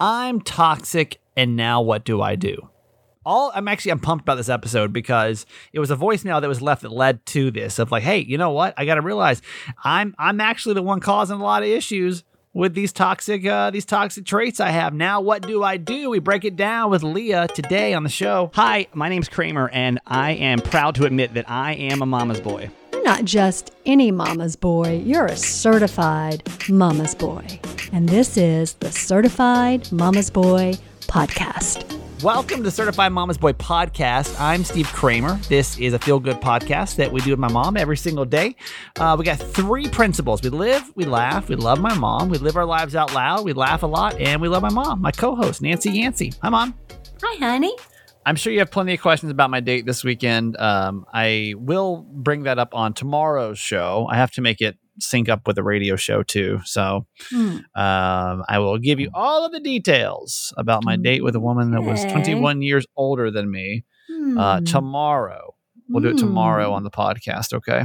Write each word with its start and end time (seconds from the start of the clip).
I'm 0.00 0.40
toxic, 0.40 1.20
and 1.36 1.56
now 1.56 1.80
what 1.80 2.04
do 2.04 2.20
I 2.20 2.34
do? 2.34 2.70
All 3.24 3.52
I'm 3.54 3.68
actually 3.68 3.92
I'm 3.92 4.00
pumped 4.00 4.22
about 4.22 4.34
this 4.34 4.48
episode 4.48 4.92
because 4.92 5.46
it 5.72 5.78
was 5.78 5.90
a 5.90 5.96
voicemail 5.96 6.40
that 6.40 6.48
was 6.48 6.60
left 6.60 6.82
that 6.82 6.92
led 6.92 7.24
to 7.26 7.50
this 7.50 7.78
of 7.78 7.90
like, 7.90 8.02
hey, 8.02 8.18
you 8.18 8.36
know 8.36 8.50
what? 8.50 8.74
I 8.76 8.84
got 8.84 8.96
to 8.96 9.02
realize 9.02 9.40
I'm 9.82 10.14
I'm 10.18 10.40
actually 10.40 10.74
the 10.74 10.82
one 10.82 11.00
causing 11.00 11.40
a 11.40 11.42
lot 11.42 11.62
of 11.62 11.68
issues 11.68 12.22
with 12.52 12.74
these 12.74 12.92
toxic 12.92 13.46
uh, 13.46 13.70
these 13.70 13.84
toxic 13.86 14.26
traits 14.26 14.60
I 14.60 14.70
have. 14.70 14.92
Now, 14.92 15.20
what 15.20 15.46
do 15.46 15.62
I 15.62 15.76
do? 15.76 16.10
We 16.10 16.18
break 16.18 16.44
it 16.44 16.56
down 16.56 16.90
with 16.90 17.02
Leah 17.02 17.48
today 17.48 17.94
on 17.94 18.02
the 18.02 18.10
show. 18.10 18.50
Hi, 18.54 18.88
my 18.92 19.08
name's 19.08 19.28
Kramer, 19.28 19.70
and 19.70 20.00
I 20.06 20.32
am 20.32 20.58
proud 20.58 20.96
to 20.96 21.06
admit 21.06 21.34
that 21.34 21.48
I 21.48 21.74
am 21.74 22.02
a 22.02 22.06
mama's 22.06 22.40
boy. 22.40 22.70
You're 23.04 23.12
not 23.12 23.26
just 23.26 23.70
any 23.84 24.10
mama's 24.10 24.56
boy, 24.56 25.02
you're 25.04 25.26
a 25.26 25.36
certified 25.36 26.42
mama's 26.70 27.14
boy. 27.14 27.44
And 27.92 28.08
this 28.08 28.38
is 28.38 28.72
the 28.74 28.90
Certified 28.90 29.92
Mama's 29.92 30.30
Boy 30.30 30.72
podcast. 31.02 31.84
Welcome 32.22 32.64
to 32.64 32.70
Certified 32.70 33.12
Mama's 33.12 33.36
Boy 33.36 33.52
podcast. 33.52 34.40
I'm 34.40 34.64
Steve 34.64 34.86
Kramer. 34.86 35.38
This 35.50 35.78
is 35.78 35.92
a 35.92 35.98
feel 35.98 36.18
good 36.18 36.36
podcast 36.36 36.96
that 36.96 37.12
we 37.12 37.20
do 37.20 37.32
with 37.32 37.38
my 37.38 37.52
mom 37.52 37.76
every 37.76 37.98
single 37.98 38.24
day. 38.24 38.56
Uh, 38.98 39.16
we 39.18 39.26
got 39.26 39.38
three 39.38 39.86
principles 39.86 40.40
we 40.40 40.48
live, 40.48 40.90
we 40.94 41.04
laugh, 41.04 41.50
we 41.50 41.56
love 41.56 41.80
my 41.80 41.92
mom, 41.92 42.30
we 42.30 42.38
live 42.38 42.56
our 42.56 42.64
lives 42.64 42.96
out 42.96 43.12
loud, 43.12 43.44
we 43.44 43.52
laugh 43.52 43.82
a 43.82 43.86
lot, 43.86 44.18
and 44.18 44.40
we 44.40 44.48
love 44.48 44.62
my 44.62 44.72
mom, 44.72 45.02
my 45.02 45.12
co 45.12 45.36
host, 45.36 45.60
Nancy 45.60 45.90
Yancey. 45.90 46.32
Hi, 46.40 46.48
mom. 46.48 46.74
Hi, 47.22 47.36
honey. 47.36 47.76
I'm 48.26 48.36
sure 48.36 48.52
you 48.52 48.58
have 48.60 48.70
plenty 48.70 48.94
of 48.94 49.00
questions 49.00 49.30
about 49.30 49.50
my 49.50 49.60
date 49.60 49.86
this 49.86 50.02
weekend. 50.04 50.56
Um, 50.56 51.04
I 51.12 51.54
will 51.56 51.98
bring 52.10 52.44
that 52.44 52.58
up 52.58 52.74
on 52.74 52.94
tomorrow's 52.94 53.58
show. 53.58 54.06
I 54.10 54.16
have 54.16 54.30
to 54.32 54.40
make 54.40 54.60
it 54.60 54.76
sync 55.00 55.28
up 55.28 55.46
with 55.46 55.56
the 55.56 55.62
radio 55.62 55.96
show 55.96 56.22
too. 56.22 56.60
So 56.64 57.06
Hmm. 57.30 57.58
um, 57.74 58.44
I 58.48 58.58
will 58.58 58.78
give 58.78 59.00
you 59.00 59.10
all 59.12 59.44
of 59.44 59.52
the 59.52 59.60
details 59.60 60.52
about 60.56 60.84
my 60.84 60.96
date 60.96 61.22
with 61.24 61.34
a 61.36 61.40
woman 61.40 61.72
that 61.72 61.82
was 61.82 62.04
21 62.04 62.62
years 62.62 62.86
older 62.96 63.30
than 63.30 63.50
me 63.50 63.84
uh, 64.38 64.58
Hmm. 64.58 64.64
tomorrow. 64.64 65.54
We'll 65.88 66.02
do 66.02 66.10
it 66.10 66.18
tomorrow 66.18 66.72
on 66.72 66.82
the 66.84 66.90
podcast. 66.90 67.52
Okay. 67.52 67.84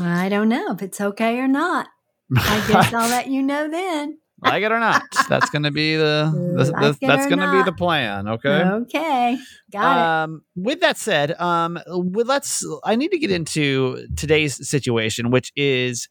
I 0.00 0.28
don't 0.28 0.48
know 0.48 0.72
if 0.72 0.82
it's 0.82 1.00
okay 1.00 1.38
or 1.38 1.48
not. 1.48 1.88
I 2.36 2.64
guess 2.68 2.92
I'll 2.92 3.08
let 3.10 3.26
you 3.28 3.42
know 3.42 3.68
then. 3.68 4.18
Like 4.42 4.62
it 4.62 4.72
or 4.72 4.80
not, 4.80 5.02
that's 5.28 5.50
going 5.50 5.64
to 5.64 5.70
be 5.70 5.96
the, 5.96 6.30
the, 6.32 6.64
Like 6.72 6.96
it 7.00 7.06
that's 7.06 7.26
going 7.26 7.40
to 7.40 7.52
be 7.52 7.62
the 7.62 7.72
plan. 7.72 8.28
Okay. 8.28 8.62
Okay. 8.62 9.38
Got 9.72 9.96
it. 9.96 10.02
um, 10.02 10.42
With 10.56 10.80
that 10.80 10.98
said, 10.98 11.38
um, 11.40 11.78
let's. 11.86 12.64
I 12.84 12.96
need 12.96 13.10
to 13.10 13.18
get 13.18 13.30
into 13.30 14.06
today's 14.16 14.68
situation, 14.68 15.30
which 15.30 15.52
is 15.56 16.08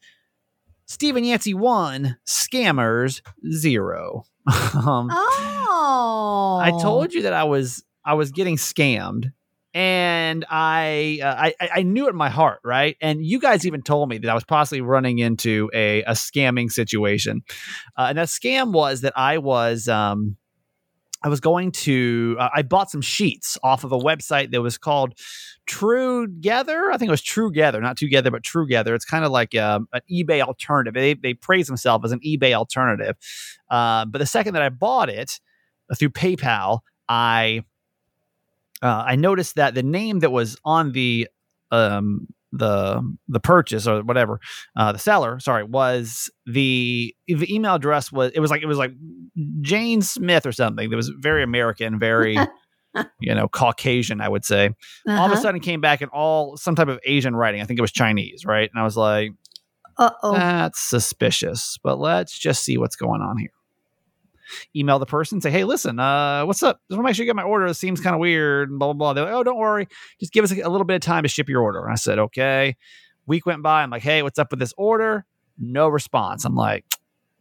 Stephen 0.86 1.24
Yancey 1.24 1.54
one, 1.54 2.16
scammers 2.26 3.20
zero. 3.52 4.24
um. 4.46 5.08
Oh. 5.10 6.60
I 6.62 6.70
told 6.80 7.12
you 7.12 7.22
that 7.22 7.32
I 7.32 7.44
was 7.44 7.84
I 8.04 8.14
was 8.14 8.30
getting 8.32 8.56
scammed, 8.56 9.32
and 9.72 10.44
I, 10.50 11.20
uh, 11.22 11.34
I 11.60 11.68
I 11.76 11.82
knew 11.82 12.06
it 12.06 12.10
in 12.10 12.16
my 12.16 12.30
heart, 12.30 12.60
right? 12.64 12.96
And 13.00 13.24
you 13.24 13.38
guys 13.38 13.66
even 13.66 13.82
told 13.82 14.08
me 14.08 14.18
that 14.18 14.28
I 14.28 14.34
was 14.34 14.44
possibly 14.44 14.80
running 14.80 15.18
into 15.18 15.70
a 15.72 16.02
a 16.02 16.12
scamming 16.12 16.70
situation, 16.70 17.42
uh, 17.96 18.06
and 18.08 18.18
that 18.18 18.28
scam 18.28 18.72
was 18.72 19.02
that 19.02 19.12
I 19.16 19.38
was 19.38 19.88
um 19.88 20.36
I 21.22 21.28
was 21.28 21.40
going 21.40 21.72
to 21.72 22.36
uh, 22.38 22.48
I 22.54 22.62
bought 22.62 22.90
some 22.90 23.02
sheets 23.02 23.58
off 23.62 23.84
of 23.84 23.92
a 23.92 23.98
website 23.98 24.52
that 24.52 24.62
was 24.62 24.78
called 24.78 25.14
True 25.66 26.26
Together. 26.26 26.90
I 26.90 26.96
think 26.96 27.08
it 27.08 27.12
was 27.12 27.22
True 27.22 27.50
Together, 27.50 27.80
not 27.80 27.96
Together, 27.96 28.30
but 28.30 28.42
True 28.42 28.66
Together. 28.66 28.94
It's 28.94 29.04
kind 29.04 29.24
of 29.24 29.30
like 29.30 29.54
um, 29.54 29.86
an 29.92 30.00
eBay 30.10 30.40
alternative. 30.40 30.94
They 30.94 31.14
they 31.14 31.34
praise 31.34 31.66
themselves 31.66 32.06
as 32.06 32.12
an 32.12 32.20
eBay 32.20 32.54
alternative. 32.54 33.16
Uh, 33.70 34.06
but 34.06 34.18
the 34.18 34.26
second 34.26 34.54
that 34.54 34.62
I 34.62 34.70
bought 34.70 35.10
it 35.10 35.40
uh, 35.90 35.94
through 35.94 36.10
PayPal, 36.10 36.80
I 37.08 37.64
uh, 38.82 39.04
I 39.06 39.16
noticed 39.16 39.56
that 39.56 39.74
the 39.74 39.82
name 39.82 40.20
that 40.20 40.30
was 40.30 40.56
on 40.64 40.92
the 40.92 41.28
um 41.70 42.26
the 42.52 43.00
the 43.28 43.38
purchase 43.38 43.86
or 43.86 44.02
whatever 44.02 44.40
uh 44.74 44.90
the 44.90 44.98
seller 44.98 45.38
sorry 45.38 45.62
was 45.62 46.28
the 46.46 47.14
the 47.28 47.54
email 47.54 47.76
address 47.76 48.10
was 48.10 48.32
it 48.34 48.40
was 48.40 48.50
like 48.50 48.60
it 48.60 48.66
was 48.66 48.76
like 48.78 48.90
Jane 49.60 50.02
Smith 50.02 50.44
or 50.46 50.50
something 50.52 50.90
that 50.90 50.96
was 50.96 51.10
very 51.10 51.44
American 51.44 51.96
very 52.00 52.36
you 53.20 53.32
know 53.34 53.46
Caucasian 53.46 54.20
I 54.20 54.28
would 54.28 54.44
say 54.44 54.70
all 55.06 55.26
of 55.26 55.30
a 55.30 55.34
Uh-huh. 55.34 55.36
sudden 55.42 55.60
came 55.60 55.80
back 55.80 56.02
in 56.02 56.08
all 56.08 56.56
some 56.56 56.74
type 56.74 56.88
of 56.88 56.98
Asian 57.04 57.36
writing 57.36 57.60
I 57.60 57.64
think 57.66 57.78
it 57.78 57.82
was 57.82 57.92
Chinese 57.92 58.44
right 58.44 58.68
and 58.72 58.80
I 58.80 58.84
was 58.84 58.96
like 58.96 59.30
Uh-oh. 59.96 60.32
that's 60.32 60.80
suspicious, 60.80 61.78
but 61.84 62.00
let's 62.00 62.36
just 62.36 62.64
see 62.64 62.78
what's 62.78 62.96
going 62.96 63.20
on 63.20 63.38
here. 63.38 63.50
Email 64.74 64.98
the 64.98 65.06
person, 65.06 65.40
say, 65.40 65.50
hey, 65.50 65.64
listen, 65.64 65.98
uh, 65.98 66.44
what's 66.44 66.62
up? 66.62 66.80
Just 66.88 66.96
want 66.96 67.04
to 67.06 67.08
make 67.08 67.16
sure 67.16 67.24
you 67.24 67.28
get 67.28 67.36
my 67.36 67.42
order. 67.42 67.66
It 67.66 67.74
seems 67.74 68.00
kind 68.00 68.14
of 68.14 68.20
weird, 68.20 68.70
blah, 68.70 68.88
blah, 68.88 68.94
blah. 68.94 69.12
They're 69.12 69.24
like, 69.24 69.34
oh, 69.34 69.44
don't 69.44 69.58
worry. 69.58 69.88
Just 70.18 70.32
give 70.32 70.44
us 70.44 70.52
a, 70.52 70.60
a 70.60 70.70
little 70.70 70.84
bit 70.84 70.94
of 70.94 71.00
time 71.02 71.22
to 71.22 71.28
ship 71.28 71.48
your 71.48 71.62
order. 71.62 71.82
And 71.84 71.92
I 71.92 71.96
said, 71.96 72.18
okay. 72.18 72.76
Week 73.26 73.46
went 73.46 73.62
by. 73.62 73.82
I'm 73.82 73.90
like, 73.90 74.02
hey, 74.02 74.22
what's 74.22 74.38
up 74.38 74.50
with 74.50 74.60
this 74.60 74.74
order? 74.76 75.24
No 75.58 75.88
response. 75.88 76.44
I'm 76.44 76.54
like, 76.54 76.84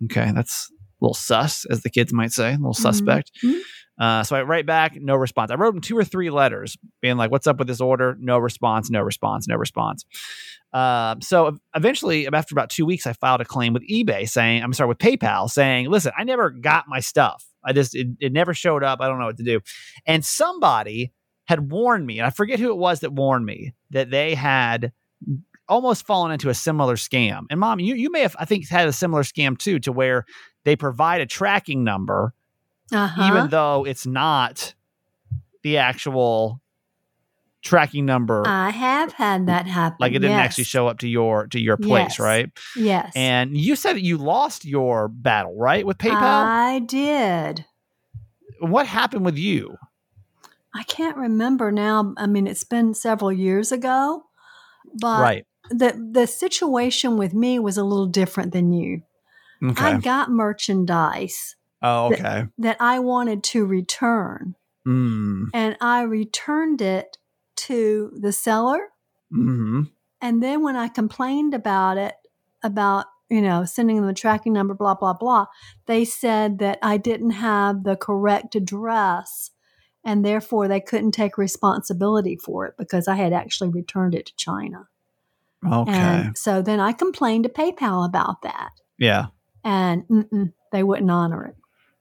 okay, 0.06 0.32
that's 0.34 0.72
little 1.02 1.14
sus, 1.14 1.66
as 1.66 1.82
the 1.82 1.90
kids 1.90 2.14
might 2.14 2.32
say, 2.32 2.54
a 2.54 2.58
little 2.58 2.74
suspect. 2.74 3.32
Mhm. 3.44 3.60
Uh, 4.00 4.24
so 4.24 4.36
I 4.36 4.44
write 4.44 4.66
back, 4.66 4.96
no 4.96 5.16
response. 5.16 5.52
I 5.52 5.56
wrote 5.56 5.76
him 5.76 5.82
two 5.82 5.98
or 5.98 6.06
three 6.06 6.30
letters 6.30 6.78
being 7.02 7.18
like, 7.18 7.32
what's 7.32 7.48
up 7.48 7.58
with 7.60 7.68
this 7.68 7.82
order? 7.82 8.16
No 8.20 8.38
response, 8.38 8.90
no 8.90 9.02
response, 9.02 9.46
no 9.48 9.58
response. 9.58 10.06
Um, 10.72 11.22
so 11.22 11.58
eventually, 11.76 12.26
after 12.28 12.54
about 12.54 12.70
two 12.70 12.86
weeks, 12.86 13.06
I 13.06 13.14
filed 13.14 13.42
a 13.42 13.46
claim 13.46 13.74
with 13.74 13.84
eBay 13.90 14.30
saying, 14.30 14.64
I'm 14.64 14.72
sorry, 14.72 14.88
with 14.88 15.00
PayPal 15.00 15.50
saying, 15.50 15.90
listen, 15.90 16.14
I 16.18 16.24
never 16.24 16.50
got 16.50 16.86
my 16.88 17.02
stuff. 17.02 17.46
I 17.66 17.74
just, 17.74 17.94
it, 17.94 18.08
it 18.22 18.32
never 18.32 18.54
showed 18.54 18.84
up. 18.84 19.02
I 19.02 19.08
don't 19.08 19.20
know 19.20 19.26
what 19.26 19.38
to 19.38 19.44
do. 19.44 19.60
And 20.06 20.24
somebody 20.24 21.12
had 21.46 21.70
warned 21.72 22.06
me, 22.06 22.20
and 22.20 22.26
I 22.26 22.30
forget 22.30 22.60
who 22.60 22.70
it 22.70 22.78
was 22.78 23.02
that 23.02 23.12
warned 23.12 23.46
me 23.46 23.74
that 23.90 24.12
they 24.12 24.34
had 24.36 24.94
almost 25.68 26.06
fallen 26.06 26.32
into 26.32 26.50
a 26.50 26.54
similar 26.54 26.96
scam. 26.96 27.42
And 27.50 27.60
mom, 27.60 27.80
you, 27.80 27.96
you 27.96 28.12
may 28.12 28.22
have, 28.22 28.36
I 28.40 28.46
think, 28.46 28.70
had 28.70 28.88
a 28.88 28.94
similar 28.94 29.24
scam 29.24 29.58
too, 29.58 29.80
to 29.80 29.92
where 29.92 30.26
they 30.70 30.76
provide 30.76 31.20
a 31.20 31.26
tracking 31.26 31.84
number 31.84 32.32
Uh-huh. 32.92 33.28
even 33.28 33.50
though 33.50 33.86
it's 33.88 34.06
not 34.06 34.76
the 35.64 35.78
actual 35.78 36.62
tracking 37.62 38.06
number 38.06 38.44
I 38.48 38.70
have 38.70 39.12
had 39.14 39.48
that 39.48 39.66
happen. 39.68 39.98
like 40.00 40.12
it 40.12 40.20
didn't 40.20 40.38
yes. 40.38 40.46
actually 40.46 40.64
show 40.66 40.88
up 40.88 41.00
to 41.00 41.08
your 41.10 41.48
to 41.48 41.60
your 41.60 41.76
place 41.76 42.12
Yes. 42.12 42.20
right 42.20 42.50
Yes. 42.76 43.12
and 43.16 43.58
you 43.58 43.76
said 43.76 44.00
you 44.00 44.18
lost 44.18 44.64
your 44.64 45.08
battle 45.08 45.58
right 45.58 45.86
with 45.86 45.98
paypal 45.98 46.22
I 46.22 46.80
did. 46.80 47.66
what 48.60 48.86
happened 48.88 49.26
with 49.26 49.38
you 49.38 49.78
I 50.72 50.84
can't 50.84 51.18
remember 51.18 51.72
now. 51.72 52.14
I 52.16 52.28
mean, 52.28 52.46
it's 52.46 52.64
been 52.64 52.94
several 52.94 53.32
years 53.32 53.72
ago, 53.72 54.26
but 54.94 55.20
right 55.20 55.46
the 55.72 55.92
the 56.14 56.28
situation 56.28 57.18
with 57.18 57.34
me 57.34 57.58
was 57.58 57.76
a 57.78 57.84
little 57.84 58.06
different 58.06 58.54
than 58.54 58.72
you. 58.72 59.02
Okay. 59.64 59.84
I 59.84 59.98
got 59.98 60.32
merchandise 60.32 61.56
oh 61.82 62.14
okay. 62.14 62.48
that 62.58 62.78
I 62.80 63.00
wanted 63.00 63.44
to 63.46 63.66
return, 63.66 64.56
mm. 64.88 65.46
and 65.54 65.78
I 65.82 66.04
returned 66.04 66.82
it 66.82 67.18
to 67.58 68.12
the 68.18 68.32
seller. 68.32 68.90
hmm 69.32 69.84
And 70.22 70.42
then 70.42 70.64
when 70.64 70.76
I 70.76 70.88
complained 70.88 71.54
about 71.54 71.98
it, 71.98 72.16
about 72.64 73.06
you 73.30 73.42
know 73.42 73.66
sending 73.66 73.98
them 73.98 74.08
the 74.08 74.14
tracking 74.14 74.54
number, 74.54 74.74
blah 74.74 74.96
blah 74.96 75.14
blah, 75.14 75.48
they 75.86 76.06
said 76.06 76.60
that 76.60 76.80
I 76.82 76.98
didn't 76.98 77.32
have 77.32 77.84
the 77.84 77.96
correct 77.96 78.56
address, 78.56 79.52
and 80.04 80.24
therefore 80.24 80.68
they 80.68 80.82
couldn't 80.82 81.12
take 81.12 81.38
responsibility 81.38 82.38
for 82.38 82.66
it 82.66 82.76
because 82.78 83.08
I 83.08 83.16
had 83.16 83.34
actually 83.34 83.70
returned 83.70 84.16
it 84.16 84.28
to 84.28 84.36
China. 84.36 84.88
okay. 85.66 85.92
And 85.92 86.38
so 86.38 86.62
then 86.62 86.80
I 86.80 86.94
complained 86.94 87.44
to 87.44 87.50
PayPal 87.50 88.06
about 88.06 88.42
that, 88.44 88.72
yeah 88.98 89.28
and 89.64 90.52
they 90.72 90.84
wouldn't 90.84 91.10
honor 91.12 91.46
it. 91.46 91.56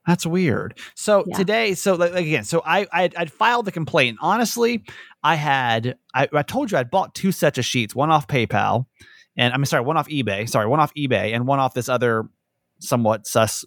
That's 0.06 0.24
weird. 0.24 0.78
So 0.94 1.24
Yeah. 1.26 1.36
today, 1.36 1.74
so 1.74 1.94
like, 1.94 2.14
again, 2.14 2.44
so 2.44 2.62
I 2.64 2.86
I'd, 2.92 3.14
I'd 3.14 3.30
filed 3.30 3.66
the 3.66 3.72
complaint. 3.72 4.18
Honestly, 4.22 4.82
I 5.22 5.34
had 5.34 5.96
I, 6.14 6.28
I 6.32 6.42
told 6.42 6.70
you 6.70 6.78
I'd 6.78 6.90
bought 6.90 7.14
two 7.14 7.30
sets 7.32 7.58
of 7.58 7.64
sheets, 7.66 7.94
one 7.94 8.10
off 8.10 8.26
PayPal, 8.26 8.86
and 9.36 9.52
I'm 9.52 9.64
sorry, 9.66 9.84
one 9.84 9.96
off 9.98 10.08
eBay. 10.08 10.48
Sorry, 10.48 10.66
one 10.66 10.80
off 10.80 10.94
eBay, 10.94 11.34
and 11.34 11.46
one 11.46 11.58
off 11.58 11.74
this 11.74 11.88
other 11.90 12.28
somewhat 12.80 13.26
sus 13.26 13.64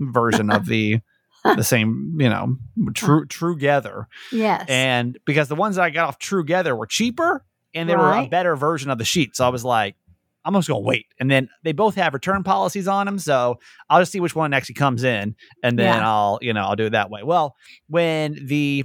version 0.00 0.50
of 0.50 0.66
the 0.66 1.00
the 1.44 1.64
same, 1.64 2.18
you 2.20 2.28
know, 2.28 2.56
true 2.94 3.24
true 3.24 3.54
together. 3.54 4.08
Yes. 4.30 4.66
And 4.68 5.16
because 5.24 5.48
the 5.48 5.54
ones 5.54 5.76
that 5.76 5.82
I 5.84 5.90
got 5.90 6.08
off 6.08 6.18
True 6.18 6.42
Together 6.42 6.74
were 6.76 6.86
cheaper 6.86 7.44
and 7.74 7.88
they 7.88 7.94
were 7.96 8.12
a 8.12 8.28
better 8.28 8.56
version 8.56 8.90
of 8.90 8.98
the 8.98 9.04
sheet. 9.04 9.36
So 9.36 9.46
I 9.46 9.48
was 9.48 9.64
like, 9.64 9.94
I'm 10.54 10.60
just 10.60 10.68
gonna 10.68 10.80
wait. 10.80 11.06
And 11.20 11.30
then 11.30 11.48
they 11.62 11.72
both 11.72 11.94
have 11.96 12.14
return 12.14 12.42
policies 12.42 12.88
on 12.88 13.06
them. 13.06 13.18
So 13.18 13.58
I'll 13.90 14.00
just 14.00 14.12
see 14.12 14.20
which 14.20 14.34
one 14.34 14.52
actually 14.54 14.76
comes 14.76 15.04
in 15.04 15.36
and 15.62 15.78
then 15.78 15.96
Yeah. 15.98 16.08
I'll, 16.08 16.38
you 16.40 16.52
know, 16.52 16.62
I'll 16.62 16.76
do 16.76 16.86
it 16.86 16.90
that 16.90 17.10
way. 17.10 17.22
Well, 17.22 17.54
when 17.88 18.38
the 18.46 18.84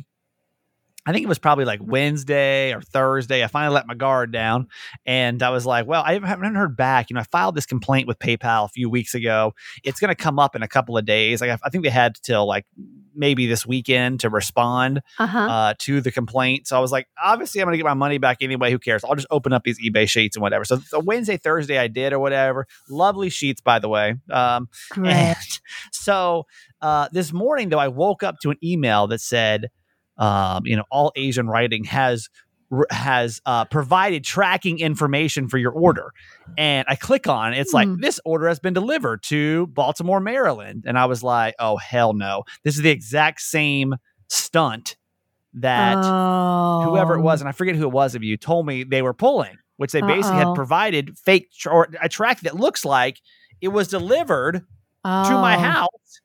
I 1.06 1.12
think 1.12 1.24
it 1.26 1.28
was 1.28 1.40
probably 1.40 1.66
like 1.66 1.80
Wednesday 1.84 2.74
or 2.74 2.82
Thursday. 2.82 3.44
I 3.44 3.48
finally 3.48 3.76
let 3.76 3.88
my 3.88 3.94
guard 3.94 4.32
down 4.32 4.68
and 5.06 5.44
I 5.44 5.50
was 5.50 5.66
like, 5.66 5.86
well, 5.86 6.02
I 6.06 6.14
haven't 6.14 6.56
heard 6.56 6.78
back. 6.78 7.10
You 7.10 7.16
know, 7.16 7.20
I 7.20 7.24
filed 7.26 7.56
this 7.56 7.66
complaint 7.66 8.08
with 8.08 8.20
PayPal 8.20 8.66
a 8.66 8.70
few 8.70 8.90
weeks 8.90 9.14
ago. 9.14 9.54
It's 9.84 10.00
going 10.00 10.10
to 10.10 10.16
come 10.16 10.40
up 10.40 10.56
in 10.56 10.64
a 10.64 10.68
couple 10.68 10.98
of 10.98 11.04
days. 11.06 11.42
Like, 11.42 11.50
I 11.64 11.70
think 11.70 11.84
they 11.84 11.90
had 11.90 12.16
till 12.24 12.48
like 12.48 12.66
maybe 13.16 13.46
this 13.48 13.66
weekend 13.66 14.22
to 14.22 14.30
respond 14.30 15.02
Uh-huh. 15.20 15.38
uh, 15.40 15.74
to 15.80 16.00
the 16.02 16.10
complaint. 16.10 16.68
So 16.68 16.78
I 16.78 16.80
was 16.80 16.92
like, 16.92 17.08
obviously, 17.22 17.62
I'm 17.62 17.66
going 17.66 17.74
to 17.74 17.78
get 17.78 17.84
my 17.86 17.94
money 17.94 18.18
back 18.18 18.38
anyway. 18.42 18.72
Who 18.72 18.80
cares? 18.80 19.04
I'll 19.04 19.16
just 19.16 19.28
open 19.30 19.52
up 19.54 19.64
these 19.64 19.80
eBay 19.82 20.08
sheets 20.10 20.36
and 20.38 20.42
whatever. 20.42 20.64
So, 20.66 20.78
so 20.80 21.00
Wednesday, 21.00 21.36
Thursday, 21.38 21.78
I 21.78 21.88
did 21.90 22.14
or 22.14 22.20
whatever. 22.20 22.66
Lovely 22.90 23.30
sheets, 23.30 23.60
by 23.62 23.78
the 23.80 23.90
way. 23.90 24.16
Um, 24.32 24.68
Great. 24.92 25.36
so 25.92 26.46
uh, 26.82 27.10
this 27.12 27.32
morning, 27.34 27.70
though, 27.70 27.78
I 27.80 27.90
woke 27.90 28.24
up 28.24 28.40
to 28.44 28.50
an 28.52 28.58
email 28.64 29.06
that 29.08 29.20
said, 29.22 29.70
um, 30.18 30.66
you 30.66 30.76
know, 30.76 30.84
all 30.92 31.12
Asian 31.16 31.48
writing 31.48 31.84
has 31.86 32.30
has 32.90 33.40
uh, 33.46 33.66
provided 33.66 34.24
tracking 34.24 34.80
information 34.80 35.48
for 35.48 35.60
your 35.60 35.72
order, 35.72 36.12
and 36.58 36.86
I 36.90 36.96
click 36.96 37.28
on 37.28 37.54
it. 37.54 37.60
It's 37.60 37.74
like 37.74 37.88
Hmm. 37.88 38.02
this 38.02 38.20
order 38.26 38.48
has 38.48 38.60
been 38.60 38.74
delivered 38.74 39.22
to 39.24 39.68
Baltimore, 39.68 40.20
Maryland, 40.20 40.86
and 40.88 40.98
I 40.98 41.06
was 41.06 41.22
like, 41.22 41.54
oh 41.60 41.78
hell 41.78 42.14
no, 42.14 42.44
this 42.64 42.76
is 42.76 42.82
the 42.82 42.90
exact 42.90 43.42
same 43.42 43.94
stunt 44.28 44.96
that 45.54 45.98
whoever 45.98 47.14
it 47.16 47.22
was, 47.22 47.42
Oh. 47.42 47.44
and 47.44 47.50
I 47.50 47.52
forget 47.52 47.76
who 47.76 47.84
it 47.84 47.92
was 47.92 48.16
of 48.16 48.24
you, 48.24 48.38
told 48.38 48.66
me 48.66 48.84
they 48.84 49.04
were 49.04 49.14
pulling, 49.14 49.56
which 49.78 49.92
they 49.92 50.02
basically 50.02 50.38
had 50.40 50.48
Uh-oh. 50.48 50.56
provided 50.56 51.16
fake 51.20 51.52
tr- 51.56 51.70
or 51.70 51.90
a 52.02 52.10
track 52.10 52.40
that 52.42 52.56
looks 52.56 52.84
like 52.84 53.22
it 53.62 53.68
was 53.68 53.88
delivered 53.88 54.56
to 54.56 54.62
my 55.04 55.56
Oh. 55.58 55.60
house, 55.60 56.22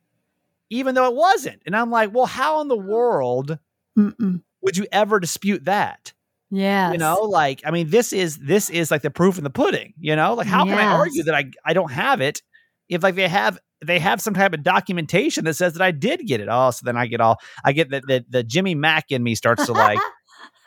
even 0.71 0.95
though 0.95 1.09
it 1.11 1.15
wasn't. 1.15 1.61
And 1.67 1.77
I'm 1.77 1.91
like, 1.91 2.15
well, 2.15 2.25
how 2.27 2.63
in 2.63 2.69
the 2.69 2.77
world 2.79 3.59
Mm-mm. 3.99 4.43
would 4.63 4.77
you 4.77 4.87
ever 4.93 5.21
dispute 5.21 5.65
that? 5.65 6.13
Yeah. 6.51 6.93
You 6.93 6.99
know, 6.99 7.23
like 7.23 7.63
I 7.65 7.71
mean, 7.71 7.91
this 7.91 8.13
is 8.13 8.39
this 8.39 8.71
is 8.71 8.91
like 8.91 9.03
the 9.03 9.11
proof 9.11 9.39
in 9.39 9.45
the 9.45 9.51
pudding. 9.51 9.93
You 9.99 10.17
know, 10.17 10.35
like 10.35 10.47
how 10.47 10.65
can 10.65 10.75
I 10.75 10.87
argue 10.87 11.25
that 11.25 11.35
I 11.35 11.51
I 11.65 11.75
don't 11.75 11.93
have 11.93 12.21
it 12.21 12.41
if 12.89 13.03
like 13.03 13.17
they 13.17 13.29
have 13.29 13.59
they 13.85 13.99
have 13.99 14.21
some 14.21 14.35
type 14.35 14.55
of 14.55 14.63
documentation 14.63 15.45
that 15.45 15.55
says 15.55 15.75
that 15.75 15.83
I 15.83 15.91
did 15.91 16.27
get 16.27 16.41
it. 16.41 16.49
Oh, 16.51 16.71
so 16.71 16.83
then 16.85 16.97
I 16.97 17.07
get 17.07 17.21
all 17.21 17.39
I 17.65 17.73
get 17.73 17.91
that 17.91 18.05
the, 18.07 18.25
the 18.29 18.43
Jimmy 18.43 18.75
Mack 18.75 19.07
in 19.11 19.23
me 19.23 19.35
starts 19.35 19.67
to 19.67 19.73
like 19.73 19.99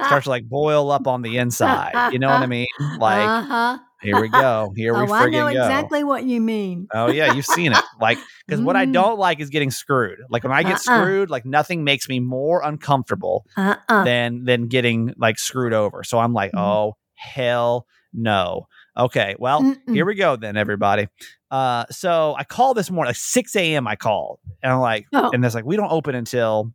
starts 0.06 0.26
to 0.26 0.30
like 0.30 0.48
boil 0.48 0.92
up 0.92 1.08
on 1.08 1.22
the 1.22 1.38
inside. 1.38 2.12
You 2.12 2.20
know 2.20 2.30
what 2.30 2.42
I 2.42 2.48
mean? 2.48 2.68
Like 3.00 3.28
uh-huh. 3.28 3.78
here 4.02 4.20
we 4.22 4.30
go, 4.30 4.72
here 4.76 4.94
we 4.94 5.02
oh, 5.02 5.14
I 5.14 5.26
know 5.30 5.46
friggin' 5.46 5.54
go. 5.54 5.62
exactly 5.62 6.04
what 6.04 6.24
you 6.24 6.40
mean. 6.42 6.88
Oh 6.94 7.08
yeah, 7.08 7.34
you've 7.34 7.46
seen 7.46 7.72
it. 7.72 7.84
Like 8.00 8.20
because 8.46 8.62
what 8.62 8.76
I 8.76 8.86
Mm. 8.86 8.94
don't 8.94 9.20
like 9.20 9.40
is 9.40 9.50
getting 9.50 9.72
screwed. 9.72 10.20
Like 10.30 10.44
when 10.44 10.52
I 10.54 10.64
get 10.64 10.74
Uh-uh. 10.74 11.02
screwed, 11.02 11.30
like 11.30 11.46
nothing 11.46 11.84
makes 11.84 12.10
me 12.10 12.20
more 12.20 12.62
uncomfortable 12.64 13.46
Uh-uh. 13.58 14.04
than 14.04 14.44
than 14.46 14.68
getting 14.68 15.14
like 15.18 15.38
screwed 15.40 15.74
over. 15.74 16.04
So 16.04 16.20
I'm 16.20 16.34
like, 16.34 16.52
Mhm. 16.54 16.60
oh 16.60 16.98
hell 17.16 17.86
no. 18.14 18.68
Okay, 18.98 19.36
well 19.40 19.62
Mm-mm. 19.62 19.94
here 19.94 20.06
we 20.06 20.16
go 20.16 20.36
then, 20.36 20.58
everybody. 20.58 21.08
Uh, 21.50 21.86
so 21.90 22.34
I 22.38 22.44
call 22.44 22.74
this 22.74 22.90
morning, 22.92 23.10
like 23.10 23.16
6 23.18 23.56
a.m. 23.56 23.88
I 23.88 23.96
called, 23.96 24.40
and 24.64 24.72
I'm 24.74 24.80
like, 24.80 25.06
Oh. 25.14 25.30
and 25.34 25.44
it's 25.46 25.54
like 25.56 25.66
we 25.66 25.76
don't 25.78 25.92
open 25.92 26.16
until 26.16 26.74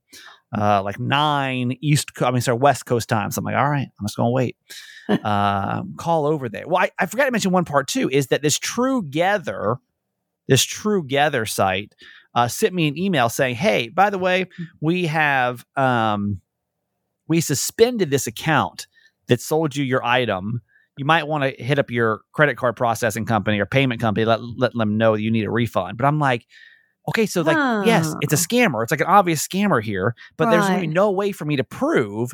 uh 0.56 0.82
like 0.82 0.98
nine 1.00 1.76
East, 1.80 2.14
Co- 2.14 2.26
I 2.26 2.30
mean, 2.30 2.40
sorry, 2.40 2.58
West 2.58 2.86
Coast 2.86 3.08
time. 3.08 3.30
So 3.30 3.40
I'm 3.40 3.44
like, 3.44 3.56
all 3.56 3.68
right, 3.68 3.88
I'm 3.98 4.06
just 4.06 4.16
gonna 4.16 4.30
wait. 4.30 4.56
uh, 5.08 5.82
call 5.96 6.26
over 6.26 6.48
there. 6.48 6.66
Well, 6.66 6.82
I, 6.82 6.90
I 6.98 7.06
forgot 7.06 7.26
to 7.26 7.30
mention 7.30 7.52
one 7.52 7.64
part 7.64 7.88
too 7.88 8.08
is 8.10 8.28
that 8.28 8.42
this 8.42 8.58
True 8.58 9.02
Gather, 9.02 9.76
this 10.48 10.62
True 10.62 11.04
Gather 11.04 11.46
site, 11.46 11.94
uh, 12.34 12.48
sent 12.48 12.74
me 12.74 12.86
an 12.88 12.98
email 12.98 13.28
saying, 13.28 13.54
"Hey, 13.56 13.88
by 13.88 14.10
the 14.10 14.18
way, 14.18 14.46
we 14.80 15.06
have 15.06 15.64
um, 15.76 16.40
we 17.28 17.40
suspended 17.40 18.10
this 18.10 18.26
account 18.26 18.86
that 19.28 19.40
sold 19.40 19.74
you 19.74 19.84
your 19.84 20.04
item. 20.04 20.60
You 20.96 21.04
might 21.04 21.26
want 21.26 21.44
to 21.44 21.62
hit 21.62 21.78
up 21.78 21.90
your 21.90 22.20
credit 22.32 22.56
card 22.56 22.76
processing 22.76 23.26
company 23.26 23.58
or 23.60 23.66
payment 23.66 24.00
company, 24.00 24.24
let 24.24 24.40
let 24.42 24.72
them 24.74 24.96
know 24.96 25.16
that 25.16 25.22
you 25.22 25.30
need 25.30 25.44
a 25.44 25.50
refund." 25.50 25.98
But 25.98 26.06
I'm 26.06 26.18
like. 26.18 26.46
Okay, 27.08 27.26
so 27.26 27.42
like, 27.42 27.56
yes, 27.86 28.14
it's 28.20 28.32
a 28.32 28.36
scammer. 28.36 28.82
It's 28.82 28.90
like 28.90 29.00
an 29.00 29.06
obvious 29.06 29.46
scammer 29.46 29.82
here, 29.82 30.14
but 30.36 30.50
there's 30.50 30.68
really 30.74 30.86
no 30.88 31.10
way 31.12 31.32
for 31.32 31.44
me 31.44 31.56
to 31.56 31.64
prove 31.64 32.32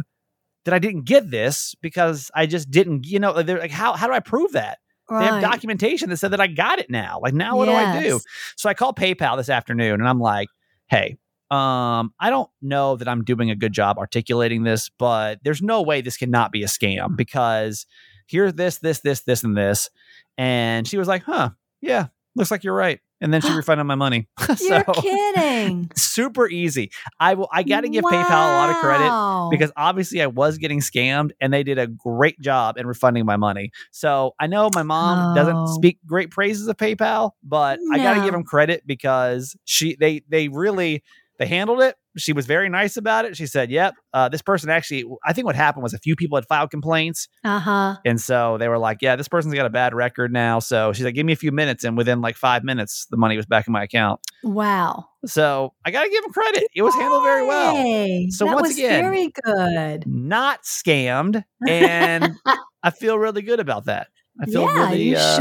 that 0.64 0.72
I 0.72 0.78
didn't 0.78 1.04
get 1.04 1.30
this 1.30 1.74
because 1.82 2.30
I 2.34 2.46
just 2.46 2.70
didn't, 2.70 3.06
you 3.06 3.18
know, 3.18 3.42
they're 3.42 3.58
like, 3.58 3.70
how, 3.70 3.92
how 3.94 4.06
do 4.06 4.12
I 4.12 4.20
prove 4.20 4.52
that? 4.52 4.78
They 5.10 5.16
have 5.26 5.42
documentation 5.42 6.08
that 6.10 6.16
said 6.16 6.30
that 6.30 6.40
I 6.40 6.46
got 6.46 6.78
it 6.78 6.88
now. 6.88 7.18
Like, 7.20 7.34
now 7.34 7.56
what 7.56 7.66
do 7.66 7.72
I 7.72 8.00
do? 8.02 8.20
So 8.56 8.70
I 8.70 8.74
called 8.74 8.96
PayPal 8.96 9.36
this 9.36 9.50
afternoon 9.50 10.00
and 10.00 10.08
I'm 10.08 10.20
like, 10.20 10.48
hey, 10.88 11.18
um, 11.50 12.14
I 12.18 12.30
don't 12.30 12.48
know 12.62 12.96
that 12.96 13.08
I'm 13.08 13.24
doing 13.24 13.50
a 13.50 13.56
good 13.56 13.72
job 13.74 13.98
articulating 13.98 14.62
this, 14.62 14.88
but 14.98 15.38
there's 15.44 15.60
no 15.60 15.82
way 15.82 16.00
this 16.00 16.16
cannot 16.16 16.50
be 16.50 16.62
a 16.62 16.66
scam 16.66 17.14
because 17.14 17.84
here's 18.26 18.54
this, 18.54 18.78
this, 18.78 19.00
this, 19.00 19.20
this, 19.20 19.44
and 19.44 19.54
this. 19.54 19.90
And 20.38 20.88
she 20.88 20.96
was 20.96 21.08
like, 21.08 21.24
huh, 21.24 21.50
yeah, 21.82 22.06
looks 22.34 22.50
like 22.50 22.64
you're 22.64 22.74
right. 22.74 23.00
And 23.22 23.32
then 23.32 23.40
she 23.40 23.50
refunded 23.54 23.86
my 23.86 23.94
money. 23.94 24.28
You're 24.60 24.84
so 24.84 24.92
kidding. 24.94 25.90
super 25.96 26.48
easy. 26.48 26.90
I 27.20 27.34
will 27.34 27.48
I 27.52 27.62
gotta 27.62 27.88
give 27.88 28.04
PayPal 28.04 28.28
a 28.30 28.56
lot 28.58 28.68
of 28.70 28.76
credit 28.76 29.50
because 29.50 29.72
obviously 29.76 30.20
I 30.20 30.26
was 30.26 30.58
getting 30.58 30.80
scammed 30.80 31.30
and 31.40 31.52
they 31.54 31.62
did 31.62 31.78
a 31.78 31.86
great 31.86 32.38
job 32.40 32.76
in 32.76 32.86
refunding 32.86 33.24
my 33.24 33.36
money. 33.36 33.70
So 33.92 34.34
I 34.38 34.46
know 34.48 34.68
my 34.74 34.82
mom 34.82 35.34
doesn't 35.34 35.56
Oh. 35.56 35.66
speak 35.74 35.98
great 36.06 36.30
praises 36.30 36.66
of 36.68 36.76
PayPal, 36.76 37.30
but 37.42 37.78
I 37.92 37.98
got 37.98 38.14
to 38.14 38.20
give 38.22 38.32
them 38.32 38.42
credit 38.44 38.82
because 38.86 39.56
she 39.64 39.96
they 39.98 40.22
they 40.28 40.48
really 40.48 41.02
they 41.42 41.48
handled 41.48 41.80
it. 41.82 41.96
She 42.16 42.32
was 42.32 42.46
very 42.46 42.68
nice 42.68 42.96
about 42.96 43.24
it. 43.24 43.36
She 43.36 43.46
said, 43.46 43.70
"Yep, 43.70 43.94
uh, 44.12 44.28
this 44.28 44.42
person 44.42 44.70
actually." 44.70 45.04
I 45.26 45.32
think 45.32 45.46
what 45.46 45.56
happened 45.56 45.82
was 45.82 45.92
a 45.94 45.98
few 45.98 46.14
people 46.14 46.36
had 46.36 46.46
filed 46.46 46.70
complaints, 46.70 47.26
uh-huh. 47.42 47.96
and 48.04 48.20
so 48.20 48.58
they 48.58 48.68
were 48.68 48.78
like, 48.78 48.98
"Yeah, 49.00 49.16
this 49.16 49.28
person's 49.28 49.54
got 49.54 49.66
a 49.66 49.70
bad 49.70 49.94
record 49.94 50.32
now." 50.32 50.58
So 50.60 50.92
she's 50.92 51.04
like, 51.04 51.14
"Give 51.14 51.26
me 51.26 51.32
a 51.32 51.36
few 51.36 51.50
minutes," 51.52 51.84
and 51.84 51.96
within 51.96 52.20
like 52.20 52.36
five 52.36 52.62
minutes, 52.64 53.06
the 53.10 53.16
money 53.16 53.36
was 53.36 53.46
back 53.46 53.66
in 53.66 53.72
my 53.72 53.82
account. 53.82 54.20
Wow. 54.44 55.06
So 55.26 55.72
I 55.84 55.90
got 55.90 56.04
to 56.04 56.10
give 56.10 56.22
them 56.22 56.32
credit. 56.32 56.64
It 56.74 56.82
was 56.82 56.94
handled 56.94 57.22
very 57.24 57.46
well. 57.46 57.74
Hey, 57.76 58.28
So 58.30 58.44
that 58.44 58.54
once 58.54 58.68
was 58.68 58.78
again- 58.78 59.02
very 59.02 59.32
good. 59.44 60.04
not 60.06 60.62
scammed 60.64 61.42
and 61.66 62.34
i 62.82 62.90
feel 62.90 63.16
really 63.18 63.42
good 63.42 63.60
about 63.60 63.84
that 63.84 64.08
i 64.40 64.46
feel 64.46 64.62
yeah, 64.62 64.74
really 64.88 65.02
you 65.10 65.16
uh, 65.16 65.36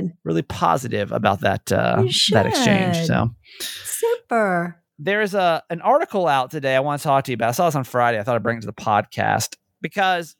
should. 0.00 0.12
really 0.24 0.42
positive 0.42 1.10
about 1.10 1.40
that 1.40 1.70
uh, 1.72 2.02
that 2.30 2.46
exchange 2.46 3.04
so 3.06 3.30
Super. 3.60 4.80
There's 4.98 5.34
a 5.34 5.62
an 5.70 5.80
article 5.80 6.26
out 6.26 6.50
today 6.50 6.74
i 6.76 6.80
want 6.80 7.00
to 7.00 7.04
talk 7.04 7.24
to 7.24 7.30
you 7.30 7.34
about 7.34 7.48
i 7.50 7.52
saw 7.52 7.66
this 7.66 7.74
on 7.76 7.84
friday 7.84 8.18
i 8.18 8.22
thought 8.22 8.34
i'd 8.34 8.42
bring 8.42 8.58
it 8.58 8.62
to 8.62 8.66
the 8.66 8.72
podcast 8.72 9.56
because 9.80 10.36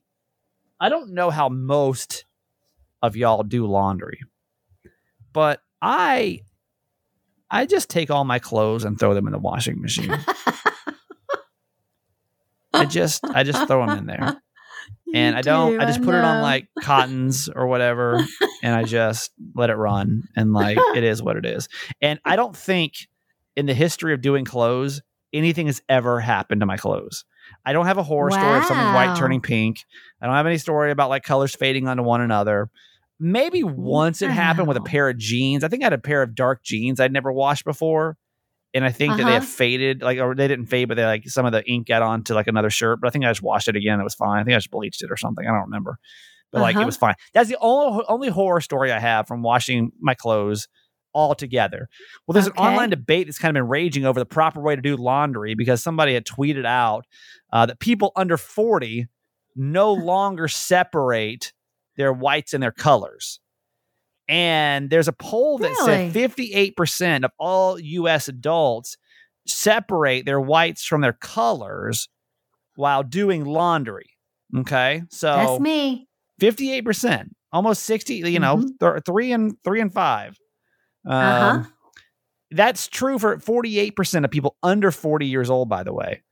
i 0.80 0.88
don't 0.88 1.10
know 1.12 1.30
how 1.30 1.48
most 1.48 2.24
of 3.02 3.16
y'all 3.16 3.42
do 3.42 3.66
laundry 3.66 4.20
but 5.32 5.60
i 5.80 6.40
i 7.50 7.64
just 7.66 7.88
take 7.88 8.10
all 8.10 8.24
my 8.24 8.38
clothes 8.40 8.84
and 8.84 8.98
throw 8.98 9.14
them 9.14 9.26
in 9.26 9.32
the 9.32 9.38
washing 9.38 9.80
machine 9.80 10.10
i 12.74 12.84
just 12.84 13.24
i 13.26 13.42
just 13.42 13.66
throw 13.66 13.86
them 13.86 13.98
in 13.98 14.06
there 14.06 14.40
and 15.14 15.34
You 15.34 15.38
I 15.38 15.42
don't. 15.42 15.72
do, 15.72 15.80
I 15.80 15.86
just 15.86 16.02
put 16.02 16.14
it 16.14 16.22
on 16.24 16.42
like 16.42 16.68
cottons 16.82 17.48
or 17.48 17.66
whatever, 17.66 18.18
and 18.62 18.74
I 18.74 18.84
just 18.84 19.30
let 19.54 19.70
it 19.70 19.74
run, 19.74 20.24
and 20.36 20.52
like 20.52 20.76
it 20.94 21.02
is 21.02 21.22
what 21.22 21.36
it 21.36 21.46
is. 21.46 21.68
And 22.02 22.20
I 22.26 22.36
don't 22.36 22.54
think 22.54 22.92
in 23.58 23.66
the 23.66 23.74
history 23.74 24.14
of 24.14 24.22
doing 24.22 24.44
clothes 24.44 25.02
anything 25.34 25.66
has 25.66 25.82
ever 25.90 26.20
happened 26.20 26.60
to 26.60 26.66
my 26.66 26.78
clothes. 26.78 27.24
I 27.66 27.74
don't 27.74 27.84
have 27.86 27.98
a 27.98 28.02
horror 28.02 28.30
story 28.30 28.58
of 28.58 28.64
something 28.64 28.94
white 28.94 29.14
turning 29.14 29.40
pink. 29.42 29.84
I 30.22 30.26
don't 30.26 30.34
have 30.36 30.46
any 30.46 30.56
story 30.58 30.90
about 30.90 31.10
like 31.10 31.22
colors 31.24 31.54
fading 31.54 31.86
onto 31.88 32.02
one 32.02 32.22
another. 32.22 32.70
Maybe 33.20 33.62
once 33.64 34.22
it 34.22 34.30
happened 34.30 34.68
with 34.68 34.76
a 34.78 34.80
pair 34.82 35.08
of 35.10 35.18
jeans. 35.18 35.64
I 35.64 35.68
think 35.68 35.82
I 35.82 35.86
had 35.86 35.92
a 35.92 35.98
pair 35.98 36.22
of 36.22 36.34
dark 36.34 36.62
jeans 36.62 37.00
I'd 37.00 37.12
never 37.12 37.30
washed 37.32 37.64
before. 37.66 38.16
And 38.74 38.84
I 38.84 38.90
think 38.90 39.16
that 39.16 39.24
they 39.24 39.30
Uh-huh. 39.32 39.40
have 39.40 39.44
faded, 39.44 40.02
like, 40.02 40.18
or 40.18 40.34
they 40.34 40.46
didn't 40.46 40.66
fade, 40.66 40.88
but 40.88 40.96
they 40.96 41.04
like 41.04 41.28
some 41.28 41.44
of 41.46 41.52
the 41.52 41.62
ink 41.68 41.88
got 41.88 42.02
onto 42.02 42.34
like 42.34 42.46
another 42.46 42.70
shirt. 42.70 43.00
But 43.00 43.08
I 43.08 43.10
think 43.10 43.24
I 43.24 43.30
just 43.30 43.42
washed 43.42 43.66
it 43.68 43.76
again. 43.76 43.98
It 43.98 44.04
was 44.04 44.14
fine. 44.14 44.40
I 44.40 44.44
think 44.44 44.54
I 44.54 44.58
just 44.58 44.70
bleached 44.70 45.02
it 45.02 45.10
or 45.10 45.16
something. 45.16 45.44
I 45.46 45.50
don't 45.50 45.62
remember, 45.64 45.98
but 46.52 46.60
like 46.60 46.74
it 46.74 46.78
Uh-huh. 46.78 46.86
was 46.86 46.96
fine. 46.96 47.14
That's 47.34 47.48
the 47.48 47.56
only 47.60 48.04
only 48.08 48.28
horror 48.28 48.60
story 48.60 48.92
I 48.92 48.98
have 48.98 49.26
from 49.26 49.42
washing 49.42 49.90
my 50.00 50.14
clothes 50.14 50.68
all 51.12 51.34
together. 51.34 51.88
Well, 52.26 52.34
there's 52.34 52.48
Okay. 52.48 52.60
an 52.62 52.68
online 52.72 52.90
debate 52.90 53.26
that's 53.26 53.38
kind 53.38 53.56
of 53.56 53.62
been 53.62 53.68
raging 53.68 54.04
over 54.04 54.18
the 54.20 54.26
proper 54.26 54.60
way 54.60 54.76
to 54.76 54.82
do 54.82 54.96
laundry 54.96 55.54
because 55.54 55.82
somebody 55.82 56.14
had 56.14 56.24
tweeted 56.26 56.66
out 56.66 57.06
uh, 57.52 57.66
that 57.66 57.80
people 57.80 58.12
under 58.16 58.36
40 58.36 59.06
no 59.56 59.92
longer 59.92 60.48
separate 60.48 61.52
their 61.96 62.12
whites 62.12 62.52
and 62.54 62.62
their 62.62 62.72
colors. 62.72 63.40
And 64.28 64.90
there's 64.90 65.08
a 65.08 65.12
poll 65.12 65.58
that 65.58 65.74
said 65.84 66.12
58% 66.12 67.24
of 67.24 67.30
all 67.38 67.78
US 67.80 68.28
adults 68.28 68.96
separate 69.46 70.26
their 70.26 70.40
whites 70.40 70.84
from 70.84 71.00
their 71.00 71.14
colors 71.14 72.08
while 72.76 73.02
doing 73.02 73.44
laundry. 73.46 74.10
Okay. 74.54 75.02
So 75.10 75.28
That's 75.34 75.60
me. 75.60 76.06
58%, 76.40 77.30
almost 77.52 77.82
60, 77.84 78.16
you 78.30 78.38
know, 78.38 78.58
Mhm. 78.58 78.78
th- 78.78 79.02
three 79.04 79.32
and 79.32 79.56
three 79.64 79.80
and 79.80 79.92
five. 79.92 80.36
Um, 81.08 81.14
Uh-huh. 81.60 81.64
That's 82.50 82.88
true 82.88 83.18
for 83.18 83.36
48% 83.38 84.24
of 84.24 84.30
people 84.30 84.56
under 84.62 84.90
40 84.90 85.26
years 85.26 85.50
old, 85.50 85.68
by 85.68 85.82
the 85.82 85.92
way, 85.92 86.22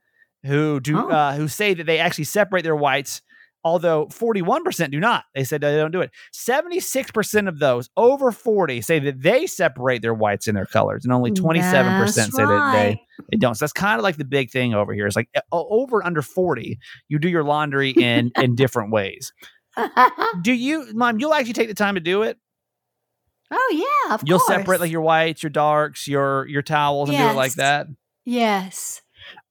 who 0.45 0.79
do 0.79 0.97
Oh. 0.97 1.09
uh, 1.09 1.33
who 1.35 1.47
say 1.47 1.73
that 1.75 1.85
they 1.85 1.99
actually 1.99 2.23
separate 2.23 2.63
their 2.63 2.75
whites, 2.75 3.21
although 3.63 4.07
41% 4.07 4.89
do 4.91 4.99
not. 4.99 5.25
They 5.35 5.43
said 5.43 5.61
they 5.61 5.75
don't 5.77 5.91
do 5.91 6.01
it. 6.01 6.09
76% 6.33 7.47
of 7.47 7.59
those 7.59 7.91
over 7.97 8.31
40 8.31 8.81
say 8.81 8.97
that 8.97 9.21
they 9.21 9.45
separate 9.45 10.01
their 10.01 10.13
whites 10.15 10.47
and 10.47 10.57
their 10.57 10.65
colors, 10.65 11.03
and 11.03 11.13
only 11.13 11.29
27% 11.31 12.15
That's 12.15 12.35
say 12.35 12.45
that 12.45 12.71
they 12.73 13.01
they 13.31 13.37
don't. 13.37 13.53
So 13.55 13.65
that's 13.65 13.73
kind 13.73 13.99
of 13.99 14.03
like 14.03 14.17
the 14.17 14.25
big 14.25 14.49
thing 14.49 14.73
over 14.73 14.93
here. 14.93 15.05
It's 15.05 15.15
like 15.15 15.29
over 15.51 15.99
and 15.99 16.07
under 16.07 16.23
40, 16.23 16.79
you 17.09 17.19
do 17.19 17.29
your 17.29 17.43
laundry 17.43 17.91
in 17.91 18.31
in 18.37 18.55
different 18.63 18.91
ways. 18.91 19.33
Do 20.41 20.51
you, 20.53 20.87
mom, 20.95 21.19
you'll 21.19 21.33
actually 21.35 21.53
take 21.53 21.67
the 21.67 21.75
time 21.75 21.93
to 21.93 22.01
do 22.01 22.23
it? 22.23 22.39
Oh 23.51 23.69
yeah, 24.07 24.13
of 24.13 24.23
You'll 24.25 24.39
course. 24.39 24.57
separate 24.57 24.81
like 24.81 24.91
your 24.91 25.01
whites, 25.01 25.43
your 25.43 25.49
darks, 25.49 26.07
your 26.07 26.47
your 26.47 26.61
towels 26.61 27.09
and 27.09 27.17
do 27.17 27.23
it 27.23 27.33
like 27.33 27.53
that? 27.53 27.87
yes. 28.25 29.01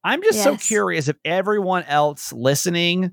I'm 0.03 0.23
just 0.23 0.41
so 0.41 0.55
curious 0.57 1.07
if 1.07 1.17
everyone 1.25 1.83
else 1.83 2.31
listening 2.31 3.11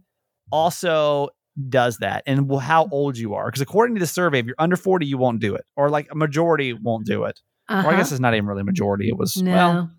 also 0.53 1.29
does 1.69 1.99
that 1.99 2.23
and 2.27 2.51
how 2.61 2.89
old 2.91 3.19
you 3.19 3.35
are. 3.35 3.47
Because 3.47 3.61
according 3.61 3.97
to 3.97 4.01
the 4.01 4.07
survey, 4.07 4.39
if 4.39 4.47
you're 4.47 4.55
under 4.59 4.77
40, 4.77 5.05
you 5.05 5.19
won't 5.19 5.41
do 5.41 5.55
it. 5.55 5.65
Or 5.77 5.91
like 5.91 6.09
a 6.11 6.15
majority 6.15 6.73
won't 6.73 7.05
do 7.05 7.25
it. 7.25 7.41
Uh-huh. 7.69 7.87
Or 7.87 7.93
I 7.93 7.97
guess 7.97 8.13
it's 8.13 8.21
not 8.21 8.35
even 8.35 8.47
really 8.47 8.63
majority. 8.63 9.09
It 9.09 9.17
was, 9.17 9.37
no. 9.43 9.53
well, 9.53 9.91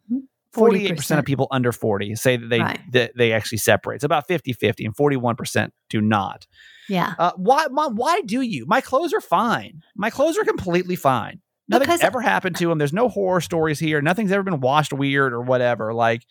48% 0.55 0.95
40%. 0.97 1.19
of 1.19 1.25
people 1.25 1.47
under 1.51 1.71
40 1.71 2.15
say 2.15 2.37
that 2.37 2.47
they 2.49 2.59
Right. 2.59 2.79
that 2.93 3.11
they 3.15 3.31
actually 3.33 3.57
separate. 3.59 3.95
It's 3.95 4.03
about 4.03 4.27
50-50 4.27 4.85
and 4.85 4.95
41% 4.95 5.69
do 5.89 6.01
not. 6.01 6.47
yeah. 6.89 7.13
Uh, 7.19 7.31
why 7.37 7.67
mom, 7.71 7.95
why 7.95 8.21
do 8.21 8.41
you? 8.41 8.65
My 8.67 8.81
clothes 8.81 9.13
are 9.13 9.21
fine. 9.21 9.81
My 9.95 10.09
clothes 10.09 10.37
are 10.37 10.43
completely 10.45 10.95
fine. 10.95 11.41
Nothing's 11.67 11.87
Because- 11.87 12.01
ever 12.03 12.21
happened 12.21 12.55
to 12.57 12.67
them. 12.69 12.77
There's 12.77 12.93
no 12.93 13.09
horror 13.09 13.41
stories 13.41 13.79
here. 13.79 14.01
Nothing's 14.01 14.31
ever 14.31 14.43
been 14.43 14.59
washed 14.59 14.93
weird 14.93 15.33
or 15.33 15.41
whatever. 15.41 15.93
Like 15.95 16.21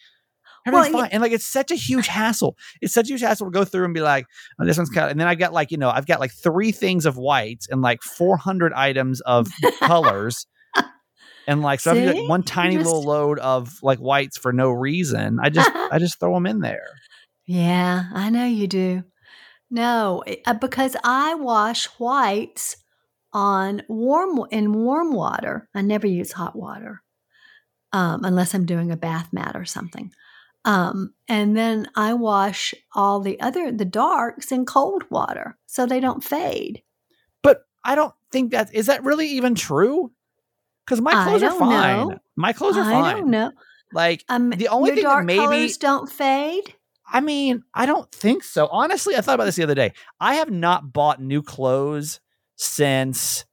Well, 0.66 0.76
everything's 0.76 0.94
yeah. 0.94 1.00
fine. 1.02 1.10
And 1.12 1.22
like 1.22 1.32
it's 1.32 1.44
such 1.46 1.70
a 1.72 1.74
huge 1.74 2.06
hassle. 2.06 2.56
It's 2.80 2.94
such 2.94 3.06
a 3.06 3.12
huge 3.14 3.20
hassle 3.22 3.46
to 3.48 3.50
go 3.50 3.64
through 3.64 3.84
and 3.84 3.92
be 3.94 4.00
like, 4.00 4.26
oh, 4.60 4.64
this 4.64 4.78
one's 4.78 4.90
kind 4.90 5.06
of, 5.06 5.10
and 5.10 5.20
then 5.20 5.26
I've 5.26 5.38
got 5.38 5.52
like, 5.52 5.70
you 5.72 5.76
know, 5.76 5.90
I've 5.90 6.06
got 6.06 6.20
like 6.20 6.32
three 6.32 6.70
things 6.72 7.04
of 7.04 7.16
whites 7.18 7.66
and 7.68 7.82
like 7.82 8.02
400 8.02 8.72
items 8.72 9.20
of 9.22 9.48
colors. 9.80 10.46
And 11.46 11.62
like, 11.62 11.80
so 11.80 11.92
I've 11.92 12.14
got 12.14 12.28
one 12.28 12.42
tiny 12.42 12.76
Just- 12.76 12.86
little 12.86 13.02
load 13.02 13.38
of 13.38 13.82
like 13.82 13.98
whites 13.98 14.38
for 14.38 14.52
no 14.52 14.70
reason. 14.70 15.38
I 15.40 15.50
just, 15.50 15.70
I 15.74 15.98
just 15.98 16.18
throw 16.18 16.34
them 16.34 16.46
in 16.46 16.60
there. 16.60 16.86
Yeah, 17.46 18.04
I 18.14 18.30
know 18.30 18.46
you 18.46 18.66
do. 18.66 19.04
No, 19.70 20.22
uh, 20.46 20.54
because 20.54 20.96
I 21.04 21.34
wash 21.34 21.86
whites 21.98 22.76
on 23.32 23.82
warm 23.88 24.46
in 24.50 24.72
warm 24.72 25.12
water. 25.12 25.68
I 25.74 25.82
never 25.82 26.06
use 26.06 26.32
hot 26.32 26.54
water, 26.54 27.02
um, 27.92 28.24
unless 28.24 28.54
I'm 28.54 28.66
doing 28.66 28.90
a 28.90 28.96
bath 28.96 29.32
mat 29.32 29.56
or 29.56 29.64
something. 29.64 30.12
Um, 30.64 31.12
and 31.28 31.56
then 31.56 31.88
I 31.96 32.14
wash 32.14 32.72
all 32.94 33.20
the 33.20 33.38
other 33.40 33.70
the 33.70 33.84
darks 33.84 34.50
in 34.50 34.64
cold 34.64 35.04
water 35.10 35.58
so 35.66 35.84
they 35.84 36.00
don't 36.00 36.24
fade. 36.24 36.82
But 37.42 37.62
I 37.84 37.94
don't 37.94 38.14
think 38.30 38.52
that 38.52 38.72
is 38.74 38.86
that 38.86 39.04
really 39.04 39.28
even 39.28 39.54
true? 39.54 40.12
Because 40.86 41.00
my 41.00 41.12
I 41.12 41.24
clothes 41.24 41.42
are 41.42 41.50
fine. 41.50 42.08
know. 42.08 42.18
My 42.36 42.52
clothes 42.52 42.76
are 42.76 42.82
I 42.84 42.90
fine. 42.92 43.16
don't 43.16 43.30
know. 43.30 43.52
Like 43.92 44.24
Um, 44.28 44.50
The 44.50 44.68
only 44.68 44.90
thing 44.94 45.04
that 45.04 45.24
maybe 45.24 45.38
colors 45.40 45.76
don't 45.76 46.10
fade. 46.10 46.74
I 47.06 47.20
mean, 47.20 47.62
I 47.74 47.86
don't 47.86 48.10
think 48.12 48.42
so. 48.42 48.66
Honestly, 48.68 49.14
I 49.16 49.20
thought 49.20 49.34
about 49.34 49.44
this 49.44 49.56
the 49.56 49.62
other 49.62 49.74
day. 49.74 49.92
I 50.20 50.36
have 50.36 50.50
not 50.50 50.92
bought 50.92 51.20
new 51.22 51.42
clothes 51.42 52.20
since 52.56 53.44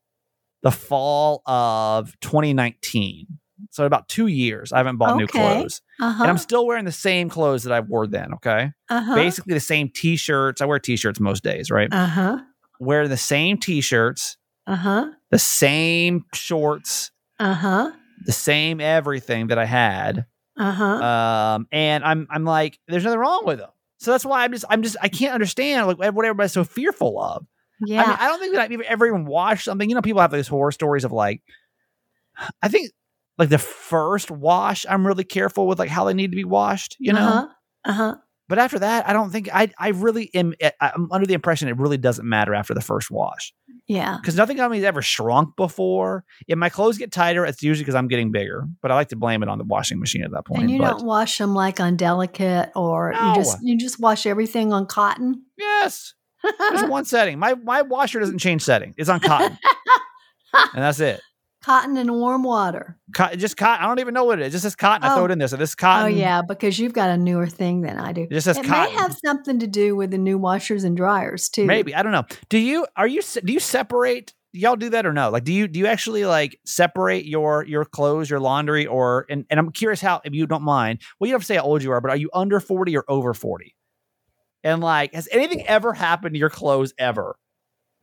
the 0.64 0.72
fall 0.72 1.42
of 1.46 2.18
2019. 2.22 3.28
So 3.72 3.86
about 3.86 4.08
two 4.08 4.28
years, 4.28 4.72
I 4.72 4.78
haven't 4.78 4.98
bought 4.98 5.18
new 5.18 5.28
clothes, 5.28 5.82
Uh 6.02 6.16
and 6.22 6.30
I'm 6.30 6.38
still 6.38 6.66
wearing 6.66 6.86
the 6.86 6.92
same 6.92 7.30
clothes 7.30 7.64
that 7.64 7.74
I 7.74 7.80
wore 7.82 8.08
then. 8.08 8.34
Okay, 8.36 8.72
Uh 8.90 9.02
huh. 9.02 9.16
basically 9.16 9.54
the 9.54 9.60
same 9.60 9.90
T-shirts. 9.90 10.62
I 10.62 10.66
wear 10.66 10.80
T-shirts 10.80 11.20
most 11.20 11.44
days, 11.44 11.70
right? 11.70 11.90
Uh 11.92 12.08
huh. 12.08 12.38
wear 12.80 13.08
the 13.08 13.18
same 13.18 13.58
T-shirts, 13.58 14.38
Uh 14.66 14.76
huh. 14.76 15.12
the 15.30 15.38
same 15.40 16.26
shorts, 16.34 17.12
Uh 17.42 17.54
huh. 17.56 17.92
the 18.26 18.32
same 18.32 18.80
everything 18.80 19.48
that 19.48 19.58
I 19.58 19.66
had. 19.66 20.26
Uh 20.58 20.72
huh. 20.72 20.86
um, 20.86 21.68
and 21.72 22.04
I'm 22.04 22.28
I'm 22.30 22.46
like, 22.46 22.78
there's 22.88 23.04
nothing 23.04 23.20
wrong 23.20 23.44
with 23.46 23.60
them. 23.60 23.70
So 23.98 24.12
that's 24.12 24.26
why 24.26 24.44
I'm 24.44 24.52
just 24.52 24.66
I'm 24.70 24.84
just 24.84 24.96
I 25.02 25.08
can't 25.10 25.34
understand 25.34 25.88
like 25.88 25.98
what 25.98 26.26
everybody's 26.26 26.52
so 26.52 26.64
fearful 26.64 27.22
of. 27.22 27.46
Yeah. 27.86 28.04
I 28.04 28.08
mean, 28.08 28.18
I 28.20 28.28
don't 28.28 28.40
think 28.40 28.54
that 28.54 28.70
I've 28.72 28.82
ever 28.82 29.08
even 29.08 29.26
watched 29.26 29.64
something. 29.66 29.90
You 29.90 29.96
know, 29.96 30.02
people 30.04 30.22
have 30.22 30.30
those 30.32 30.48
horror 30.48 30.72
stories 30.72 31.04
of 31.04 31.12
like, 31.12 31.42
I 32.62 32.68
think 32.68 32.92
like 33.38 33.50
the 33.50 33.58
first 33.58 34.30
wash, 34.30 34.86
I'm 34.88 35.06
really 35.08 35.24
careful 35.24 35.66
with 35.68 35.80
like 35.80 35.90
how 35.90 36.04
they 36.06 36.14
need 36.14 36.32
to 36.32 36.36
be 36.38 36.44
washed. 36.44 36.96
You 37.00 37.14
know, 37.14 37.20
Uh-huh. 37.20 37.48
Uh-huh. 37.86 38.16
But 38.50 38.60
after 38.60 38.80
that, 38.80 39.08
I 39.08 39.14
don't 39.14 39.30
think 39.32 39.50
I 39.54 39.70
I 39.78 39.90
really 39.90 40.30
am. 40.34 40.54
eh, 40.60 40.72
I'm 40.82 41.10
under 41.12 41.26
the 41.26 41.34
impression 41.34 41.68
it 41.70 41.78
really 41.78 41.98
doesn't 41.98 42.28
matter 42.28 42.54
after 42.54 42.74
the 42.74 42.82
first 42.82 43.10
wash 43.10 43.54
Yeah. 43.88 44.18
because 44.20 44.36
nothing 44.36 44.60
on 44.60 44.70
me 44.72 44.78
has 44.78 44.86
ever 44.86 45.02
shrunk 45.02 45.56
before. 45.56 46.24
If 46.48 46.58
my 46.58 46.70
clothes 46.70 46.98
get 46.98 47.12
tighter, 47.12 47.46
it's 47.46 47.64
usually 47.64 47.84
because 47.84 47.96
I'm 47.96 48.08
getting 48.08 48.32
bigger. 48.32 48.68
But 48.82 48.92
I 48.92 48.96
like 48.96 49.10
to 49.10 49.16
blame 49.16 49.42
it 49.44 49.50
on 49.50 49.58
the 49.58 49.64
washing 49.64 50.00
machine 50.00 50.24
at 50.24 50.32
that 50.32 50.46
point. 50.46 50.62
And 50.64 50.72
you 50.72 50.80
but 50.80 50.98
don't 50.98 51.06
wash 51.06 51.38
them 51.38 51.54
like 51.54 51.80
on 51.80 51.96
delicate 51.98 52.72
or 52.76 53.14
No. 53.14 53.30
you 53.30 53.36
just 53.36 53.58
you 53.62 53.78
just 53.78 54.00
wash 54.00 54.26
everything 54.26 54.74
on 54.74 54.86
cotton. 54.86 55.44
yes. 55.58 56.14
There's 56.58 56.84
one 56.90 57.06
setting. 57.06 57.38
My 57.40 57.54
my 57.54 57.84
washer 57.84 58.20
doesn't 58.20 58.40
change 58.40 58.64
setting. 58.64 58.96
It's 58.98 59.10
on 59.10 59.20
cotton, 59.20 59.60
and 60.54 60.84
that's 60.84 61.00
it. 61.00 61.22
Cotton 61.64 61.98
and 61.98 62.12
warm 62.12 62.44
water. 62.44 62.98
Co- 63.16 63.36
just 63.36 63.58
cotton. 63.58 63.84
I 63.84 63.88
don't 63.88 64.00
even 64.00 64.14
know 64.14 64.24
what 64.26 64.40
it 64.40 64.46
is. 64.48 64.52
Just 64.54 64.64
says 64.64 64.76
cotton. 64.76 65.04
I 65.08 65.14
throw 65.14 65.24
Oh. 65.24 65.26
it 65.26 65.32
in 65.32 65.40
there. 65.40 65.48
So 65.48 65.58
this 65.58 65.76
cotton. 65.76 66.06
oh 66.14 66.16
yeah, 66.16 66.42
because 66.42 66.80
you've 66.80 66.94
got 66.94 67.10
a 67.10 67.18
newer 67.18 67.48
thing 67.48 67.82
than 67.82 67.98
I 67.98 68.12
do. 68.14 68.24
It 68.24 68.32
just 68.32 68.46
says 68.46 68.58
It 68.58 68.66
cotton. 68.66 68.94
may 68.94 69.00
have 69.00 69.16
something 69.24 69.60
to 69.60 69.68
do 69.68 69.96
with 69.96 70.12
the 70.12 70.18
new 70.18 70.38
washers 70.38 70.84
and 70.84 70.96
dryers 70.98 71.50
too. 71.50 71.66
Maybe 71.66 71.94
I 71.96 72.04
don't 72.04 72.12
know. 72.12 72.26
Do 72.50 72.58
you 72.58 72.86
are 72.96 73.08
you 73.08 73.22
do 73.44 73.54
you 73.54 73.60
separate? 73.60 74.34
Y'all 74.54 74.76
do 74.76 74.90
that 74.90 75.06
or 75.06 75.14
no? 75.14 75.30
Like, 75.30 75.46
do 75.46 75.54
you 75.54 75.68
do 75.68 75.80
you 75.80 75.88
actually 75.88 76.26
like 76.26 76.60
separate 76.66 77.26
your 77.26 77.64
your 77.66 77.86
clothes, 77.86 78.30
your 78.30 78.40
laundry, 78.42 78.86
or 78.86 79.26
and 79.30 79.46
and 79.50 79.60
I'm 79.60 79.72
curious 79.72 80.02
how 80.02 80.20
if 80.26 80.34
you 80.34 80.46
don't 80.48 80.64
mind. 80.64 81.00
Well, 81.20 81.28
you 81.28 81.32
don't 81.34 81.40
have 81.40 81.44
to 81.44 81.48
say 81.48 81.56
how 81.56 81.64
old 81.64 81.84
you 81.84 81.92
are, 81.94 82.02
but 82.02 82.12
are 82.12 82.18
you 82.18 82.30
under 82.34 82.60
forty 82.60 82.98
or 82.98 83.06
over 83.08 83.34
forty? 83.34 83.76
And 84.64 84.82
like, 84.82 85.14
has 85.14 85.30
anything 85.32 85.66
ever 85.68 85.94
happened 85.94 86.36
to 86.36 86.40
your 86.40 86.50
clothes 86.50 86.94
ever? 86.98 87.36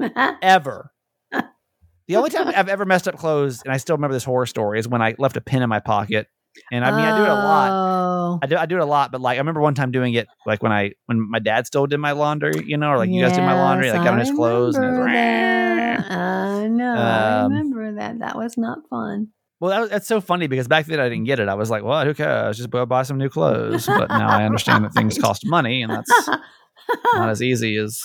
Ever? 0.43 0.91
The 2.09 2.17
only 2.17 2.31
time 2.31 2.49
I've 2.49 2.69
ever 2.69 2.85
messed 2.85 3.07
up 3.07 3.17
clothes, 3.17 3.63
and 3.63 3.73
I 3.73 3.77
still 3.77 3.97
remember 3.97 4.15
this 4.15 4.25
horror 4.25 4.47
story, 4.47 4.79
is 4.81 4.89
when 4.89 5.03
I 5.03 5.15
left 5.19 5.37
a 5.37 5.41
pin 5.41 5.63
in 5.63 5.69
my 5.69 5.81
pocket. 5.81 6.27
And 6.73 6.85
I 6.85 6.91
mean, 6.91 7.05
I 7.05 7.17
do 7.17 7.23
it 7.23 7.29
a 7.29 7.35
lot. 7.35 7.71
Oh, 7.71 8.39
I 8.43 8.47
do 8.47 8.57
I 8.57 8.67
do 8.67 8.77
it 8.77 8.81
a 8.81 8.85
lot, 8.87 9.13
but 9.13 9.21
like 9.21 9.37
I 9.37 9.39
remember 9.39 9.61
one 9.61 9.75
time 9.75 9.93
doing 9.93 10.15
it 10.15 10.27
like 10.47 10.63
when 10.63 10.73
I 10.73 10.93
when 11.07 11.21
my 11.31 11.39
dad 11.39 11.67
still 11.67 11.87
did 11.87 11.99
my 11.99 12.13
laundry, 12.13 12.53
you 12.67 12.77
know, 12.77 12.91
or 12.91 12.99
like 12.99 13.11
you 13.11 13.23
guys 13.23 13.33
did 13.37 13.43
my 13.43 13.55
laundry, 13.55 13.87
yes, 13.87 13.95
like 13.97 14.05
got 14.05 14.15
on 14.15 14.21
I 14.21 14.25
his 14.25 14.33
clothes 14.33 14.75
and 14.75 14.85
it 14.85 14.89
was, 14.89 14.97
remember 14.99 15.13
that. 15.13 16.11
I 16.11 16.67
know. 16.69 16.95
I 16.95 17.41
Um, 17.45 17.53
remember 17.53 17.95
that. 17.95 18.19
That 18.21 18.37
was 18.37 18.57
not 18.59 18.79
fun. 18.91 19.29
well, 19.61 19.71
that 19.71 19.81
was, 19.81 19.91
that's 19.91 20.07
so 20.09 20.21
funny 20.21 20.47
because 20.49 20.67
back 20.67 20.87
then 20.87 20.99
I 20.99 21.09
didn't 21.09 21.25
get 21.25 21.39
it. 21.39 21.49
I 21.49 21.55
was 21.55 21.71
like, 21.71 21.85
"What? 21.85 22.07
Who 22.09 22.15
cares? 22.15 22.57
Just 22.57 22.71
go 22.71 22.85
buy 22.87 23.03
some 23.05 23.19
new 23.19 23.29
clothes." 23.29 23.87
But 23.87 24.09
now 24.09 24.29
I 24.29 24.45
understand 24.45 24.85
that 24.85 24.95
things 24.95 25.17
cost 25.19 25.43
money, 25.47 25.83
and 25.83 25.93
that's 25.93 26.29
not 27.15 27.29
as 27.29 27.41
easy 27.43 27.77
as 27.77 28.03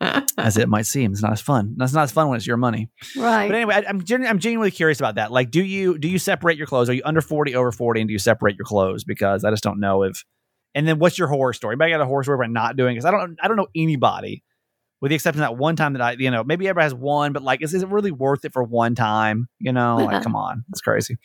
as 0.00 0.56
it 0.56 0.68
might 0.68 0.86
seem. 0.86 1.12
It's 1.12 1.22
not 1.22 1.32
as 1.32 1.40
fun. 1.40 1.74
That's 1.76 1.92
not 1.92 2.04
as 2.04 2.12
fun 2.12 2.28
when 2.28 2.36
it's 2.36 2.46
your 2.46 2.56
money. 2.56 2.90
right. 3.16 3.48
But 3.48 3.54
anyway, 3.54 3.74
I, 3.74 3.84
I'm 3.88 4.02
genu- 4.02 4.26
I'm 4.26 4.38
genuinely 4.38 4.70
curious 4.70 4.98
about 5.00 5.16
that. 5.16 5.32
Like, 5.32 5.50
do 5.50 5.62
you 5.62 5.98
do 5.98 6.08
you 6.08 6.18
separate 6.18 6.56
your 6.56 6.66
clothes? 6.66 6.88
Are 6.88 6.94
you 6.94 7.02
under 7.04 7.20
forty, 7.20 7.54
over 7.54 7.72
forty, 7.72 8.00
and 8.00 8.08
do 8.08 8.12
you 8.12 8.18
separate 8.18 8.56
your 8.56 8.64
clothes? 8.64 9.04
Because 9.04 9.44
I 9.44 9.50
just 9.50 9.62
don't 9.62 9.80
know 9.80 10.02
if. 10.02 10.24
And 10.74 10.86
then, 10.86 10.98
what's 10.98 11.18
your 11.18 11.28
horror 11.28 11.52
story? 11.52 11.72
Anybody 11.72 11.92
got 11.92 12.00
a 12.00 12.06
horror 12.06 12.22
story 12.22 12.36
about 12.36 12.50
not 12.50 12.76
doing? 12.76 12.94
Because 12.94 13.04
I 13.06 13.10
don't 13.10 13.38
I 13.42 13.48
don't 13.48 13.56
know 13.56 13.68
anybody, 13.74 14.44
with 15.00 15.08
the 15.10 15.14
exception 15.14 15.42
of 15.42 15.48
that 15.48 15.56
one 15.56 15.76
time 15.76 15.94
that 15.94 16.02
I 16.02 16.12
you 16.12 16.30
know 16.30 16.44
maybe 16.44 16.68
everybody 16.68 16.84
has 16.84 16.94
one, 16.94 17.32
but 17.32 17.42
like, 17.42 17.62
is, 17.62 17.74
is 17.74 17.82
it 17.82 17.88
really 17.88 18.12
worth 18.12 18.44
it 18.44 18.52
for 18.52 18.62
one 18.62 18.94
time? 18.94 19.48
You 19.58 19.72
know, 19.72 19.96
like, 19.96 20.22
come 20.24 20.36
on, 20.36 20.64
it's 20.70 20.80
crazy. 20.80 21.18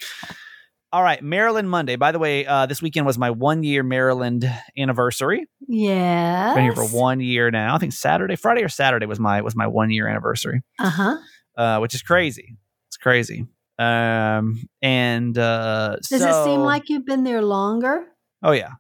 All 0.94 1.02
right, 1.02 1.24
Maryland 1.24 1.68
Monday. 1.72 1.96
By 1.96 2.12
the 2.12 2.20
way, 2.20 2.46
uh, 2.46 2.68
this 2.68 2.80
weekend 2.80 3.08
was 3.08 3.18
my 3.18 3.32
one 3.32 3.64
year 3.64 3.82
Maryland 3.82 4.46
anniversary. 4.78 5.48
Yeah, 5.68 6.54
Been 6.54 6.66
here 6.66 6.76
for 6.76 6.86
one 6.86 7.20
year 7.20 7.50
now. 7.50 7.74
I 7.74 7.80
think 7.80 7.94
Saturday, 7.94 8.36
Friday 8.36 8.62
or 8.64 8.70
Saturday 8.70 9.08
was 9.08 9.20
my 9.20 9.42
was 9.42 9.56
my 9.56 9.66
one 9.66 9.90
year 9.90 10.08
anniversary 10.08 10.62
Uh 10.80 10.90
huh. 10.92 11.18
uh, 11.58 11.80
which 11.80 11.96
is 11.96 12.04
crazy. 12.04 12.58
It's 12.90 12.98
crazy. 12.98 13.48
Um, 13.80 14.62
and 14.84 15.36
uh, 15.36 15.96
Does 16.08 16.22
it 16.22 16.44
seem 16.46 16.60
like 16.60 16.90
you've 16.90 17.08
been 17.08 17.24
there 17.24 17.42
longer? 17.42 18.06
Oh 18.44 18.52
yeah. 18.52 18.74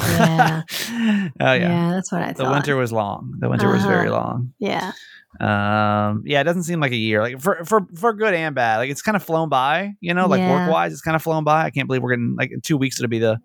Yeah. 0.00 0.62
oh 0.90 1.28
yeah. 1.38 1.52
Yeah, 1.52 1.90
that's 1.92 2.10
what 2.10 2.22
I 2.22 2.32
thought. 2.32 2.44
The 2.46 2.50
winter 2.50 2.74
was 2.74 2.92
long. 2.92 3.36
The 3.38 3.48
winter 3.48 3.70
was 3.70 3.84
very 3.84 4.08
Uh-huh. 4.08 4.16
long. 4.18 4.54
Yeah. 4.58 4.90
Um, 5.38 6.22
yeah, 6.26 6.40
it 6.40 6.44
doesn't 6.44 6.64
seem 6.64 6.80
like 6.80 6.92
a 6.92 6.96
year. 6.96 7.20
Like 7.22 7.40
for 7.40 7.64
for 7.64 7.86
for 7.94 8.12
good 8.12 8.34
and 8.34 8.54
bad. 8.54 8.78
Like 8.78 8.90
it's 8.90 9.02
kind 9.02 9.16
of 9.16 9.22
flown 9.22 9.48
by. 9.48 9.92
You 10.00 10.14
know, 10.14 10.26
like 10.26 10.40
Yeah. 10.40 10.64
work 10.66 10.72
wise, 10.72 10.92
it's 10.92 11.02
kind 11.02 11.14
of 11.14 11.22
flown 11.22 11.44
by. 11.44 11.64
I 11.64 11.70
can't 11.70 11.86
believe 11.86 12.02
we're 12.02 12.10
getting 12.10 12.34
like 12.38 12.50
in 12.52 12.60
two 12.60 12.76
weeks. 12.76 12.98
It'll 12.98 13.08
be 13.08 13.18
the 13.20 13.38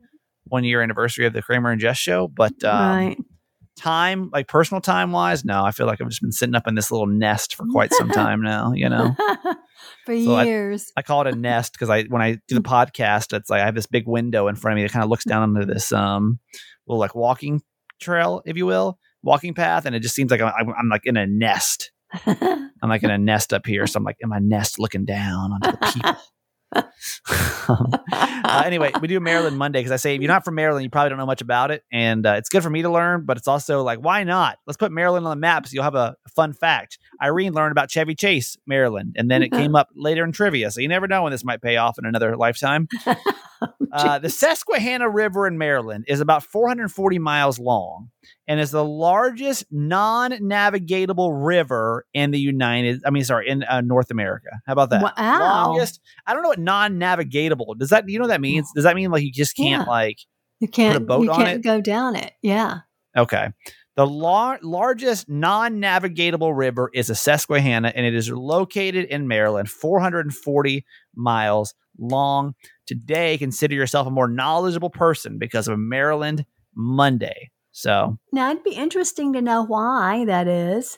one 0.46 0.64
year 0.64 0.82
anniversary 0.82 1.26
of 1.26 1.34
the 1.34 1.42
Kramer 1.42 1.72
and 1.72 1.80
Jess 1.80 1.98
show. 1.98 2.28
But 2.28 2.64
um, 2.64 2.96
right. 2.98 3.18
time, 3.78 4.30
like 4.34 4.48
personal 4.48 4.82
time 4.82 5.12
wise, 5.12 5.46
no. 5.46 5.64
I 5.64 5.72
feel 5.72 5.86
like 5.86 6.02
I've 6.02 6.10
just 6.10 6.22
been 6.22 6.32
sitting 6.32 6.56
up 6.56 6.68
in 6.68 6.76
this 6.76 6.92
little 6.92 7.08
nest 7.08 7.56
for 7.56 7.66
quite 7.72 7.94
some 7.94 8.10
time 8.12 8.42
now. 8.42 8.72
You 8.74 8.90
know. 8.90 9.16
for 10.06 10.20
So 10.20 10.34
I- 10.36 10.46
years. 10.46 10.92
I 10.98 11.02
call 11.04 11.22
it 11.22 11.34
a 11.34 11.36
nest 11.38 11.74
because 11.74 11.90
I 11.90 12.04
when 12.04 12.22
I 12.22 12.38
do 12.48 12.56
the 12.56 12.62
podcast, 12.62 13.32
it's 13.38 13.50
like 13.50 13.62
I 13.62 13.66
have 13.66 13.76
this 13.76 13.88
big 13.88 14.08
window 14.08 14.48
in 14.48 14.56
front 14.56 14.74
of 14.74 14.76
me 14.78 14.84
that 14.84 14.92
kind 14.92 15.04
of 15.04 15.10
looks 15.10 15.24
down 15.26 15.56
into 15.56 15.72
this 15.72 15.92
um 15.92 16.40
little 16.88 17.00
like 17.00 17.16
walking 17.16 17.62
trail, 18.02 18.42
if 18.46 18.58
you 18.58 18.66
will, 18.66 18.98
walking 19.26 19.54
path, 19.54 19.86
and 19.86 19.96
it 19.96 20.00
just 20.00 20.16
seems 20.16 20.32
like 20.32 20.40
I'm, 20.40 20.54
I'm, 20.58 20.74
I'm 20.80 20.90
like 20.90 21.06
in 21.06 21.18
a 21.18 21.28
nest. 21.28 21.92
I'm 22.26 22.90
like 22.90 23.04
in 23.04 23.10
a 23.10 23.18
nest 23.18 23.52
up 23.54 23.66
here, 23.66 23.88
so 23.88 23.98
I'm 23.98 24.04
like 24.04 24.18
in 24.22 24.30
my 24.30 24.40
nest 24.40 24.80
looking 24.80 25.04
down 25.04 25.52
onto 25.52 25.72
the 25.72 25.92
people. 25.94 26.16
Um, 27.68 27.88
uh, 28.12 28.64
anyway, 28.66 28.92
we 29.02 29.08
do 29.08 29.20
Maryland 29.20 29.58
Monday 29.58 29.80
because 29.80 29.92
I 29.92 29.96
say 29.96 30.14
if 30.16 30.22
you're 30.22 30.28
not 30.28 30.46
from 30.46 30.56
Maryland, 30.56 30.84
you 30.84 30.90
probably 30.90 31.10
don't 31.10 31.18
know 31.18 31.26
much 31.26 31.42
about 31.42 31.72
it, 31.72 31.84
and 31.92 32.26
uh, 32.26 32.34
it's 32.34 32.50
good 32.50 32.62
for 32.62 32.70
me 32.70 32.84
to 32.84 32.90
learn. 32.90 33.26
But 33.26 33.38
it's 33.38 33.48
also 33.48 33.82
like, 33.82 34.00
why 34.00 34.24
not? 34.24 34.58
Let's 34.68 34.78
put 34.78 34.92
Maryland 34.92 35.26
on 35.26 35.32
the 35.32 35.40
map 35.40 35.66
so 35.66 35.74
you'll 35.74 35.84
have 35.84 35.96
a 35.96 36.16
fun 36.36 36.54
fact. 36.54 37.00
Irene 37.22 37.54
learned 37.54 37.72
about 37.72 37.90
Chevy 37.90 38.14
Chase, 38.14 38.58
Maryland, 38.68 39.16
and 39.18 39.32
then 39.32 39.42
it 39.42 39.52
came 39.54 39.76
up 39.76 39.90
later 39.96 40.24
in 40.24 40.32
trivia. 40.32 40.70
So 40.70 40.82
you 40.82 40.88
never 40.88 41.08
know 41.08 41.24
when 41.24 41.32
this 41.32 41.44
might 41.44 41.62
pay 41.62 41.78
off 41.78 41.98
in 41.98 42.06
another 42.06 42.36
lifetime. 42.38 42.88
Uh, 43.92 44.20
the 44.20 44.30
Susquehanna 44.30 45.10
River 45.10 45.48
in 45.48 45.58
Maryland 45.58 46.04
is 46.10 46.20
about 46.20 46.44
440 46.44 47.18
miles 47.18 47.58
long 47.60 48.10
and 48.46 48.60
is 48.60 48.72
the 48.72 48.84
largest 48.84 49.64
non-navigatable 49.72 51.46
river 51.46 52.06
in 52.14 52.32
the 52.32 52.40
United. 52.40 53.02
I 53.06 53.10
mean, 53.10 53.24
sorry, 53.24 53.48
in 53.48 53.64
uh, 53.64 53.80
North 53.82 54.12
America. 54.12 54.50
How 54.66 54.74
about 54.74 54.90
that? 54.90 55.14
Wow. 55.18 55.68
Longest. 55.68 56.02
I 56.28 56.34
don't 56.34 56.44
know 56.44 56.50
what 56.50 56.60
non-navigatable 56.60 57.78
does 57.78 57.90
that. 57.92 58.08
You 58.10 58.20
know 58.20 58.24
what 58.24 58.30
that 58.30 58.42
means? 58.42 58.70
Does 58.76 58.84
that 58.84 58.96
mean 58.96 59.12
like 59.12 59.24
you 59.24 59.32
just 59.32 59.56
can't 59.56 59.86
Yeah. 59.86 59.90
like? 59.92 60.18
you 60.60 60.68
can't 60.68 60.98
a 60.98 61.00
boat 61.00 61.24
you 61.24 61.32
on 61.32 61.38
can't 61.38 61.60
it? 61.60 61.64
go 61.64 61.80
down 61.82 62.16
it. 62.16 62.34
Yeah. 62.42 62.80
Okay. 63.16 63.50
The 63.96 64.06
lar- 64.06 64.60
largest 64.62 65.30
non 65.30 65.80
navigable 65.80 66.54
river 66.54 66.90
is 66.94 67.08
the 67.08 67.16
Susquehanna, 67.16 67.94
and 67.96 68.06
it 68.06 68.14
is 68.14 68.30
located 68.30 69.06
in 69.06 69.28
Maryland, 69.28 69.70
440 69.70 70.86
miles 71.16 71.74
long. 71.98 72.54
Today, 72.88 73.38
consider 73.38 73.76
yourself 73.76 74.08
a 74.08 74.12
more 74.12 74.28
knowledgeable 74.28 74.90
person 74.90 75.38
because 75.40 75.68
of 75.68 75.78
Maryland 75.80 76.46
Monday. 76.76 77.50
So, 77.72 78.18
Now 78.32 78.52
it'd 78.52 78.64
be 78.64 78.72
interesting 78.74 79.34
to 79.34 79.42
know 79.42 79.64
why 79.66 80.26
that 80.26 80.48
is. 80.48 80.98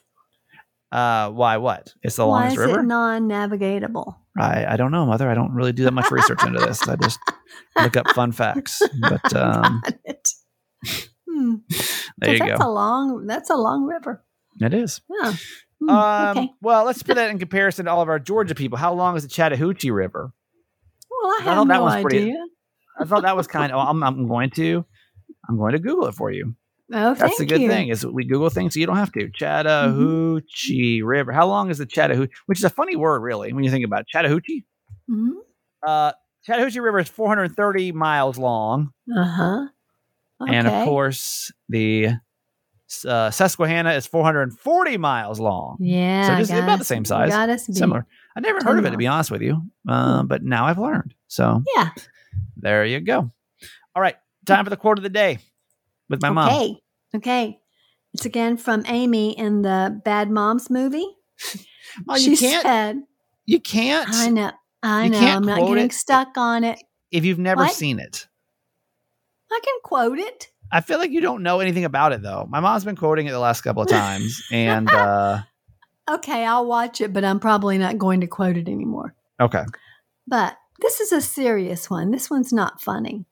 uh, 0.91 1.29
why 1.31 1.57
what? 1.57 1.93
It's 2.03 2.15
the 2.17 2.25
why 2.27 2.41
longest 2.49 2.59
is 2.59 2.65
river? 2.67 2.79
it 2.81 2.83
non-navigatable? 2.85 4.15
I, 4.39 4.65
I 4.73 4.77
don't 4.77 4.91
know, 4.91 5.05
mother. 5.07 5.27
I 5.29 5.33
don't 5.33 5.53
really 5.53 5.73
do 5.73 5.83
that 5.85 5.93
much 5.93 6.11
research 6.11 6.43
into 6.43 6.59
this. 6.59 6.87
I 6.87 6.95
just 6.97 7.19
look 7.81 7.97
up 7.97 8.07
fun 8.11 8.31
facts. 8.31 8.81
But 9.01 9.35
um. 9.35 9.81
Hmm. 11.29 11.55
there 12.19 12.33
you 12.33 12.39
that's 12.39 12.59
go. 12.61 12.67
a 12.67 12.71
long. 12.71 13.25
That's 13.25 13.49
a 13.49 13.55
long 13.55 13.83
river. 13.85 14.23
It 14.61 14.73
is. 14.73 15.01
Yeah. 15.09 15.33
Hmm, 15.81 15.89
Um, 15.89 16.37
okay. 16.37 16.49
Well, 16.61 16.85
let's 16.85 17.03
put 17.03 17.15
that 17.15 17.29
in 17.29 17.39
comparison 17.39 17.85
to 17.85 17.91
all 17.91 18.01
of 18.01 18.09
our 18.09 18.19
Georgia 18.19 18.55
people. 18.55 18.77
How 18.77 18.93
long 18.93 19.15
is 19.15 19.23
the 19.23 19.29
Chattahoochee 19.29 19.91
River? 19.91 20.31
Well, 21.21 21.31
I 21.31 21.41
I 21.41 21.55
that 21.55 21.65
no 21.67 21.83
was 21.83 22.01
pretty- 22.01 22.17
idea. 22.23 22.45
I 22.99 23.05
thought 23.05 23.21
that 23.23 23.35
was 23.37 23.47
kind 23.47 23.71
of. 23.71 23.79
I'm, 23.87 24.01
I'm 24.03 24.27
going 24.27 24.49
to. 24.51 24.83
I'm 25.47 25.57
going 25.57 25.73
to 25.73 25.79
Google 25.79 26.07
it 26.07 26.15
for 26.15 26.31
you. 26.31 26.55
Oh, 26.91 27.13
That's 27.13 27.37
the 27.37 27.45
good 27.45 27.61
you. 27.61 27.67
thing 27.69 27.89
is 27.89 28.05
we 28.05 28.25
Google 28.25 28.49
things 28.49 28.73
so 28.73 28.79
you 28.79 28.85
don't 28.85 28.95
have 28.97 29.11
to. 29.11 29.29
Chattahoochee 29.29 31.01
River. 31.03 31.31
How 31.31 31.47
long 31.47 31.69
is 31.69 31.77
the 31.77 31.85
Chattahoochee? 31.85 32.31
Which 32.45 32.59
is 32.59 32.63
a 32.63 32.69
funny 32.69 32.95
word, 32.95 33.21
really, 33.21 33.53
when 33.53 33.63
you 33.63 33.69
think 33.71 33.85
about 33.85 34.01
it. 34.01 34.07
Chattahoochee. 34.07 34.65
Mhm. 35.09 35.31
Uh, 35.85 36.11
Chattahoochee 36.45 36.79
River 36.79 36.99
is 36.99 37.09
430 37.09 37.91
miles 37.91 38.37
long, 38.37 38.91
Uh-huh. 39.15 39.67
Okay. 40.41 40.55
and 40.55 40.67
of 40.67 40.85
course 40.85 41.51
the 41.67 42.09
uh, 43.05 43.31
Susquehanna 43.31 43.91
is 43.93 44.07
440 44.07 44.97
miles 44.97 45.39
long. 45.39 45.77
yeah, 45.79 46.27
so 46.27 46.35
just 46.37 46.51
about 46.51 46.79
the 46.79 46.85
same 46.85 47.03
size, 47.05 47.31
Got 47.31 47.49
us 47.49 47.67
beat. 47.67 47.75
Similar. 47.75 48.05
I 48.37 48.39
never 48.39 48.59
heard 48.63 48.77
of 48.77 48.85
it 48.85 48.91
to 48.91 48.97
be 48.97 49.07
honest 49.07 49.31
with 49.31 49.41
you, 49.41 49.63
uh, 49.89 50.21
but 50.21 50.43
now 50.43 50.65
I've 50.67 50.77
learned. 50.77 51.15
So 51.27 51.63
Yeah. 51.75 51.89
there 52.55 52.85
you 52.85 52.99
go. 52.99 53.31
All 53.95 54.01
right, 54.01 54.15
time 54.45 54.63
for 54.63 54.69
the 54.69 54.77
quote 54.77 54.99
of 54.99 55.03
the 55.03 55.09
day 55.09 55.39
with 56.07 56.21
my 56.21 56.29
mom. 56.29 56.49
okay. 56.49 56.75
Okay. 57.15 57.59
It's 58.13 58.25
again 58.25 58.57
from 58.57 58.83
Amy 58.87 59.35
in 59.37 59.63
the 59.63 59.99
Bad 60.05 60.29
Moms 60.29 60.69
movie. 60.69 61.07
Oh, 62.07 62.15
she 62.17 62.31
you 62.31 62.37
can't. 62.37 62.61
said, 62.61 62.97
you 63.47 63.59
can't. 63.59 64.07
I 64.11 64.29
know. 64.29 64.51
I 64.83 65.07
know. 65.07 65.17
I'm 65.19 65.43
not 65.43 65.59
getting 65.67 65.85
it. 65.85 65.93
stuck 65.93 66.37
on 66.37 66.63
it. 66.63 66.79
if 67.11 67.25
you've 67.25 67.39
never 67.39 67.63
What? 67.63 67.73
seen 67.73 67.99
it. 67.99 68.27
I 69.51 69.59
can 69.63 69.75
quote 69.83 70.19
it. 70.19 70.49
I 70.71 70.81
feel 70.81 70.99
like 70.99 71.09
you 71.11 71.21
don't 71.21 71.41
know 71.41 71.59
anything 71.59 71.85
about 71.85 72.11
it 72.13 72.21
though. 72.21 72.45
My 72.49 72.59
mom's 72.59 72.83
been 72.85 72.95
quoting 72.97 73.25
it 73.25 73.31
the 73.31 73.39
last 73.39 73.61
couple 73.61 73.81
of 73.81 73.89
times, 73.89 74.43
and 74.51 74.87
uh, 74.93 75.39
Okay, 76.09 76.45
I'll 76.45 76.65
watch 76.65 77.01
it, 77.01 77.11
but 77.13 77.25
I'm 77.25 77.39
probably 77.39 77.77
not 77.77 77.97
going 77.97 78.21
to 78.21 78.27
quote 78.27 78.57
it 78.57 78.67
anymore. 78.69 79.13
okay, 79.39 79.65
But 80.27 80.57
this 80.79 80.99
is 81.01 81.11
a 81.11 81.21
serious 81.21 81.89
one. 81.89 82.11
This 82.11 82.29
one's 82.29 82.53
not 82.53 82.81
funny. 82.81 83.25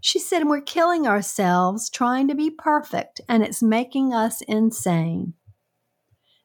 She 0.00 0.18
said, 0.18 0.46
We're 0.46 0.60
killing 0.60 1.06
ourselves 1.06 1.90
trying 1.90 2.28
to 2.28 2.34
be 2.34 2.50
perfect, 2.50 3.20
and 3.28 3.42
it's 3.42 3.62
making 3.62 4.12
us 4.14 4.40
insane. 4.42 5.34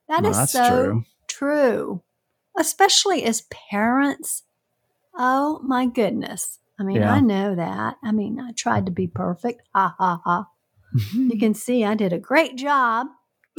That 0.08 0.24
Well, 0.24 0.32
is 0.44 0.52
so 0.52 0.68
true. 0.68 1.04
true, 1.28 2.02
especially 2.58 3.24
as 3.24 3.44
parents. 3.52 4.44
Oh 5.16 5.60
my 5.64 5.86
goodness. 5.86 6.60
I 6.80 6.84
mean, 6.84 6.98
Yeah. 6.98 7.14
I 7.14 7.20
know 7.20 7.54
that. 7.56 7.98
I 8.04 8.12
mean, 8.12 8.40
I 8.40 8.52
tried 8.54 8.86
to 8.88 8.92
be 8.92 9.08
perfect. 9.08 9.62
Ha 9.76 9.94
ha 9.98 10.22
ha. 10.24 10.48
You 11.14 11.38
can 11.38 11.54
see 11.54 11.86
I 11.86 11.94
did 11.96 12.12
a 12.14 12.20
great 12.20 12.56
job. 12.58 13.08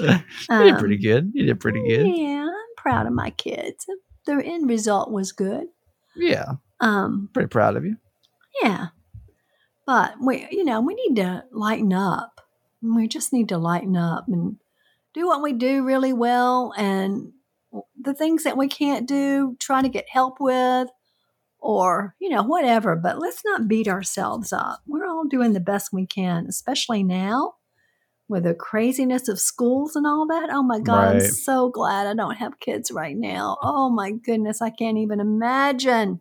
you 0.51 0.59
did 0.65 0.75
Um, 0.75 0.79
pretty 0.79 0.99
good. 0.99 1.31
You 1.35 1.47
did 1.47 1.61
pretty 1.61 1.83
good. 1.89 2.07
Yeah, 2.07 2.45
I'm 2.47 2.75
proud 2.77 3.07
of 3.07 3.13
my 3.13 3.31
kids. 3.31 3.87
The 4.27 4.43
end 4.45 4.69
result 4.69 5.11
was 5.11 5.33
good. 5.33 5.65
Yeah, 6.15 6.53
Um, 6.81 7.29
pretty 7.33 7.49
proud 7.49 7.77
of 7.77 7.85
you. 7.85 7.97
Yeah. 8.63 8.89
But 9.87 10.15
we, 10.21 10.47
you 10.51 10.65
know, 10.65 10.81
we 10.81 10.95
need 10.95 11.17
to 11.17 11.45
lighten 11.53 11.93
up. 11.93 12.41
We 12.83 13.09
just 13.09 13.33
need 13.33 13.49
to 13.49 13.59
lighten 13.59 13.97
up 13.97 14.27
and 14.29 14.57
do 15.15 15.27
what 15.27 15.43
we 15.43 15.53
do 15.53 15.85
really 15.85 16.13
well 16.13 16.73
and 16.77 17.33
the 18.01 18.15
things 18.15 18.45
that 18.45 18.57
we 18.57 18.69
can't 18.69 19.09
do, 19.09 19.57
try 19.59 19.83
to 19.83 19.89
get 19.89 20.09
help 20.09 20.39
with 20.41 20.89
or, 21.59 22.15
you 22.21 22.29
know, 22.29 22.43
whatever. 22.43 22.97
But 22.97 23.19
let's 23.19 23.43
not 23.45 23.69
beat 23.69 23.89
ourselves 23.89 24.53
up. 24.53 24.81
We're 24.87 25.07
all 25.07 25.25
doing 25.25 25.53
the 25.53 25.61
best 25.61 25.93
we 25.93 26.07
can, 26.07 26.47
especially 26.49 27.03
now 27.03 27.55
with 28.33 28.45
the 28.45 28.55
craziness 28.55 29.29
of 29.29 29.39
schools 29.39 29.95
and 29.95 30.07
all 30.07 30.27
that. 30.27 30.49
Oh 30.51 30.63
my 30.63 30.81
God, 30.81 31.17
I'm 31.17 31.21
so 31.21 31.69
glad 31.69 32.07
I 32.07 32.15
don't 32.15 32.37
have 32.37 32.59
kids 32.59 32.91
right 32.91 33.17
now. 33.17 33.59
Oh 33.63 33.91
my 33.91 34.11
goodness, 34.11 34.63
I 34.63 34.71
can't 34.71 34.99
even 34.99 35.21
imagine 35.21 36.21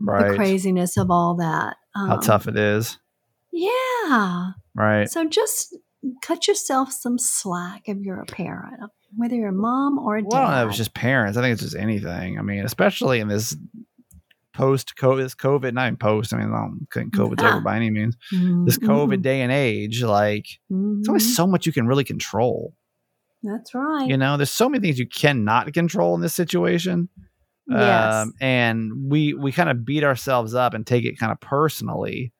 the 0.00 0.32
craziness 0.36 0.96
of 0.96 1.10
all 1.10 1.34
that. 1.36 1.76
How 1.94 2.14
Um, 2.14 2.20
tough 2.20 2.46
it 2.46 2.56
is. 2.56 2.98
Yeah. 3.52 4.52
Right. 4.74 5.10
So 5.10 5.28
just 5.28 5.76
cut 6.22 6.46
yourself 6.46 6.92
some 6.92 7.18
slack 7.18 7.82
if 7.86 7.98
you're 7.98 8.20
a 8.20 8.26
parent, 8.26 8.80
whether 9.16 9.34
you're 9.34 9.48
a 9.48 9.52
mom 9.52 9.98
or 9.98 10.16
a 10.16 10.22
dad. 10.22 10.28
Well, 10.30 10.42
I 10.42 10.44
don't 10.44 10.64
know 10.64 10.68
it's 10.68 10.76
just 10.76 10.94
parents. 10.94 11.36
I 11.36 11.42
think 11.42 11.54
it's 11.54 11.62
just 11.62 11.76
anything. 11.76 12.38
I 12.38 12.42
mean, 12.42 12.64
especially 12.64 13.20
in 13.20 13.28
this 13.28 13.56
post 14.54 14.94
COVID, 14.96 15.18
this 15.22 15.34
COVID, 15.34 15.72
not 15.74 15.86
even 15.88 15.96
post. 15.96 16.32
I 16.32 16.38
mean, 16.38 16.48
I 16.52 16.58
don't 16.58 16.86
think 16.92 17.14
COVID's 17.14 17.42
over 17.42 17.60
by 17.60 17.76
any 17.76 17.90
means. 17.90 18.16
This 18.64 18.78
Mhm, 18.78 18.86
COVID 18.86 19.22
day 19.22 19.42
and 19.42 19.52
age, 19.52 20.02
like, 20.02 20.46
there's 20.70 21.08
only 21.08 21.20
so 21.20 21.46
much 21.46 21.66
you 21.66 21.72
can 21.72 21.86
really 21.86 22.04
control. 22.04 22.74
That's 23.42 23.74
right. 23.74 24.08
You 24.08 24.16
know, 24.16 24.36
there's 24.38 24.50
so 24.50 24.68
many 24.68 24.80
things 24.86 24.98
you 24.98 25.06
cannot 25.08 25.72
control 25.74 26.14
in 26.14 26.20
this 26.22 26.34
situation. 26.34 27.08
yes. 27.66 28.24
Um, 28.24 28.32
and 28.40 29.10
we 29.10 29.34
we 29.34 29.52
kind 29.52 29.68
of 29.70 29.84
beat 29.84 30.04
ourselves 30.04 30.54
up 30.54 30.74
and 30.74 30.86
take 30.86 31.04
it 31.04 31.18
kind 31.18 31.32
of 31.32 31.40
personally. 31.40 32.32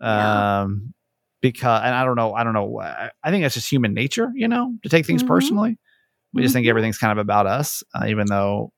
Yeah. 0.00 0.62
Um, 0.62 0.94
because 1.40 1.82
and 1.84 1.94
I 1.94 2.04
don't 2.04 2.16
know, 2.16 2.32
I 2.34 2.42
don't 2.44 2.54
know. 2.54 2.80
I 2.80 3.10
I 3.22 3.30
think 3.30 3.44
it's 3.44 3.54
just 3.54 3.70
human 3.70 3.94
nature, 3.94 4.32
you 4.34 4.48
know, 4.48 4.74
to 4.82 4.88
take 4.88 5.06
things 5.06 5.22
Mhm. 5.22 5.26
personally. 5.26 5.78
We 6.32 6.42
just 6.42 6.52
think 6.54 6.66
Mhm. 6.66 6.70
everything's 6.70 6.98
kind 6.98 7.12
of 7.12 7.18
about 7.18 7.46
us, 7.46 7.82
uh, 7.94 8.06
even 8.08 8.26
though 8.28 8.72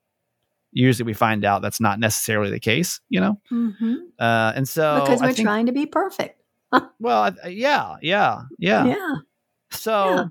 usually 0.71 1.05
we 1.05 1.13
find 1.13 1.43
out 1.45 1.61
that's 1.61 1.79
not 1.81 1.99
necessarily 1.99 2.51
the 2.51 2.59
case, 2.59 2.99
you 3.09 3.19
know. 3.19 3.39
Mhm. 3.51 3.95
Uh, 4.19 4.53
and 4.55 4.67
so 4.67 5.01
because 5.01 5.21
we're 5.21 5.33
think- 5.33 5.45
trying 5.47 5.65
to 5.67 5.71
be 5.71 5.85
perfect. 5.85 6.41
Well, 6.99 7.33
I- 7.43 7.47
yeah, 7.49 7.95
yeah, 8.01 8.41
yeah. 8.59 8.85
Yeah. 8.85 9.15
So 9.71 10.05
Yeah. 10.15 10.25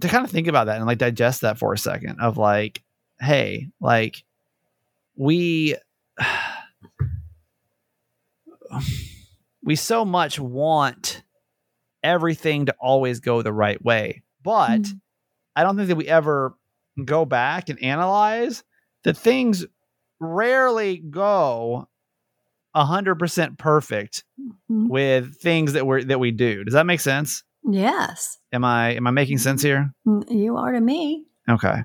to 0.00 0.08
kind 0.08 0.24
of 0.24 0.30
think 0.30 0.46
about 0.48 0.66
that 0.66 0.76
and 0.76 0.86
like 0.86 0.98
digest 0.98 1.40
that 1.42 1.58
for 1.58 1.72
a 1.72 1.78
second 1.78 2.20
of 2.20 2.36
like, 2.38 2.82
hey, 3.20 3.68
like 3.80 4.22
we 5.16 5.76
we 9.64 9.76
so 9.76 10.04
much 10.04 10.38
want 10.38 11.22
everything 12.02 12.66
to 12.66 12.74
always 12.80 13.20
go 13.20 13.42
the 13.42 13.52
right 13.52 13.82
way. 13.82 14.22
But 14.42 14.80
Mhm. 14.82 15.00
I 15.54 15.62
don't 15.62 15.76
think 15.76 15.88
that 15.88 15.96
we 15.96 16.08
ever 16.08 16.54
go 17.04 17.24
back 17.24 17.68
and 17.68 17.80
analyze 17.82 18.64
that 19.04 19.16
things 19.16 19.64
rarely 20.20 20.98
go 20.98 21.88
a 22.74 22.84
hundred 22.84 23.16
percent 23.16 23.58
perfect 23.58 24.24
Mhm. 24.70 24.88
with 24.88 25.36
things 25.40 25.72
that 25.74 25.86
we 25.86 26.04
that 26.04 26.20
we 26.20 26.30
do. 26.30 26.64
Does 26.64 26.74
that 26.74 26.86
make 26.86 27.00
sense? 27.00 27.42
Yes. 27.68 28.38
Am 28.52 28.64
I 28.64 28.90
am 28.94 29.06
I 29.06 29.10
making 29.10 29.38
sense 29.38 29.62
here? 29.62 29.92
Mm, 30.06 30.24
You 30.30 30.56
are 30.56 30.72
to 30.72 30.80
me. 30.80 31.24
Okay. 31.48 31.84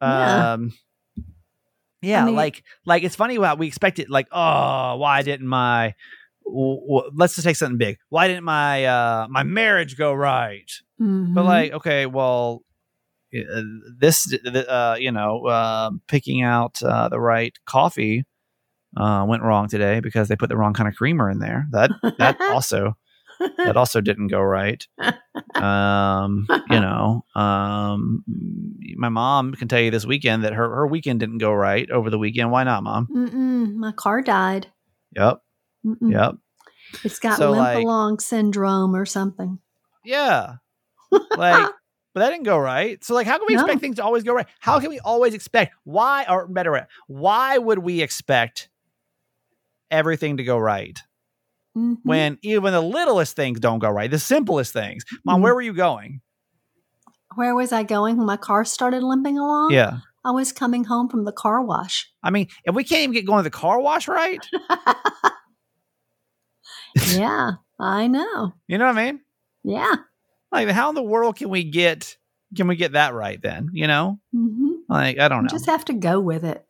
Yeah. 0.00 0.52
Um 0.52 0.72
Yeah, 2.00 2.26
mean- 2.26 2.36
like 2.36 2.62
like 2.86 3.02
it's 3.02 3.16
funny 3.16 3.36
how 3.36 3.56
we 3.56 3.66
expect 3.66 3.98
it. 3.98 4.08
Like, 4.08 4.28
oh, 4.30 4.96
why 4.96 5.22
didn't 5.22 5.48
my 5.48 5.94
w- 6.46 6.80
w- 6.86 7.10
let's 7.14 7.34
just 7.34 7.44
take 7.46 7.56
something 7.56 7.78
big. 7.78 7.98
Why 8.08 8.28
didn't 8.28 8.44
my 8.44 8.84
uh 8.84 9.26
my 9.28 9.42
marriage 9.42 9.96
go 9.98 10.12
right? 10.14 10.70
But 10.98 11.04
Mhm. 11.04 11.44
like, 11.44 11.72
okay, 11.72 12.06
well, 12.06 12.62
this 13.98 14.32
uh 14.68 14.96
you 14.98 15.12
know 15.12 15.46
uh, 15.46 15.90
picking 16.08 16.42
out 16.42 16.82
uh, 16.82 17.08
the 17.08 17.20
right 17.20 17.54
coffee 17.66 18.24
uh 18.96 19.24
went 19.28 19.42
wrong 19.42 19.68
today 19.68 20.00
because 20.00 20.28
they 20.28 20.36
put 20.36 20.48
the 20.48 20.56
wrong 20.56 20.72
kind 20.72 20.88
of 20.88 20.94
creamer 20.94 21.30
in 21.30 21.38
there. 21.38 21.66
That 21.72 21.90
that 22.18 22.40
also 22.50 22.96
that 23.58 23.76
also 23.76 24.00
didn't 24.00 24.28
go 24.28 24.40
right. 24.40 24.84
Um, 25.54 26.46
you 26.70 26.80
know, 26.80 27.24
um, 27.34 28.24
my 28.96 29.08
mom 29.08 29.54
can 29.54 29.68
tell 29.68 29.80
you 29.80 29.90
this 29.90 30.06
weekend 30.06 30.44
that 30.44 30.54
her 30.54 30.68
her 30.76 30.86
weekend 30.86 31.20
didn't 31.20 31.38
go 31.38 31.52
right 31.52 31.88
over 31.90 32.10
the 32.10 32.18
weekend. 32.18 32.50
Why 32.50 32.64
not, 32.64 32.82
mom? 32.82 33.06
Mm-mm, 33.14 33.74
my 33.74 33.92
car 33.92 34.22
died. 34.22 34.66
Yep, 35.16 35.40
Mm-mm. 35.86 36.12
yep, 36.12 36.34
It's 37.04 37.18
got 37.18 37.38
So, 37.38 37.50
limp 37.50 37.60
like- 37.62 37.84
along 37.84 38.18
syndrome 38.20 38.94
or 38.96 39.06
something. 39.06 39.58
yeah. 40.04 40.54
Like, 41.36 41.70
but 42.18 42.24
that 42.24 42.30
didn't 42.30 42.44
go 42.44 42.58
right. 42.58 43.02
So, 43.04 43.14
like, 43.14 43.26
how 43.26 43.38
can 43.38 43.46
we 43.46 43.54
No. 43.54 43.60
expect 43.62 43.80
things 43.80 43.96
to 43.96 44.04
always 44.04 44.24
go 44.24 44.34
right? 44.34 44.46
How 44.60 44.80
can 44.80 44.90
we 44.90 44.98
always 45.00 45.34
expect 45.34 45.74
why, 45.84 46.26
or 46.28 46.46
better, 46.48 46.74
yet, 46.74 46.88
why 47.06 47.58
would 47.58 47.78
we 47.78 48.02
expect 48.02 48.68
everything 49.90 50.36
to 50.38 50.44
go 50.44 50.58
right 50.58 50.98
Mhm. 51.76 51.98
when 52.02 52.38
even 52.42 52.72
the 52.72 52.80
littlest 52.82 53.36
things 53.36 53.60
don't 53.60 53.78
go 53.78 53.90
right? 53.90 54.10
The 54.10 54.18
simplest 54.18 54.72
things. 54.72 55.04
Mom, 55.24 55.40
Mhm. 55.40 55.44
where 55.44 55.54
were 55.54 55.62
you 55.62 55.72
going? 55.72 56.20
Where 57.36 57.54
was 57.54 57.72
I 57.72 57.84
going 57.84 58.16
when 58.16 58.26
my 58.26 58.36
car 58.36 58.64
started 58.64 59.02
limping 59.02 59.38
along? 59.38 59.72
Yeah. 59.72 59.98
I 60.24 60.30
was 60.32 60.52
coming 60.52 60.84
home 60.84 61.08
from 61.08 61.24
the 61.24 61.32
car 61.32 61.62
wash. 61.62 62.10
I 62.22 62.30
mean, 62.30 62.48
if 62.64 62.74
we 62.74 62.84
can't 62.84 63.02
even 63.02 63.12
get 63.14 63.26
going 63.26 63.38
to 63.38 63.42
the 63.44 63.50
car 63.50 63.80
wash 63.80 64.08
right, 64.08 64.44
yeah, 67.06 67.52
I 67.78 68.08
know. 68.08 68.54
you 68.66 68.78
know 68.78 68.86
what 68.86 68.98
I 68.98 69.04
mean? 69.12 69.20
Yeah. 69.64 69.94
Like, 70.50 70.68
how 70.68 70.88
in 70.88 70.94
the 70.94 71.02
world 71.02 71.36
can 71.36 71.48
we 71.50 71.64
get 71.64 72.16
can 72.56 72.66
we 72.68 72.76
get 72.76 72.92
that 72.92 73.12
right 73.14 73.40
then? 73.42 73.70
You 73.72 73.86
know, 73.86 74.18
hmm 74.32 74.68
like 74.88 75.18
I 75.18 75.28
don't 75.28 75.38
You 75.40 75.44
know. 75.44 75.48
just 75.50 75.66
have 75.66 75.84
to 75.86 75.92
go 75.92 76.18
with 76.20 76.44
it. 76.44 76.64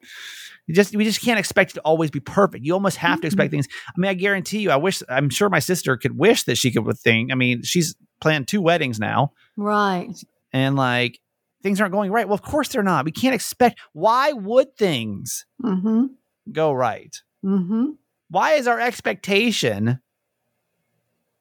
You 0.67 0.75
just 0.75 0.95
we 0.95 1.05
just 1.05 1.23
can't 1.23 1.39
expect 1.39 1.71
it 1.71 1.75
to 1.75 1.81
always 1.81 2.11
be 2.11 2.21
perfect. 2.21 2.65
You 2.65 2.75
almost 2.75 2.97
have 2.99 3.21
to 3.21 3.27
expect 3.27 3.51
things. 3.53 3.69
I 3.87 3.93
mean, 4.01 4.11
I 4.11 4.15
guarantee 4.15 4.59
you. 4.59 4.71
I 4.71 4.77
wish. 4.77 5.03
I'm 5.09 5.31
sure 5.31 5.49
my 5.49 5.61
sister 5.61 5.97
could 5.97 6.19
wish 6.19 6.43
that 6.45 6.59
she 6.59 6.71
could 6.71 6.85
would 6.85 6.99
think. 6.99 7.31
I 7.33 7.37
mean, 7.37 7.63
she's 7.63 7.95
planned 8.21 8.49
two 8.49 8.61
weddings 8.61 8.99
now, 8.99 9.33
Right. 9.57 10.13
and 10.53 10.75
like 10.77 11.21
things 11.63 11.81
aren't 11.81 11.93
going 11.95 12.11
right. 12.11 12.27
Well, 12.27 12.35
of 12.35 12.43
course 12.43 12.69
they're 12.69 12.83
not. 12.83 13.05
We 13.05 13.13
can't 13.13 13.35
expect. 13.35 13.79
Why 13.93 14.33
would 14.33 14.77
things 14.77 15.47
Mm-hmm. 15.63 16.07
go 16.53 16.73
right? 16.73 17.17
Mm-hmm. 17.45 17.91
Why 18.31 18.55
is 18.55 18.67
our 18.67 18.79
expectation 18.81 20.01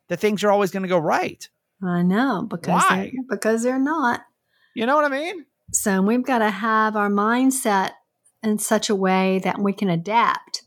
that 0.07 0.19
things 0.19 0.43
are 0.43 0.51
always 0.51 0.71
going 0.71 0.83
to 0.83 0.89
go 0.89 0.99
right? 0.99 1.49
I 1.83 2.01
know 2.01 2.47
because 2.49 2.83
Why? 2.83 3.11
They're, 3.13 3.37
because 3.37 3.63
they're 3.63 3.79
not. 3.79 4.21
You 4.75 4.85
know 4.85 4.95
what 4.95 5.05
I 5.05 5.09
mean? 5.09 5.45
So 5.71 6.01
we've 6.01 6.25
got 6.25 6.39
to 6.39 6.49
have 6.49 6.95
our 6.95 7.09
mindset 7.09 7.91
in 8.43 8.57
such 8.57 8.89
a 8.89 8.95
way 8.95 9.39
that 9.39 9.59
we 9.59 9.73
can 9.73 9.89
adapt. 9.89 10.63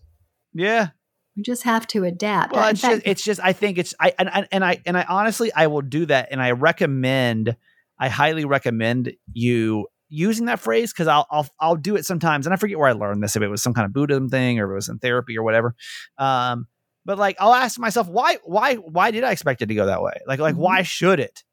Yeah. 0.53 0.89
We 1.37 1.43
just 1.43 1.63
have 1.63 1.87
to 1.89 2.05
adapt. 2.05 2.53
Well, 2.53 2.69
it's 2.69 2.81
fact, 2.81 2.97
just 2.97 3.07
it's 3.07 3.25
just 3.25 3.41
I 3.43 3.53
think 3.53 3.79
it's 3.79 3.95
I 4.01 4.13
and, 4.19 4.29
and 4.33 4.49
and 4.51 4.65
I 4.65 4.83
and 4.85 4.99
I 4.99 5.07
honestly 5.09 5.53
I 5.55 5.69
will 5.69 5.81
do 5.81 6.07
that 6.07 6.29
and 6.31 6.43
I 6.43 6.51
recommend 6.51 7.57
I 7.99 8.09
highly 8.09 8.45
recommend 8.45 9.13
you 9.33 9.87
using 10.09 10.47
that 10.47 10.59
phrase 10.59 10.93
because 10.93 11.07
I'll 11.07 11.27
I'll 11.31 11.49
I'll 11.61 11.77
do 11.77 11.97
it 11.97 12.05
sometimes 12.05 12.47
and 12.47 12.53
I 12.53 12.57
forget 12.57 12.79
where 12.79 12.89
I 12.89 12.93
learned 12.93 13.23
this 13.23 13.37
if 13.37 13.43
it 13.43 13.49
was 13.49 13.63
some 13.63 13.75
kind 13.75 13.87
of 13.87 13.93
Buddhism 13.93 14.29
thing 14.29 14.59
or 14.59 14.67
if 14.67 14.73
it 14.73 14.75
was 14.75 14.89
in 14.89 14.99
therapy 14.99 15.39
or 15.39 15.45
whatever. 15.45 15.75
Um, 16.19 16.67
but 17.05 17.19
like 17.19 17.37
I'll 17.41 17.55
ask 17.55 17.79
myself 17.79 18.09
why 18.09 18.37
why 18.45 18.75
why 18.77 19.11
did 19.11 19.25
I 19.25 19.33
expect 19.33 19.63
it 19.63 19.67
to 19.67 19.75
go 19.75 19.87
that 19.87 20.03
way? 20.03 20.15
Like 20.27 20.39
like 20.41 20.55
Mhm. 20.55 20.59
why 20.59 20.83
should 20.83 21.21
it? 21.21 21.45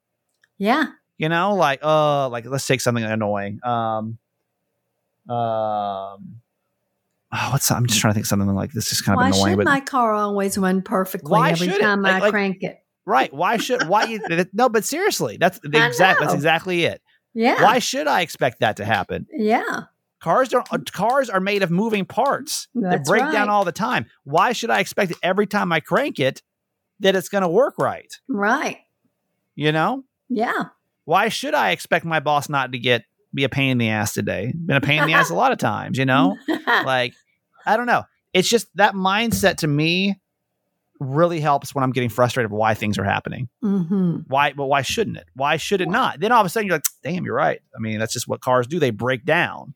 yeah. 0.57 0.85
You 1.17 1.29
know, 1.29 1.55
like 1.55 1.79
uh 1.83 2.29
like 2.29 2.45
let's 2.45 2.67
take 2.67 2.79
something 2.81 3.03
annoying. 3.03 3.59
Um, 3.63 4.19
um. 5.29 6.41
Oh, 7.29 7.49
what's 7.51 7.69
I'm 7.71 7.85
just 7.87 7.99
trying 7.99 8.11
to 8.11 8.13
think 8.13 8.23
of 8.23 8.27
something 8.29 8.53
like 8.55 8.71
this 8.71 8.91
is 8.93 9.01
kind 9.01 9.15
of 9.17 9.21
Why 9.21 9.27
annoying, 9.29 9.51
should 9.53 9.57
but 9.57 9.65
my 9.65 9.79
car 9.81 10.13
always 10.13 10.57
run 10.57 10.81
perfectly 10.81 11.31
Why 11.31 11.49
every 11.51 11.67
time 11.67 12.01
Like- 12.01 12.13
I 12.13 12.19
like- 12.19 12.31
crank 12.31 12.57
it? 12.63 12.77
Right. 13.05 13.33
Why 13.33 13.57
should 13.57 13.87
why 13.87 14.03
you 14.05 14.19
no, 14.53 14.67
but 14.69 14.83
seriously, 14.85 15.37
that's 15.39 15.59
the 15.63 15.85
exact 15.85 16.19
that's 16.19 16.33
exactly 16.33 16.83
it. 16.85 17.01
Yeah. 17.33 17.63
Why 17.63 17.79
should 17.79 18.05
I 18.07 18.21
expect 18.21 18.59
that 18.61 18.77
to 18.77 18.85
happen? 18.85 19.27
Yeah. 19.31 19.83
Cars 20.19 20.49
don't 20.49 20.67
uh, 20.71 20.79
cars 20.91 21.29
are 21.29 21.39
made 21.39 21.61
of 21.61 21.69
moving 21.69 22.05
parts 22.05 22.67
that 22.73 22.89
That's 22.89 23.09
break 23.09 23.31
down 23.31 23.49
all 23.49 23.65
the 23.65 23.71
time. 23.71 24.07
Why 24.23 24.51
should 24.51 24.69
I 24.71 24.79
expect 24.79 25.13
every 25.21 25.45
time 25.45 25.71
I 25.71 25.79
crank 25.79 26.19
it 26.19 26.41
that 26.99 27.15
it's 27.15 27.29
going 27.29 27.43
to 27.43 27.47
work 27.47 27.75
right? 27.77 28.11
Right. 28.27 28.79
You 29.55 29.71
know? 29.71 30.03
Yeah. 30.29 30.65
Why 31.05 31.29
should 31.29 31.53
I 31.53 31.71
expect 31.71 32.03
my 32.03 32.19
boss 32.19 32.49
not 32.49 32.71
to 32.71 32.79
get 32.79 33.03
be 33.33 33.43
a 33.43 33.49
pain 33.49 33.71
in 33.71 33.77
the 33.77 33.89
ass 33.89 34.13
today? 34.13 34.53
Been 34.55 34.77
a 34.77 34.81
pain 34.81 35.01
in 35.01 35.07
the 35.07 35.13
ass 35.13 35.29
a 35.29 35.35
lot 35.35 35.51
of 35.51 35.59
times, 35.59 35.97
you 35.97 36.05
know? 36.05 36.35
like 36.67 37.13
I 37.65 37.77
don't 37.77 37.85
know. 37.85 38.03
It's 38.33 38.49
just 38.49 38.67
that 38.75 38.93
mindset 38.93 39.57
to 39.57 39.67
me 39.67 40.19
really 40.99 41.39
helps 41.39 41.75
when 41.75 41.83
I'm 41.83 41.91
getting 41.91 42.09
frustrated 42.09 42.51
with 42.51 42.57
why 42.59 42.73
things 42.73 42.97
are 42.97 43.03
happening. 43.03 43.49
mm-hmm. 43.63 44.17
Why? 44.27 44.53
But 44.53 44.65
why 44.65 44.81
shouldn't 44.81 45.17
it? 45.17 45.27
Why 45.35 45.57
should 45.57 45.81
it 45.81 45.89
not? 45.89 46.19
Then 46.19 46.31
all 46.31 46.41
of 46.41 46.45
a 46.45 46.49
sudden 46.49 46.67
you're 46.67 46.75
like, 46.75 46.85
damn, 47.03 47.23
you're 47.23 47.35
right. 47.35 47.61
I 47.75 47.79
mean, 47.79 47.99
that's 47.99 48.13
just 48.13 48.27
what 48.27 48.41
cars 48.41 48.67
do. 48.67 48.79
They 48.79 48.89
break 48.89 49.25
down. 49.25 49.75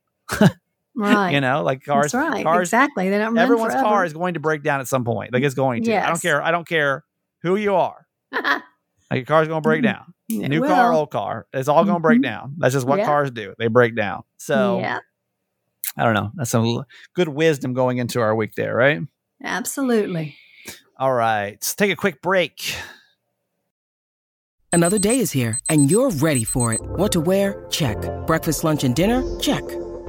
Right. 0.93 1.31
You 1.31 1.41
know, 1.41 1.63
like 1.63 1.83
cars. 1.85 2.11
That's 2.11 2.13
right. 2.13 2.43
cars. 2.43 2.67
exactly. 2.67 3.09
They 3.09 3.17
don't 3.17 3.37
Everyone's 3.37 3.73
forever. 3.73 3.87
car 3.87 4.05
is 4.05 4.11
going 4.13 4.33
to 4.33 4.39
break 4.41 4.61
down 4.61 4.81
at 4.81 4.87
some 4.89 5.05
point. 5.05 5.31
Like 5.33 5.41
it's 5.43 5.55
going 5.55 5.83
to. 5.85 5.95
I 5.95 6.07
don't 6.09 6.21
care. 6.21 6.41
I 6.43 6.51
don't 6.51 6.67
care 6.67 7.05
who 7.41 7.55
you 7.55 7.75
are. 7.75 8.05
Like 9.09 9.17
your 9.17 9.25
car's 9.25 9.49
going 9.49 9.61
to 9.61 9.67
break 9.67 9.81
Mhm. 9.81 9.83
down. 9.83 10.13
It 10.29 10.47
New 10.47 10.61
car, 10.65 10.93
old 10.93 11.11
car. 11.11 11.45
It's 11.51 11.67
all 11.67 11.83
going 11.83 11.97
to 11.97 12.01
break 12.01 12.19
Mhm. 12.19 12.23
down. 12.23 12.55
That's 12.59 12.73
just 12.73 12.87
what 12.87 12.99
Yeah. 12.99 13.05
cars 13.07 13.29
do. 13.29 13.53
They 13.59 13.67
break 13.67 13.93
down. 13.93 14.23
So 14.37 14.79
yeah, 14.79 14.99
I 15.97 16.05
don't 16.05 16.13
know. 16.13 16.31
That's 16.35 16.49
some 16.49 16.85
good 17.13 17.27
wisdom 17.27 17.73
going 17.73 17.97
into 17.97 18.21
our 18.21 18.33
week 18.33 18.55
there, 18.55 18.73
right? 18.73 19.01
absolutely. 19.43 20.37
All 20.97 21.11
right. 21.13 21.51
Let's 21.51 21.75
take 21.75 21.91
a 21.91 21.95
quick 21.97 22.21
break. 22.21 22.73
Another 24.71 24.97
day 24.99 25.19
is 25.19 25.31
here, 25.33 25.57
and 25.67 25.91
you're 25.91 26.11
ready 26.11 26.45
for 26.45 26.71
it. 26.71 26.79
What 26.81 27.11
to 27.11 27.19
wear? 27.19 27.67
Check. 27.69 27.97
Breakfast, 28.25 28.63
lunch, 28.63 28.85
and 28.85 28.95
dinner? 28.95 29.23
Check. 29.39 29.63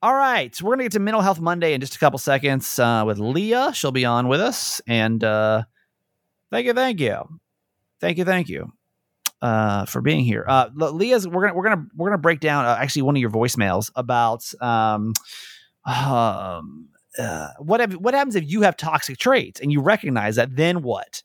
All 0.00 0.14
right. 0.14 0.54
So 0.54 0.64
we're 0.64 0.70
going 0.76 0.78
to 0.80 0.84
get 0.84 0.92
to 0.92 1.00
Mental 1.00 1.22
Health 1.22 1.40
Monday 1.40 1.74
in 1.74 1.80
just 1.80 1.96
a 1.96 1.98
couple 1.98 2.18
seconds 2.18 2.78
uh, 2.78 3.02
with 3.06 3.18
Leah. 3.18 3.72
She'll 3.74 3.90
be 3.92 4.04
on 4.04 4.28
with 4.28 4.40
us. 4.40 4.80
And 4.86 5.22
uh, 5.24 5.64
thank 6.50 6.66
you. 6.66 6.72
Thank 6.72 7.00
you. 7.00 7.40
Thank 8.00 8.18
you. 8.18 8.24
Thank 8.24 8.48
you. 8.48 8.72
Uh, 9.40 9.84
for 9.84 10.00
being 10.00 10.24
here, 10.24 10.44
uh, 10.48 10.68
Leah's. 10.74 11.26
We're 11.28 11.42
gonna 11.42 11.54
we're 11.54 11.62
gonna 11.62 11.86
we're 11.94 12.08
gonna 12.08 12.18
break 12.20 12.40
down 12.40 12.64
uh, 12.64 12.76
actually 12.80 13.02
one 13.02 13.14
of 13.14 13.20
your 13.20 13.30
voicemails 13.30 13.88
about 13.94 14.42
um, 14.60 15.12
um, 15.86 16.88
uh, 17.16 17.50
what 17.60 17.80
if, 17.80 17.92
what 17.92 18.14
happens 18.14 18.34
if 18.34 18.50
you 18.50 18.62
have 18.62 18.76
toxic 18.76 19.16
traits 19.16 19.60
and 19.60 19.70
you 19.70 19.80
recognize 19.80 20.34
that. 20.36 20.56
Then 20.56 20.82
what? 20.82 21.22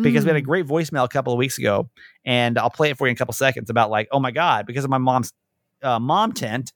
because 0.00 0.24
we 0.24 0.28
had 0.28 0.36
a 0.36 0.40
Mm. 0.40 0.44
great 0.46 0.66
voicemail 0.66 1.04
a 1.04 1.08
couple 1.08 1.34
of 1.34 1.38
weeks 1.38 1.58
ago, 1.58 1.90
and 2.24 2.56
I'll 2.56 2.70
play 2.70 2.88
it 2.88 2.96
for 2.96 3.06
you 3.06 3.10
in 3.10 3.16
a 3.16 3.18
couple 3.18 3.34
seconds 3.34 3.68
about 3.68 3.90
like, 3.90 4.08
oh 4.12 4.20
my 4.20 4.30
god, 4.30 4.64
because 4.64 4.84
of 4.84 4.90
my 4.90 4.96
mom's 4.96 5.34
uh, 5.82 5.98
mom 5.98 6.32
tent, 6.32 6.72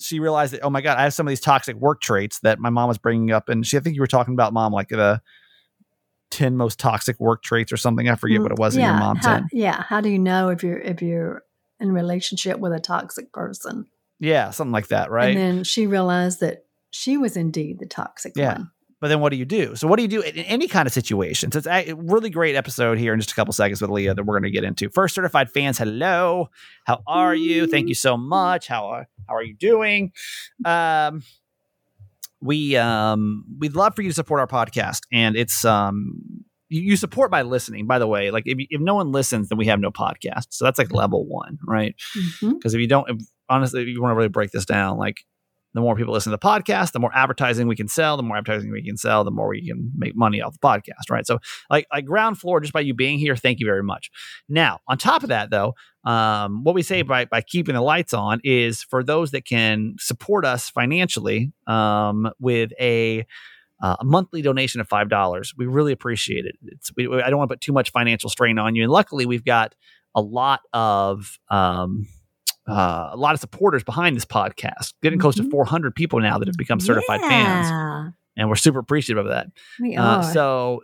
she 0.00 0.20
realized 0.20 0.52
that 0.52 0.62
oh 0.62 0.70
my 0.70 0.80
god, 0.80 0.98
I 0.98 1.02
have 1.04 1.14
some 1.14 1.26
of 1.26 1.30
these 1.30 1.40
toxic 1.40 1.76
work 1.76 2.00
traits 2.00 2.40
that 2.40 2.58
my 2.58 2.70
mom 2.70 2.88
was 2.88 2.98
bringing 2.98 3.30
up, 3.30 3.48
and 3.48 3.66
she 3.66 3.76
I 3.76 3.80
think 3.80 3.94
you 3.94 4.02
were 4.02 4.06
talking 4.06 4.34
about 4.34 4.52
mom 4.52 4.72
like 4.72 4.88
the 4.88 5.20
10 6.30 6.56
most 6.56 6.78
toxic 6.78 7.18
work 7.20 7.42
traits 7.42 7.72
or 7.72 7.76
something. 7.76 8.08
I 8.08 8.16
forget 8.16 8.42
what 8.42 8.52
it 8.52 8.58
was 8.58 8.74
that 8.74 8.82
your 8.82 8.94
mom 8.94 9.18
Mm, 9.18 9.24
said. 9.24 9.44
Yeah. 9.52 9.82
How 9.88 10.00
do 10.00 10.08
you 10.08 10.18
know 10.18 10.48
if 10.50 10.62
you're 10.62 10.78
if 10.78 11.00
you're 11.02 11.42
in 11.80 11.92
relationship 11.92 12.58
with 12.58 12.72
a 12.72 12.80
toxic 12.80 13.32
person? 13.32 13.86
Yeah, 14.18 14.50
something 14.50 14.72
like 14.72 14.88
that, 14.88 15.10
right? 15.10 15.28
And 15.28 15.36
then 15.36 15.64
she 15.64 15.86
realized 15.86 16.40
that 16.40 16.64
she 16.90 17.16
was 17.16 17.36
indeed 17.36 17.78
the 17.78 17.86
toxic 17.86 18.32
Yeah. 18.34 18.54
one. 18.54 18.70
But 19.00 19.08
then 19.08 19.20
what 19.20 19.30
do 19.30 19.36
you 19.36 19.44
do? 19.44 19.76
So 19.76 19.86
what 19.86 19.96
do 19.96 20.02
you 20.02 20.08
do 20.08 20.20
in 20.22 20.34
in 20.36 20.44
any 20.44 20.68
kind 20.68 20.86
of 20.86 20.92
situation? 20.92 21.52
So 21.52 21.58
it's 21.58 21.66
a 21.66 21.92
really 21.94 22.30
great 22.30 22.54
episode 22.56 22.98
here 22.98 23.12
in 23.12 23.20
just 23.20 23.32
a 23.32 23.34
couple 23.34 23.52
seconds 23.52 23.80
with 23.80 23.90
Leah 23.90 24.14
that 24.14 24.24
we're 24.24 24.34
going 24.38 24.50
to 24.50 24.50
get 24.50 24.64
into. 24.64 24.88
First, 24.90 25.14
certified 25.14 25.50
fans, 25.50 25.78
hello, 25.78 26.48
how 26.84 27.02
are 27.06 27.34
you? 27.34 27.66
Thank 27.66 27.88
you 27.88 27.94
so 27.94 28.16
much. 28.16 28.66
How 28.68 28.86
are 28.86 29.08
how 29.28 29.34
are 29.34 29.42
you 29.42 29.54
doing? 29.54 30.12
Um, 30.64 31.22
we 32.40 32.76
um 32.76 33.44
we'd 33.58 33.74
love 33.74 33.94
for 33.94 34.02
you 34.02 34.10
to 34.10 34.14
support 34.14 34.40
our 34.40 34.46
podcast, 34.46 35.00
and 35.12 35.36
it's 35.36 35.64
um 35.64 36.20
you, 36.68 36.82
you 36.82 36.96
support 36.96 37.30
by 37.30 37.42
listening. 37.42 37.86
By 37.86 37.98
the 37.98 38.06
way, 38.06 38.30
like 38.30 38.44
if 38.46 38.58
if 38.70 38.80
no 38.80 38.94
one 38.94 39.12
listens, 39.12 39.48
then 39.48 39.58
we 39.58 39.66
have 39.66 39.80
no 39.80 39.90
podcast. 39.90 40.46
So 40.50 40.64
that's 40.64 40.78
like 40.78 40.92
level 40.92 41.26
one, 41.26 41.58
right? 41.66 41.94
Mhm. 42.16 42.54
because 42.54 42.74
if 42.74 42.80
you 42.80 42.88
don't 42.88 43.08
if, 43.10 43.16
honestly 43.48 43.82
if 43.82 43.88
you 43.88 44.02
want 44.02 44.12
to 44.12 44.16
really 44.16 44.28
break 44.28 44.50
this 44.50 44.64
down 44.64 44.98
like 44.98 45.18
the 45.76 45.80
more 45.80 45.94
people 45.94 46.12
listen 46.12 46.30
to 46.30 46.36
the 46.36 46.46
podcast 46.46 46.92
the 46.92 46.98
more 46.98 47.12
advertising 47.14 47.68
we 47.68 47.76
can 47.76 47.88
sell 47.88 48.16
the 48.16 48.22
more 48.22 48.36
advertising 48.36 48.70
we 48.70 48.82
can 48.82 48.96
sell 48.96 49.24
the 49.24 49.30
more 49.30 49.48
we 49.48 49.66
can 49.66 49.90
make 49.96 50.16
money 50.16 50.40
off 50.40 50.52
the 50.52 50.58
podcast 50.58 51.10
right 51.10 51.26
so 51.26 51.38
like 51.70 51.86
like 51.92 52.04
ground 52.04 52.38
floor 52.38 52.60
just 52.60 52.72
by 52.72 52.80
you 52.80 52.94
being 52.94 53.18
here 53.18 53.36
thank 53.36 53.60
you 53.60 53.66
very 53.66 53.82
much 53.82 54.10
now 54.48 54.80
on 54.88 54.98
top 54.98 55.22
of 55.22 55.28
that 55.28 55.50
though 55.50 55.74
um, 56.04 56.62
what 56.62 56.74
we 56.74 56.82
say 56.82 57.02
by 57.02 57.24
by 57.24 57.40
keeping 57.40 57.74
the 57.74 57.80
lights 57.80 58.14
on 58.14 58.40
is 58.44 58.82
for 58.82 59.02
those 59.02 59.32
that 59.32 59.44
can 59.44 59.96
support 59.98 60.44
us 60.44 60.70
financially 60.70 61.52
um, 61.66 62.30
with 62.38 62.72
a 62.80 63.26
uh, 63.82 63.96
a 64.00 64.04
monthly 64.04 64.40
donation 64.40 64.80
of 64.80 64.88
five 64.88 65.08
dollars. 65.08 65.52
We 65.56 65.66
really 65.66 65.92
appreciate 65.92 66.46
it. 66.46 66.56
It's 66.66 66.90
we, 66.96 67.06
I 67.20 67.28
don't 67.28 67.38
want 67.38 67.50
to 67.50 67.54
put 67.54 67.60
too 67.60 67.72
much 67.72 67.90
financial 67.90 68.30
strain 68.30 68.58
on 68.58 68.74
you, 68.74 68.84
and 68.84 68.92
luckily 68.92 69.26
we've 69.26 69.44
got 69.44 69.74
a 70.14 70.20
lot 70.20 70.60
of 70.72 71.38
um, 71.50 72.06
uh, 72.68 73.10
a 73.12 73.16
lot 73.16 73.34
of 73.34 73.40
supporters 73.40 73.84
behind 73.84 74.16
this 74.16 74.24
podcast, 74.24 74.94
getting 75.02 75.18
close 75.18 75.36
to 75.36 75.42
Mhm. 75.42 75.50
400 75.50 75.94
people 75.94 76.20
now 76.20 76.38
that 76.38 76.48
have 76.48 76.56
become 76.56 76.80
certified 76.80 77.20
fans, 77.20 78.12
and 78.36 78.48
we're 78.48 78.56
super 78.56 78.78
appreciative 78.80 79.24
of 79.24 79.30
that. 79.30 79.48
We 79.80 79.96
Uh, 79.96 80.16
are. 80.18 80.22
so 80.32 80.82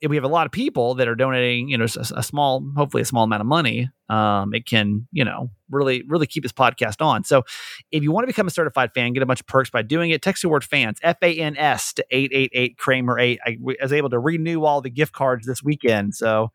if 0.00 0.08
we 0.08 0.16
have 0.16 0.24
a 0.24 0.28
lot 0.28 0.46
of 0.46 0.52
people 0.52 0.94
that 0.94 1.06
are 1.08 1.14
donating, 1.14 1.68
you 1.68 1.76
know, 1.76 1.84
a, 1.84 2.00
a 2.16 2.22
small, 2.22 2.64
hopefully 2.74 3.02
a 3.02 3.04
small 3.04 3.24
amount 3.24 3.42
of 3.42 3.46
money, 3.46 3.90
um, 4.08 4.54
it 4.54 4.64
can, 4.64 5.06
you 5.12 5.22
know, 5.22 5.50
really, 5.70 6.02
really 6.08 6.26
keep 6.26 6.42
this 6.42 6.52
podcast 6.52 7.04
on. 7.04 7.22
So 7.24 7.42
if 7.90 8.02
you 8.02 8.10
want 8.10 8.22
to 8.22 8.26
become 8.28 8.46
a 8.46 8.50
certified 8.50 8.94
fan, 8.94 9.12
get 9.12 9.22
a 9.22 9.26
bunch 9.26 9.40
of 9.40 9.46
perks 9.46 9.68
by 9.68 9.82
doing 9.82 10.10
it. 10.10 10.22
Text 10.22 10.40
the 10.40 10.48
word 10.48 10.64
fans, 10.64 10.98
F 11.02 11.18
A 11.20 11.34
N 11.38 11.54
S 11.58 11.92
to 11.94 12.06
888 12.10 12.78
Kramer 12.78 13.18
8. 13.18 13.40
I 13.44 13.58
was 13.60 13.92
able 13.92 14.08
to 14.08 14.18
renew 14.18 14.64
all 14.64 14.80
the 14.80 14.88
gift 14.88 15.12
cards 15.12 15.46
this 15.46 15.62
weekend. 15.62 16.14
So 16.14 16.50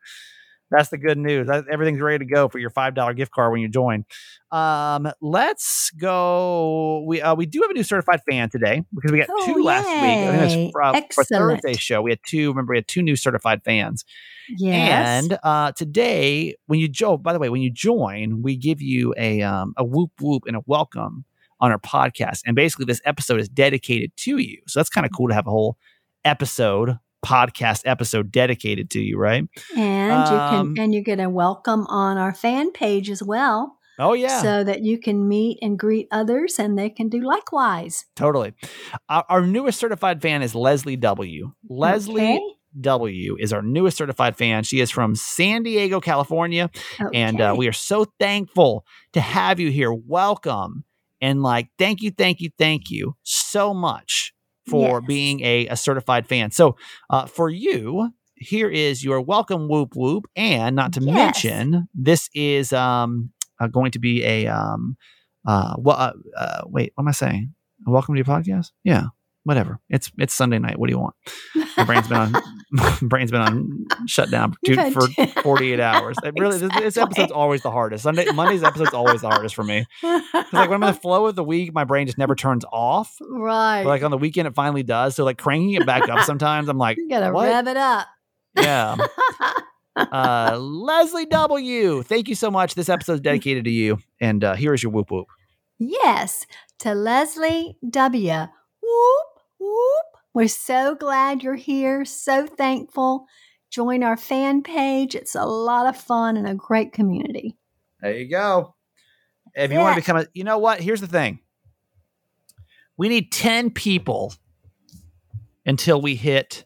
that's 0.76 0.88
the 0.90 0.98
good 0.98 1.18
news. 1.18 1.48
Everything's 1.70 2.00
ready 2.00 2.24
to 2.24 2.30
go 2.32 2.48
for 2.48 2.58
your 2.58 2.70
$5 2.70 3.16
gift 3.16 3.32
card 3.32 3.52
when 3.52 3.60
you 3.60 3.68
join. 3.68 4.04
Um, 4.50 5.10
let's 5.20 5.90
go. 5.90 7.04
We 7.06 7.20
uh, 7.22 7.34
we 7.34 7.46
do 7.46 7.60
have 7.62 7.70
a 7.70 7.74
new 7.74 7.82
certified 7.82 8.20
fan 8.28 8.50
today 8.50 8.82
because 8.94 9.12
we 9.12 9.18
got 9.18 9.28
Oh, 9.30 9.46
two 9.46 9.62
last 9.62 9.86
week. 9.86 9.94
I 10.42 10.48
think 10.48 10.72
for, 10.72 10.82
uh, 10.82 11.00
for 11.12 11.24
Thursday's 11.24 11.80
show. 11.80 12.02
We 12.02 12.10
had 12.12 12.20
two. 12.26 12.50
Remember, 12.50 12.72
we 12.72 12.78
had 12.78 12.88
two 12.88 13.02
new 13.02 13.16
certified 13.16 13.62
fans. 13.64 14.04
yes. 14.58 15.24
And 15.24 15.38
uh, 15.42 15.72
today, 15.72 16.54
when 16.66 16.78
you 16.78 16.88
join, 16.88 17.22
by 17.22 17.32
the 17.32 17.38
way, 17.38 17.48
when 17.48 17.62
you 17.62 17.70
join, 17.70 18.42
we 18.42 18.56
give 18.56 18.80
you 18.80 19.14
a 19.16 19.42
um, 19.42 19.74
a 19.76 19.84
whoop 19.84 20.10
whoop 20.20 20.44
and 20.46 20.56
a 20.56 20.60
welcome 20.66 21.24
on 21.60 21.70
our 21.72 21.78
podcast. 21.78 22.40
And 22.46 22.54
basically, 22.54 22.84
this 22.84 23.00
episode 23.04 23.40
is 23.40 23.48
dedicated 23.48 24.12
to 24.18 24.38
you. 24.38 24.60
So 24.66 24.78
that's 24.80 24.90
kind 24.90 25.04
of 25.06 25.12
cool 25.16 25.28
to 25.28 25.34
have 25.34 25.46
a 25.46 25.50
whole 25.50 25.78
episode 26.24 26.98
podcast 27.24 27.82
episode 27.84 28.30
dedicated 28.30 28.90
to 28.90 29.00
you, 29.00 29.18
right? 29.18 29.44
and 29.76 30.12
um, 30.12 30.32
you 30.32 30.74
can 30.74 30.84
and 30.84 30.94
you 30.94 31.02
get 31.02 31.20
a 31.20 31.28
welcome 31.28 31.86
on 31.88 32.18
our 32.18 32.34
fan 32.34 32.70
page 32.72 33.10
as 33.10 33.22
well, 33.22 33.78
Oh 33.98 34.12
yeah, 34.12 34.42
so 34.42 34.64
that 34.64 34.82
you 34.82 34.98
can 34.98 35.26
meet 35.28 35.58
and 35.62 35.78
greet 35.78 36.08
others, 36.10 36.58
and 36.58 36.78
they 36.78 36.90
can 36.90 37.08
do 37.08 37.20
likewise. 37.22 38.04
totally. 38.16 38.52
Our, 39.08 39.24
our 39.28 39.46
newest 39.46 39.78
certified 39.78 40.20
fan 40.22 40.42
is 40.42 40.54
Leslie 40.54 40.96
W. 40.96 41.52
Leslie 41.68 42.22
Okay? 42.22 42.40
W 42.80 43.36
is 43.38 43.52
our 43.52 43.62
newest 43.62 43.96
certified 43.96 44.36
fan. 44.36 44.64
She 44.64 44.80
is 44.80 44.90
from 44.90 45.14
San 45.14 45.62
Diego, 45.62 46.00
California. 46.00 46.70
And 47.12 47.40
uh, 47.40 47.54
we 47.56 47.68
are 47.68 47.72
so 47.72 48.06
thankful 48.18 48.84
to 49.12 49.20
have 49.20 49.60
you 49.60 49.70
here. 49.70 49.92
Welcome. 49.92 50.84
And 51.20 51.40
like, 51.42 51.68
thank 51.78 52.02
you, 52.02 52.10
thank 52.10 52.40
you, 52.40 52.50
thank 52.58 52.90
you 52.90 53.14
so 53.22 53.72
much 53.72 54.33
for 54.66 55.00
Yes. 55.00 55.06
being 55.06 55.40
a, 55.42 55.66
a 55.68 55.76
certified 55.76 56.26
fan. 56.26 56.50
So 56.50 56.76
uh, 57.10 57.26
for 57.26 57.48
you, 57.50 58.10
here 58.36 58.68
is 58.68 59.04
your 59.04 59.20
welcome 59.20 59.68
whoop 59.68 59.94
whoop. 59.94 60.24
And 60.36 60.74
not 60.76 60.92
to 60.94 61.00
Yes. 61.00 61.14
mention, 61.44 61.88
this 61.94 62.28
is 62.34 62.72
um, 62.72 63.30
uh, 63.60 63.66
going 63.68 63.92
to 63.92 63.98
be 63.98 64.24
a, 64.24 64.46
um, 64.46 64.96
uh, 65.46 65.74
well, 65.78 65.96
uh, 65.96 66.12
uh, 66.36 66.62
wait, 66.66 66.92
what 66.94 67.02
am 67.04 67.08
I 67.08 67.12
saying? 67.12 67.54
A 67.86 67.90
welcome 67.90 68.14
to 68.14 68.18
your 68.18 68.24
podcast? 68.24 68.70
Yeah, 68.82 69.06
whatever. 69.42 69.80
It's 69.90 70.10
it's 70.18 70.32
Sunday 70.34 70.58
night. 70.58 70.78
What 70.78 70.88
do 70.88 70.92
you 70.94 70.98
want? 71.00 71.14
My 71.76 71.84
brain's 71.84 72.08
been 72.08 72.16
on 72.18 72.32
my 72.74 72.98
brain's 73.02 73.30
been 73.30 73.40
on 73.40 73.86
shutdown 74.06 74.54
for, 74.92 75.08
for 75.08 75.26
48 75.42 75.80
hours. 75.80 76.16
It 76.24 76.34
really 76.38 76.58
this, 76.58 76.70
this 76.76 76.96
episode's 76.96 77.30
always 77.32 77.62
the 77.62 77.70
hardest. 77.70 78.02
Sunday 78.02 78.26
Monday's 78.32 78.62
episode's 78.64 78.92
always 78.92 79.20
the 79.20 79.28
hardest 79.30 79.54
for 79.54 79.62
me. 79.64 79.86
'Cause, 80.02 80.22
like 80.52 80.68
when 80.68 80.82
I'm 80.82 80.88
in 80.88 80.94
the 80.94 81.00
flow 81.00 81.26
of 81.26 81.36
the 81.36 81.44
week, 81.44 81.72
my 81.72 81.84
brain 81.84 82.06
just 82.06 82.18
never 82.18 82.34
turns 82.34 82.64
off. 82.72 83.16
right. 83.20 83.82
But 83.84 83.88
like 83.88 84.02
on 84.02 84.10
the 84.10 84.18
weekend, 84.18 84.48
it 84.48 84.54
finally 84.54 84.82
does. 84.82 85.14
So 85.14 85.24
like 85.24 85.38
cranking 85.38 85.72
it 85.72 85.86
back 85.86 86.08
up 86.08 86.20
sometimes, 86.24 86.68
I'm 86.68 86.78
like, 86.78 86.96
you 86.98 87.08
gotta 87.08 87.32
what? 87.32 87.48
rev 87.48 87.66
it 87.68 87.76
up. 87.76 88.06
yeah. 88.56 88.96
Uh, 89.96 90.56
Leslie 90.60 91.26
W. 91.26 92.02
Thank 92.02 92.28
you 92.28 92.34
so 92.34 92.50
much. 92.50 92.74
This 92.74 92.88
episode's 92.88 93.20
dedicated 93.20 93.64
to 93.66 93.70
you, 93.70 93.98
and 94.20 94.42
uh, 94.42 94.54
here 94.54 94.74
is 94.74 94.82
your 94.82 94.90
whoop 94.90 95.10
whoop. 95.10 95.26
Yes, 95.78 96.46
to 96.80 96.94
Leslie 96.94 97.76
W. 97.88 98.32
Whoop, 98.32 99.26
whoop. 99.60 100.13
We're 100.34 100.48
so 100.48 100.94
glad 100.96 101.42
you're 101.42 101.54
here. 101.54 102.04
So 102.04 102.46
thankful. 102.46 103.26
Join 103.70 104.02
our 104.02 104.16
fan 104.16 104.62
page. 104.62 105.14
It's 105.14 105.34
a 105.34 105.44
lot 105.44 105.86
of 105.86 105.96
fun 105.96 106.36
and 106.36 106.46
a 106.46 106.54
great 106.54 106.92
community. 106.92 107.56
There 108.00 108.16
you 108.16 108.28
go. 108.28 108.74
If 109.54 109.70
you 109.70 109.78
That's 109.78 109.84
want 109.84 109.94
to 109.94 110.00
become 110.00 110.16
a, 110.18 110.26
you 110.34 110.44
know 110.44 110.58
what? 110.58 110.80
Here's 110.80 111.00
the 111.00 111.06
thing. 111.06 111.38
We 112.96 113.08
need 113.08 113.32
10 113.32 113.70
people 113.70 114.34
until 115.64 116.00
we 116.00 116.14
hit 116.16 116.64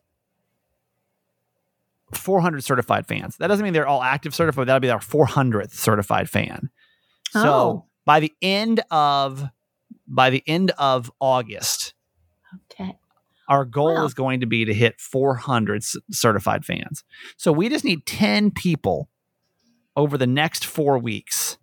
400 2.15 2.65
certified 2.65 3.07
fans. 3.07 3.37
That 3.37 3.49
doesn't 3.49 3.63
mean 3.63 3.73
they're 3.75 3.87
all 3.87 4.03
active 4.03 4.35
certified. 4.35 4.67
That'll 4.69 4.81
be 4.81 4.91
our 4.91 4.99
400th 5.01 5.73
certified 5.73 6.29
fan. 6.31 6.71
So 7.31 7.41
Oh. 7.41 7.85
by 8.07 8.21
the 8.21 8.33
end 8.41 8.81
of 8.91 9.45
by 10.07 10.31
the 10.31 10.43
end 10.47 10.71
of 10.79 11.11
August. 11.21 11.93
Our 13.49 13.65
goal 13.65 13.95
Wow. 13.95 14.05
is 14.05 14.15
going 14.15 14.41
to 14.41 14.47
be 14.47 14.65
to 14.65 14.75
hit 14.75 15.01
400 15.01 15.83
c- 15.83 15.99
certified 16.11 16.65
fans. 16.65 17.03
So 17.37 17.51
we 17.53 17.69
just 17.69 17.85
need 17.85 18.05
10 18.07 18.51
people 18.51 19.09
over 19.97 20.17
the 20.19 20.27
next 20.27 20.65
4 20.65 20.99
weeks. 20.99 21.59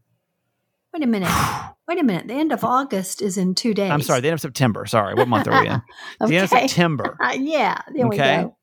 Wait 0.94 1.04
a 1.04 1.08
minute. 1.08 1.30
Wait 1.88 2.00
a 2.00 2.04
minute. 2.04 2.28
The 2.28 2.34
end 2.34 2.52
of 2.52 2.64
August 2.64 3.22
is 3.22 3.38
in 3.38 3.54
two 3.54 3.74
days. 3.76 3.92
I'm 3.92 4.02
sorry, 4.02 4.20
the 4.22 4.28
end 4.30 4.34
of 4.34 4.42
September. 4.42 4.86
Sorry, 4.88 5.14
what 5.14 5.28
month 5.28 5.48
are 5.48 5.62
we 5.62 5.68
in? 5.68 5.82
The 6.28 6.36
end 6.36 6.44
of 6.46 6.50
September. 6.50 7.16
Uh, 7.22 7.36
yeah. 7.40 7.80
There 7.94 8.08
Okay. 8.08 8.38
we 8.38 8.44
go. 8.44 8.58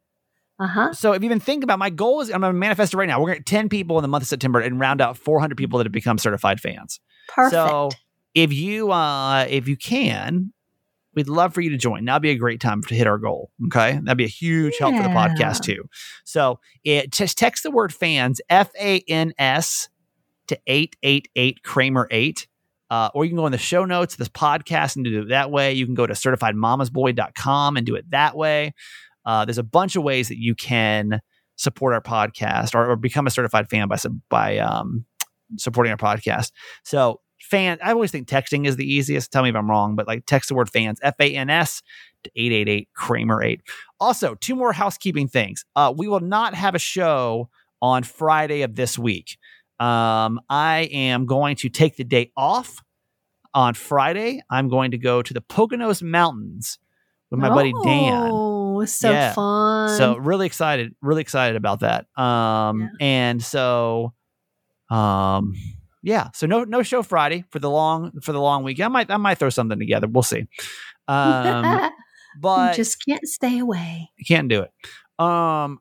Uh 0.59 0.67
huh. 0.67 0.93
So 0.93 1.13
if 1.13 1.23
you 1.23 1.27
even 1.27 1.41
think 1.41 1.63
about 1.65 1.79
my 1.79 1.91
goal 1.91 2.21
is 2.21 2.31
I'm 2.31 2.41
going 2.41 2.53
to 2.53 2.59
manifest 2.59 2.95
it 2.95 2.97
right 2.97 3.09
now. 3.09 3.21
We're 3.21 3.27
going 3.29 3.37
to 3.37 3.41
get 3.41 3.47
10 3.47 3.69
people 3.69 3.99
in 3.99 4.03
the 4.03 4.09
month 4.09 4.23
of 4.23 4.29
September 4.29 4.61
and 4.61 4.79
round 4.81 5.01
out 5.01 5.17
400 5.17 5.57
people 5.57 5.79
that 5.79 5.87
have 5.87 5.93
become 5.93 6.19
certified 6.19 6.61
fans. 6.61 7.01
Perfect. 7.29 7.53
So 7.53 7.91
if 8.35 8.53
you 8.53 8.91
uh 8.91 9.47
if 9.49 9.69
you 9.69 9.77
can, 9.77 10.53
we'd 11.15 11.29
love 11.29 11.55
for 11.55 11.61
you 11.61 11.71
to 11.71 11.77
join. 11.77 12.05
That'd 12.05 12.23
be 12.23 12.31
a 12.31 12.37
great 12.37 12.61
time 12.61 12.83
to 12.85 12.95
hit 12.95 13.07
our 13.07 13.19
goal. 13.19 13.51
Okay, 13.67 14.01
that'd 14.03 14.19
be 14.19 14.25
a 14.25 14.29
huge 14.29 14.77
help 14.79 14.95
for 14.97 15.03
the 15.03 15.09
podcast 15.09 15.63
too. 15.63 15.85
So 16.25 16.61
it 16.85 17.13
just 17.13 17.39
text 17.39 17.63
the 17.63 17.71
word 17.71 17.93
fans 17.93 18.41
F 18.49 18.71
A 18.81 19.01
N 19.09 19.33
S 19.39 19.89
to 20.49 20.59
eight 20.67 20.97
eight 21.03 21.29
eight 21.37 21.63
Kramer 21.63 22.09
eight. 22.11 22.47
Uh, 22.91 23.09
or 23.15 23.25
you 23.25 23.31
can 23.31 23.39
go 23.39 23.47
in 23.47 23.53
the 23.53 23.59
show 23.59 23.87
notes 23.87 24.15
of 24.15 24.19
this 24.19 24.29
podcast 24.29 24.97
and 24.97 25.05
do 25.07 25.23
it 25.23 25.29
that 25.31 25.51
way. 25.51 25.73
You 25.73 25.87
can 25.87 25.95
go 25.95 26.07
to 26.07 26.13
certifiedmamasboy.com 26.13 27.77
and 27.79 27.87
do 27.87 27.95
it 27.95 28.11
that 28.11 28.37
way. 28.37 28.75
Uh, 29.25 29.47
there's 29.47 29.57
a 29.57 29.63
bunch 29.63 29.97
of 29.97 30.03
ways 30.03 30.29
that 30.29 30.39
you 30.39 30.55
can 30.55 31.23
support 31.57 31.95
our 31.95 32.03
podcast 32.03 32.75
or, 32.75 32.91
or 32.91 32.97
become 32.97 33.27
a 33.27 33.31
certified 33.31 33.71
fan 33.71 33.89
by 33.89 33.97
by 34.29 34.59
um, 34.59 35.07
supporting 35.57 35.91
our 35.91 35.97
podcast. 35.97 36.53
So 36.85 37.21
fan, 37.53 37.79
I 37.85 37.93
always 37.93 38.11
think 38.11 38.27
texting 38.27 38.67
is 38.67 38.77
the 38.77 38.91
easiest. 38.91 39.31
Tell 39.31 39.43
me 39.43 39.51
if 39.51 39.55
I'm 39.55 39.71
wrong, 39.71 39.95
but 39.95 40.07
like 40.09 40.25
text 40.27 40.49
the 40.49 40.55
word 40.55 40.71
fans, 40.71 40.99
F 41.03 41.15
A 41.21 41.35
N 41.37 41.51
S 41.51 41.83
to 42.25 42.31
888 42.35 42.89
Kramer 42.95 43.43
8. 43.43 43.61
Also, 44.01 44.35
two 44.35 44.57
more 44.57 44.73
housekeeping 44.73 45.29
things. 45.29 45.65
Uh, 45.77 45.93
we 45.97 46.09
will 46.09 46.21
not 46.21 46.55
have 46.55 46.75
a 46.75 46.79
show 46.79 47.49
on 47.81 48.03
Friday 48.03 48.63
of 48.63 48.75
this 48.75 48.99
week. 48.99 49.37
Um, 49.79 50.41
I 50.49 50.89
am 50.93 51.27
going 51.27 51.57
to 51.57 51.69
take 51.69 51.97
the 51.97 52.05
day 52.05 52.33
off 52.37 52.83
on 53.55 53.75
Friday. 53.75 54.41
I'm 54.49 54.69
going 54.69 54.93
to 54.93 54.99
go 54.99 55.21
to 55.23 55.35
the 55.35 55.41
Poconos 55.43 56.03
Mountains 56.03 56.79
with 57.31 57.41
my 57.41 57.51
buddy 57.51 57.73
Dan. 57.85 58.31
Oh, 58.35 58.85
so 58.85 59.11
Yeah. 59.11 59.33
fun. 59.35 59.89
So 59.99 60.17
really 60.17 60.47
excited, 60.47 60.95
really 61.03 61.21
excited 61.23 61.57
about 61.57 61.81
that. 61.81 62.07
Um, 62.17 62.91
and 63.01 63.43
so, 63.43 64.15
um, 64.91 65.55
yeah. 66.03 66.29
So 66.35 66.47
no, 66.47 66.65
no 66.65 66.83
show 66.83 67.03
Friday 67.03 67.45
for 67.51 67.59
the 67.59 67.71
long 67.71 68.21
for 68.23 68.33
the 68.33 68.41
long 68.41 68.65
week. 68.65 68.81
I 68.81 68.89
might, 68.89 69.11
I 69.11 69.17
might 69.17 69.39
throw 69.39 69.51
something 69.51 69.79
together. 69.79 70.07
We'll 70.09 70.23
see. 70.23 70.47
Um, 71.09 71.91
but 72.41 72.77
you 72.77 72.85
just 72.85 73.05
can't 73.07 73.27
stay 73.27 73.59
away. 73.59 74.11
you 74.17 74.25
can't 74.27 74.49
do 74.49 74.63
it. 74.63 75.25
Um, 75.25 75.79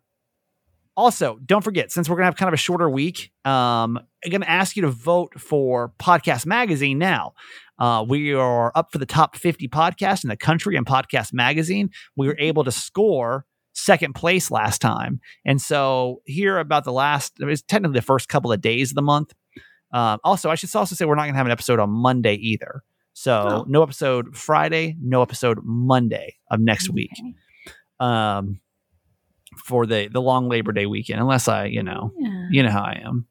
also, 0.96 1.40
don't 1.46 1.64
forget, 1.64 1.92
since 1.92 2.10
we're 2.10 2.18
gonna 2.18 2.26
have 2.26 2.36
kind 2.36 2.50
of 2.50 2.54
a 2.54 2.58
shorter 2.58 2.90
week, 2.90 3.32
um, 3.46 3.98
I'm 4.24 4.32
gonna 4.32 4.46
ask 4.46 4.76
you 4.76 4.84
to 4.84 4.90
vote 4.90 5.40
for 5.40 5.94
Podcast 6.00 6.46
Magazine 6.46 6.98
now. 6.98 7.34
Uh, 7.80 8.06
we 8.08 8.34
are 8.34 8.72
up 8.76 8.92
for 8.92 9.00
the 9.00 9.06
top 9.08 9.36
50 9.36 9.68
podcasts 9.70 10.24
in 10.24 10.30
the 10.30 10.38
country 10.38 10.76
in 10.76 10.86
Podcast 10.86 11.34
Magazine. 11.34 11.90
We 12.16 12.28
were 12.28 12.38
able 12.38 12.64
to 12.64 12.72
score 12.72 13.46
second 13.74 14.14
place 14.14 14.52
last 14.52 14.80
time, 14.80 15.22
and 15.46 15.60
so 15.62 16.22
here 16.26 16.60
about 16.60 16.84
the 16.84 16.92
last, 16.92 17.34
it 17.40 17.46
was 17.46 17.64
technically 17.64 17.98
the 17.98 18.06
first 18.06 18.28
couple 18.28 18.52
of 18.52 18.62
days 18.62 18.92
of 18.92 18.96
the 18.96 19.02
month. 19.02 19.34
Um, 19.93 20.19
also, 20.23 20.49
I 20.49 20.56
should 20.56 20.73
also 20.75 20.95
say 20.95 21.06
we're 21.06 21.15
not 21.15 21.25
gonna 21.25 21.38
have 21.38 21.45
an 21.45 21.51
episode 21.51 21.80
on 21.80 21.89
Monday 21.89 22.36
either. 22.36 22.82
So 23.13 23.34
Oh. 23.34 23.65
no 23.67 23.84
episode 23.84 24.36
Friday, 24.38 24.95
no 25.01 25.21
episode 25.21 25.60
Monday 25.63 26.38
of 26.49 26.60
next 26.62 26.89
week 26.89 27.12
um 27.99 28.60
for 29.65 29.86
the 29.86 30.08
the 30.08 30.21
long 30.21 30.47
labor 30.49 30.71
day 30.71 30.86
weekend 30.86 31.19
unless 31.19 31.47
i 31.47 31.65
you 31.65 31.84
know 31.84 32.12
Yeah. 32.17 32.47
you 32.49 32.63
know 32.63 32.69
how 32.71 32.82
i 32.84 33.01
am 33.04 33.27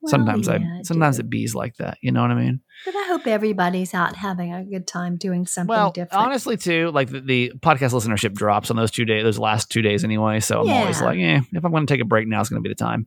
Well, 0.00 0.10
sometimes 0.10 0.48
yeah, 0.48 0.54
i 0.54 0.82
sometimes 0.82 1.18
it 1.18 1.28
bees 1.30 1.54
like 1.54 1.76
that 1.76 1.98
you 2.02 2.10
know 2.10 2.22
what 2.22 2.30
i 2.30 2.34
mean 2.34 2.60
But 2.84 2.96
I 2.96 3.04
hope 3.08 3.26
everybody's 3.26 3.92
out 3.94 4.16
having 4.16 4.52
a 4.52 4.64
good 4.64 4.86
time 4.86 5.16
doing 5.18 5.46
something 5.46 5.68
well 5.68 5.92
different. 5.92 6.24
honestly 6.24 6.56
too 6.56 6.90
like 6.90 7.10
the, 7.10 7.20
the 7.20 7.52
podcast 7.60 7.92
listenership 7.92 8.32
drops 8.34 8.70
on 8.70 8.76
those 8.76 8.90
two 8.90 9.04
days 9.04 9.22
those 9.22 9.38
last 9.38 9.70
two 9.70 9.82
days 9.82 10.02
anyway 10.04 10.40
so 10.40 10.62
i'm 10.62 10.68
always 10.70 11.00
like 11.02 11.18
eh, 11.18 11.40
if 11.52 11.64
i'm 11.64 11.70
going 11.70 11.86
to 11.86 11.92
take 11.94 12.00
a 12.00 12.04
break 12.06 12.26
now 12.26 12.40
it's 12.40 12.48
going 12.48 12.60
to 12.62 12.66
be 12.66 12.72
the 12.72 12.74
time 12.84 13.06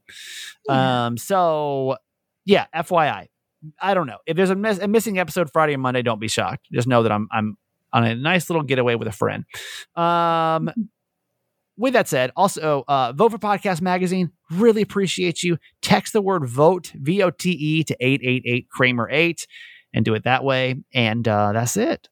Yeah. 0.70 1.08
um 1.08 1.18
so 1.18 1.98
yeah 2.46 2.66
fyi 2.76 3.28
i 3.82 3.94
don't 3.94 4.08
know 4.08 4.18
if 4.26 4.36
there's 4.36 4.50
a, 4.50 4.84
a 4.84 4.88
missing 4.88 5.20
episode 5.20 5.50
friday 5.52 5.74
and 5.74 5.82
monday 5.82 6.02
don't 6.02 6.20
be 6.20 6.28
shocked 6.28 6.68
just 6.72 6.88
know 6.88 7.04
that 7.04 7.12
i'm 7.12 7.28
i'm 7.32 7.58
on 7.94 8.04
a 8.04 8.16
nice 8.16 8.50
little 8.50 8.64
getaway 8.64 8.96
with 8.96 9.08
a 9.08 9.12
friend 9.12 9.46
um 9.96 10.70
with 11.78 11.94
that 11.94 12.08
said, 12.08 12.32
also 12.36 12.84
uh, 12.88 13.12
vote 13.12 13.32
for 13.32 13.40
Podcast 13.40 13.82
Magazine. 13.82 14.30
Really 14.52 14.84
appreciate 14.84 15.42
you. 15.42 15.58
Text 15.82 16.14
the 16.14 16.22
word 16.22 16.46
vote, 16.46 16.92
V 16.94 17.24
O 17.24 17.32
T 17.32 17.52
E, 17.52 17.84
to 17.86 17.96
888 18.00 18.70
Kramer 18.70 19.10
8 19.10 19.48
and 19.94 20.06
do 20.06 20.14
it 20.14 20.24
that 20.24 20.44
way. 20.44 20.76
And 20.94 21.28
uh, 21.28 21.54
that's 21.54 21.78
it. 21.78 22.08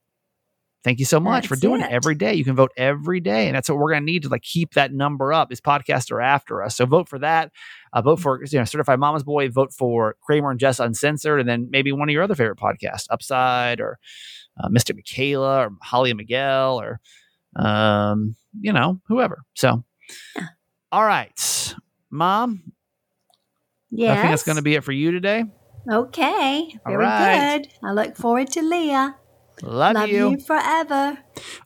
Thank 0.81 0.99
you 0.99 1.05
so 1.05 1.19
much 1.19 1.47
for 1.47 1.57
doing 1.57 1.81
it. 1.81 1.85
it. 1.85 1.91
every 1.91 2.15
day. 2.15 2.33
You 2.35 2.45
can 2.45 2.55
vote 2.55 2.71
every 2.77 3.19
day, 3.19 3.47
and 3.47 3.55
that's 3.55 3.67
what 3.69 3.77
we're 3.77 3.91
going 3.91 4.01
to 4.01 4.05
need 4.05 4.23
to 4.23 4.29
like 4.29 4.43
keep 4.43 4.75
that 4.75 4.93
number 4.93 5.33
up. 5.33 5.51
Is 5.51 5.59
podcasts 5.59 6.09
are 6.09 6.21
after 6.21 6.63
us, 6.63 6.77
so 6.77 6.85
vote 6.85 7.09
for 7.09 7.19
that. 7.19 7.51
Uh, 7.91 8.01
vote 8.01 8.21
for 8.21 8.41
you 8.45 8.59
know 8.59 8.63
Certified 8.63 8.97
Mama's 8.97 9.23
Boy. 9.23 9.49
Vote 9.49 9.73
for 9.73 10.15
Kramer 10.21 10.51
and 10.51 10.59
Jess 10.59 10.79
Uncensored, 10.79 11.41
and 11.41 11.49
then 11.49 11.67
maybe 11.69 11.91
one 11.91 12.07
of 12.07 12.13
your 12.13 12.23
other 12.23 12.35
favorite 12.35 12.57
podcasts, 12.57 13.07
Upside 13.09 13.81
or 13.81 13.99
uh, 14.57 14.69
Mystic 14.69 14.95
Michaela 14.95 15.65
or 15.67 15.69
Holly 15.81 16.11
and 16.11 16.17
Miguel 16.17 16.79
or 16.79 17.01
um, 17.57 18.35
you 18.61 18.71
know 18.71 19.01
whoever. 19.09 19.43
So, 19.55 19.83
Yeah. 20.37 20.47
all 20.93 21.03
right, 21.03 21.75
Mom. 22.09 22.71
yes. 23.91 24.17
I 24.17 24.21
think 24.21 24.31
that's 24.31 24.43
going 24.43 24.55
to 24.55 24.61
be 24.61 24.75
it 24.75 24.85
for 24.85 24.93
you 24.93 25.11
today. 25.11 25.43
okay. 25.91 26.73
Very 26.85 26.97
right. 27.03 27.63
good. 27.63 27.73
I 27.83 27.91
look 27.91 28.15
forward 28.15 28.49
to 28.51 28.61
Leah. 28.61 29.17
Love, 29.61 29.95
Love 29.95 30.09
you. 30.09 30.31
you 30.31 30.39
forever. 30.39 31.17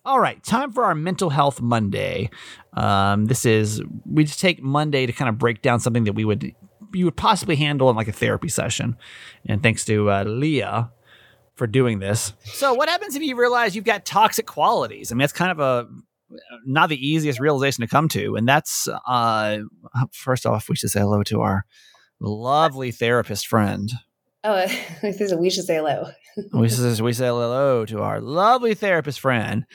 All 0.04 0.20
right, 0.20 0.42
time 0.44 0.72
for 0.72 0.84
our 0.86 0.96
mental 0.96 1.30
health 1.30 1.62
Monday. 1.62 2.30
Um, 2.74 3.26
this 3.26 3.46
is 3.46 3.82
we 4.06 4.24
just 4.24 4.40
take 4.40 4.62
Monday 4.62 5.06
to 5.06 5.14
kind 5.14 5.30
of 5.30 5.38
break 5.38 5.62
down 5.62 5.80
something 5.80 6.06
that 6.06 6.14
we 6.14 6.26
would 6.26 6.54
you 6.94 7.06
would 7.06 7.18
possibly 7.18 7.56
handle 7.56 7.90
in 7.90 7.96
like 7.96 8.08
a 8.08 8.14
therapy 8.14 8.50
session. 8.50 8.96
And 9.46 9.62
thanks 9.62 9.86
to 9.86 10.10
uh, 10.10 10.24
Leah 10.24 10.92
for 11.56 11.68
doing 11.68 12.00
this. 12.00 12.34
So, 12.44 12.74
what 12.74 12.90
happens 12.90 13.16
if 13.16 13.22
you 13.22 13.36
realize 13.36 13.76
you've 13.76 13.86
got 13.86 14.06
toxic 14.06 14.46
qualities? 14.46 15.12
I 15.12 15.16
mean, 15.16 15.20
that's 15.20 15.34
kind 15.34 15.52
of 15.52 15.60
a 15.60 15.88
not 16.66 16.90
the 16.90 17.08
easiest 17.08 17.40
realization 17.40 17.82
to 17.82 17.88
come 17.88 18.08
to, 18.10 18.36
and 18.36 18.48
that's 18.48 18.88
uh, 19.08 19.60
first 20.12 20.46
off, 20.46 20.70
we 20.70 20.76
should 20.76 20.90
say 20.90 21.00
hello 21.00 21.24
to 21.24 21.42
our 21.42 21.66
lovely 22.20 22.92
therapist 22.92 23.48
friend. 23.48 23.92
Oh, 24.44 24.66
we 25.04 25.50
should 25.50 25.66
say 25.66 25.76
hello. 25.78 26.10
we 26.54 26.68
say, 26.70 27.02
we 27.02 27.14
say 27.14 27.28
hello 27.28 27.86
to 27.86 28.02
our 28.02 28.20
lovely 28.20 28.74
therapist 28.74 29.20
friend, 29.20 29.66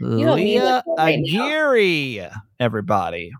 Leah 0.00 0.82
right 0.96 1.18
now. 1.22 2.30
Everybody, 2.58 3.32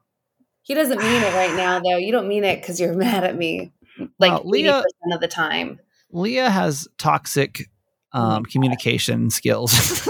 He 0.62 0.74
doesn't 0.74 0.98
mean 0.98 1.22
it 1.22 1.34
right 1.34 1.54
now, 1.56 1.80
though. 1.80 1.96
You 1.96 2.12
don't 2.12 2.28
mean 2.28 2.44
it 2.44 2.60
because 2.60 2.78
you're 2.80 2.94
mad 2.96 3.24
at 3.24 3.36
me, 3.36 3.72
like 4.18 4.32
eighty 4.32 4.48
Leah- 4.48 4.82
percent 4.82 5.14
of 5.14 5.20
the 5.20 5.28
time. 5.28 5.80
Leah 6.12 6.50
has 6.50 6.86
toxic 6.98 7.68
um, 8.12 8.44
communication 8.44 9.30
skills. 9.30 10.08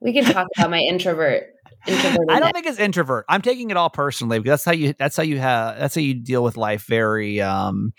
We 0.00 0.12
can 0.12 0.24
talk 0.24 0.46
about 0.56 0.70
my 0.70 0.78
introvert. 0.78 1.44
I 1.88 2.38
don't 2.38 2.52
think 2.52 2.66
it's 2.66 2.78
introvert. 2.78 3.24
I'm 3.28 3.42
taking 3.42 3.70
it 3.70 3.76
all 3.76 3.90
personally 3.90 4.38
because 4.38 4.50
that's 4.50 4.64
how 4.64 4.72
you 4.72 4.94
that's 4.98 5.16
how 5.16 5.22
you 5.22 5.38
have 5.38 5.78
that's 5.78 5.94
how 5.94 6.00
you 6.00 6.14
deal 6.14 6.42
with 6.44 6.56
life 6.56 6.84
very 6.86 7.40
um 7.40 7.92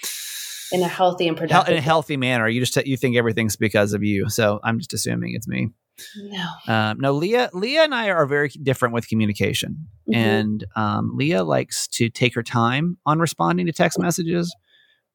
in 0.71 0.81
a 0.81 0.87
healthy 0.87 1.27
and 1.27 1.37
productive. 1.37 1.71
in 1.73 1.77
a 1.77 1.81
healthy 1.81 2.17
manner. 2.17 2.47
You 2.47 2.59
just 2.59 2.75
you 2.85 2.97
think 2.97 3.15
everything's 3.15 3.55
because 3.55 3.93
of 3.93 4.03
you. 4.03 4.29
So 4.29 4.59
I'm 4.63 4.79
just 4.79 4.93
assuming 4.93 5.33
it's 5.35 5.47
me. 5.47 5.69
no. 6.17 6.45
Um, 6.67 6.99
no, 6.99 7.11
Leah, 7.13 7.49
Leah 7.53 7.83
and 7.83 7.95
I 7.95 8.09
are 8.11 8.25
very 8.27 8.49
different 8.49 8.93
with 8.93 9.07
communication, 9.07 9.87
Mhm. 10.07 10.15
and 10.15 10.65
um, 10.75 11.11
Leah 11.15 11.43
likes 11.43 11.87
to 11.89 12.09
take 12.09 12.35
her 12.35 12.43
time 12.43 12.97
on 13.05 13.17
responding 13.19 13.65
to 13.65 13.71
text 13.71 13.97
messages, 13.99 14.55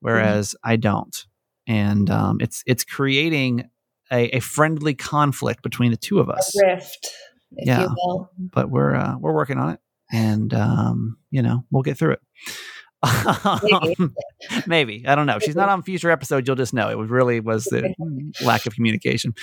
whereas 0.01 0.57
I 0.65 0.75
don't, 0.77 1.17
and 1.69 2.11
um, 2.11 2.39
it's 2.41 2.65
it's 2.67 2.83
creating 2.85 3.69
a, 4.11 4.37
a 4.37 4.41
friendly 4.41 4.95
conflict 4.95 5.63
between 5.63 5.91
the 5.93 5.97
two 5.97 6.19
of 6.19 6.29
us. 6.29 6.53
A 6.61 6.67
rift, 6.67 7.09
if 7.57 7.67
Yeah. 7.69 7.83
you 7.83 7.89
will. 8.05 8.31
But 8.39 8.69
we're 8.71 8.95
uh, 8.97 9.17
we're 9.19 9.35
working 9.35 9.59
on 9.59 9.71
it, 9.75 9.81
and 10.11 10.53
um, 10.53 11.17
you 11.31 11.43
know 11.43 11.65
we'll 11.71 11.83
get 11.85 11.97
through 11.97 12.13
it. 12.15 12.21
Maybe. 13.63 13.97
Maybe 14.67 15.07
I 15.07 15.15
don't 15.15 15.27
know. 15.27 15.37
If 15.37 15.43
She's 15.43 15.57
not 15.57 15.69
on 15.69 15.83
future 15.83 16.11
episodes. 16.11 16.47
You'll 16.47 16.57
just 16.57 16.75
know 16.75 16.89
it 16.89 16.99
was 16.99 17.11
really 17.11 17.41
was 17.41 17.65
the 17.65 17.95
lack 18.45 18.67
of 18.67 18.75
communication. 18.75 19.35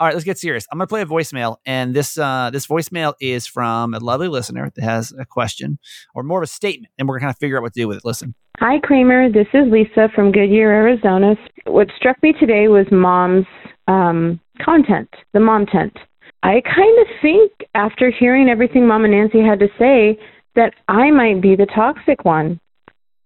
All 0.00 0.06
right, 0.06 0.14
let's 0.14 0.24
get 0.24 0.38
serious. 0.38 0.66
I'm 0.72 0.78
going 0.78 0.86
to 0.86 0.90
play 0.90 1.02
a 1.02 1.06
voicemail, 1.06 1.56
and 1.66 1.94
this 1.94 2.16
uh, 2.16 2.50
this 2.52 2.66
voicemail 2.66 3.14
is 3.20 3.46
from 3.46 3.94
a 3.94 3.98
lovely 3.98 4.28
listener 4.28 4.70
that 4.74 4.82
has 4.82 5.12
a 5.18 5.24
question 5.24 5.78
or 6.14 6.22
more 6.22 6.38
of 6.38 6.44
a 6.44 6.46
statement, 6.48 6.92
and 6.98 7.08
we're 7.08 7.14
going 7.14 7.20
to 7.20 7.24
kind 7.26 7.34
of 7.34 7.38
figure 7.38 7.56
out 7.58 7.62
what 7.62 7.74
to 7.74 7.80
do 7.80 7.88
with 7.88 7.98
it. 7.98 8.04
Listen. 8.04 8.34
Hi, 8.58 8.78
Kramer. 8.82 9.30
This 9.30 9.48
is 9.54 9.70
Lisa 9.70 10.08
from 10.14 10.30
Goodyear, 10.30 10.70
Arizona. 10.70 11.34
What 11.66 11.88
struck 11.96 12.22
me 12.22 12.32
today 12.32 12.68
was 12.68 12.86
mom's 12.90 13.46
um, 13.88 14.40
content, 14.64 15.08
the 15.32 15.40
mom 15.40 15.66
tent. 15.66 15.96
I 16.42 16.60
kind 16.64 16.98
of 17.00 17.06
think, 17.20 17.52
after 17.74 18.10
hearing 18.10 18.48
everything 18.48 18.86
Mom 18.86 19.04
and 19.04 19.14
Nancy 19.14 19.40
had 19.40 19.60
to 19.60 19.68
say, 19.78 20.18
that 20.54 20.74
I 20.88 21.10
might 21.10 21.40
be 21.40 21.56
the 21.56 21.66
toxic 21.66 22.24
one. 22.24 22.60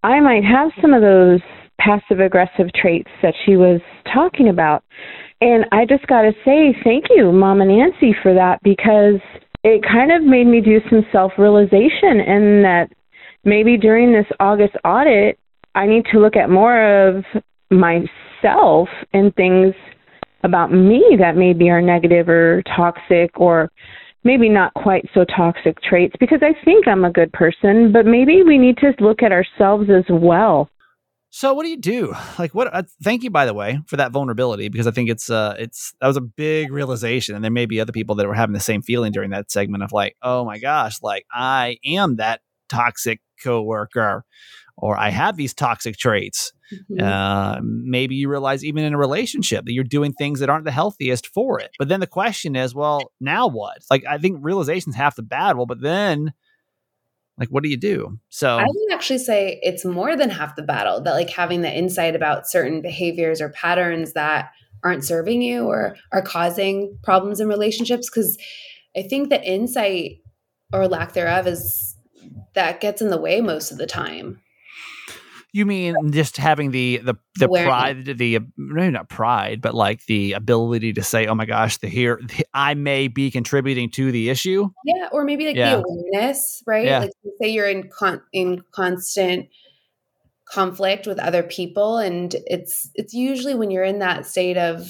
I 0.07 0.21
might 0.21 0.45
have 0.45 0.71
some 0.81 0.95
of 0.95 1.03
those 1.03 1.40
passive 1.81 2.21
aggressive 2.21 2.73
traits 2.81 3.11
that 3.23 3.35
she 3.45 3.57
was 3.57 3.81
talking 4.14 4.49
about. 4.49 4.85
And 5.40 5.64
I 5.73 5.85
just 5.85 6.07
got 6.07 6.23
to 6.23 6.31
say 6.45 6.77
thank 6.85 7.07
you, 7.11 7.33
Mom 7.33 7.61
and 7.61 7.77
Nancy, 7.77 8.14
for 8.23 8.33
that 8.33 8.62
because 8.62 9.21
it 9.64 9.83
kind 9.83 10.12
of 10.12 10.23
made 10.23 10.47
me 10.47 10.61
do 10.61 10.79
some 10.88 11.05
self 11.11 11.33
realization 11.37 12.21
and 12.25 12.64
that 12.64 12.87
maybe 13.42 13.77
during 13.77 14.12
this 14.12 14.27
August 14.38 14.75
audit, 14.85 15.40
I 15.75 15.87
need 15.87 16.05
to 16.12 16.21
look 16.21 16.37
at 16.37 16.51
more 16.51 17.09
of 17.09 17.25
myself 17.73 18.88
and 19.12 19.35
things 19.35 19.75
about 20.45 20.73
me 20.73 21.16
that 21.19 21.37
maybe 21.37 21.69
are 21.69 21.83
negative 21.83 22.29
or 22.29 22.62
toxic 22.77 23.40
or 23.40 23.73
maybe 24.27 24.49
not 24.49 24.75
quite 24.75 25.05
so 25.15 25.25
toxic 25.25 25.81
traits 25.81 26.15
because 26.19 26.41
I 26.43 26.53
think 26.65 26.87
I'm 26.89 27.05
a 27.05 27.12
good 27.12 27.33
person, 27.33 27.93
but 27.93 28.05
maybe 28.05 28.43
we 28.43 28.59
need 28.59 28.77
to 28.79 28.93
look 29.01 29.23
at 29.23 29.33
ourselves 29.33 29.89
as 29.89 30.05
well. 30.11 30.69
So 31.31 31.55
what 31.55 31.65
do 31.65 31.71
you 31.71 31.77
do? 31.77 32.15
Like 32.39 32.55
what? 32.55 32.75
Uh, 32.75 32.83
thank 33.03 33.23
you, 33.23 33.31
by 33.31 33.47
the 33.47 33.55
way, 33.55 33.79
for 33.87 33.97
that 33.97 34.11
vulnerability 34.11 34.69
because 34.69 34.87
I 34.87 34.91
think 34.91 35.11
it's 35.11 35.31
uh 35.31 35.55
it's 35.59 35.95
that 36.01 36.07
was 36.07 36.17
a 36.17 36.23
big 36.23 36.73
realization, 36.73 37.35
and 37.35 37.45
there 37.45 37.51
may 37.51 37.67
be 37.67 37.81
other 37.81 37.93
people 37.93 38.17
that 38.17 38.27
were 38.27 38.35
having 38.35 38.55
the 38.55 38.61
same 38.61 38.83
feeling 38.83 39.12
during 39.12 39.31
that 39.31 39.51
segment 39.51 39.83
of 39.83 39.93
like, 39.93 40.17
oh 40.23 40.45
my 40.45 40.59
gosh, 40.59 41.03
like 41.03 41.24
I 41.33 41.79
am 41.85 42.16
that 42.16 42.41
toxic 42.68 43.20
coworker, 43.43 44.24
or 44.77 44.99
I 44.99 45.11
have 45.11 45.37
these 45.37 45.55
toxic 45.55 45.97
traits. 45.97 46.53
Mhm. 46.91 47.03
Uh, 47.03 47.61
maybe 47.62 48.16
you 48.16 48.29
realize 48.29 48.64
even 48.64 48.85
in 48.85 48.93
a 48.93 48.99
relationship 48.99 49.64
that 49.64 49.72
you're 49.72 49.85
doing 49.85 50.12
things 50.12 50.41
that 50.41 50.51
aren't 50.51 50.64
the 50.64 50.72
healthiest 50.72 51.29
for 51.29 51.61
it. 51.61 51.70
But 51.79 51.89
then 51.89 52.01
the 52.01 52.07
question 52.07 52.57
is, 52.57 52.74
well, 52.74 53.12
now 53.20 53.47
what? 53.49 53.79
Like 53.91 54.05
I 54.09 54.18
think 54.18 54.39
realization's 54.41 54.97
half 54.97 55.16
the 55.16 55.22
battle, 55.22 55.66
but 55.66 55.81
then 55.81 56.33
like 57.39 57.49
what 57.51 57.62
do 57.62 57.68
you 57.68 57.77
do? 57.77 58.18
So 58.29 58.59
I 58.59 58.64
would 58.66 58.93
actually 58.93 59.18
say 59.18 59.61
it's 59.62 59.85
more 59.85 60.16
than 60.16 60.31
half 60.31 60.57
the 60.57 60.62
battle 60.62 61.01
that 61.03 61.12
like 61.12 61.31
having 61.31 61.62
the 61.62 61.72
insight 61.72 62.16
about 62.16 62.49
certain 62.49 62.83
behaviors 62.83 63.41
or 63.41 63.51
patterns 63.51 64.14
that 64.14 64.51
aren't 64.83 65.05
serving 65.05 65.43
you 65.43 65.66
or 65.66 65.97
are 66.12 66.22
causing 66.22 66.99
problems 67.03 67.41
in 67.41 67.49
relationships 67.49 68.09
because 68.09 68.39
I 68.97 69.03
think 69.03 69.29
the 69.29 69.43
insight 69.43 70.18
or 70.72 70.89
lack 70.89 71.12
thereof 71.12 71.47
is 71.47 71.97
that 72.55 72.81
gets 72.81 73.03
in 73.03 73.09
the 73.11 73.20
way 73.20 73.41
most 73.41 73.70
of 73.70 73.79
the 73.79 73.87
time. 73.87 74.41
You 75.57 75.64
mean 75.64 76.12
just 76.12 76.36
having 76.36 76.70
the 76.70 76.98
the 76.98 77.14
the 77.38 77.46
Awareness. 77.46 77.66
pride, 77.68 78.18
the 78.18 78.40
maybe 78.59 78.90
not 78.92 79.09
pride, 79.09 79.62
but 79.62 79.74
like 79.74 80.04
the 80.04 80.34
ability 80.34 80.92
to 80.92 81.02
say, 81.02 81.26
"Oh 81.26 81.34
my 81.34 81.46
gosh, 81.46 81.78
the 81.78 81.88
here 81.88 82.20
the, 82.22 82.44
I 82.52 82.74
may 82.74 83.09
be 83.09 83.30
contributing 83.30 83.90
to 83.92 84.12
the 84.12 84.28
issue." 84.28 84.68
Yeah, 84.84 85.09
or 85.12 85.24
maybe 85.24 85.46
like 85.46 85.57
Yeah. 85.57 85.76
the 85.76 85.84
awareness, 85.86 86.62
right? 86.66 86.84
Yeah. 86.84 86.98
Like 86.98 87.11
say 87.40 87.48
you're 87.48 87.68
in 87.70 87.88
con- 87.88 88.20
in 88.34 88.62
constant 88.72 89.46
conflict 90.44 91.07
with 91.07 91.18
other 91.18 91.42
people 91.42 91.98
and 91.98 92.36
it's 92.46 92.90
it's 92.94 93.14
usually 93.14 93.54
when 93.54 93.70
you're 93.70 93.82
in 93.82 93.98
that 94.00 94.26
state 94.26 94.59
of 94.59 94.86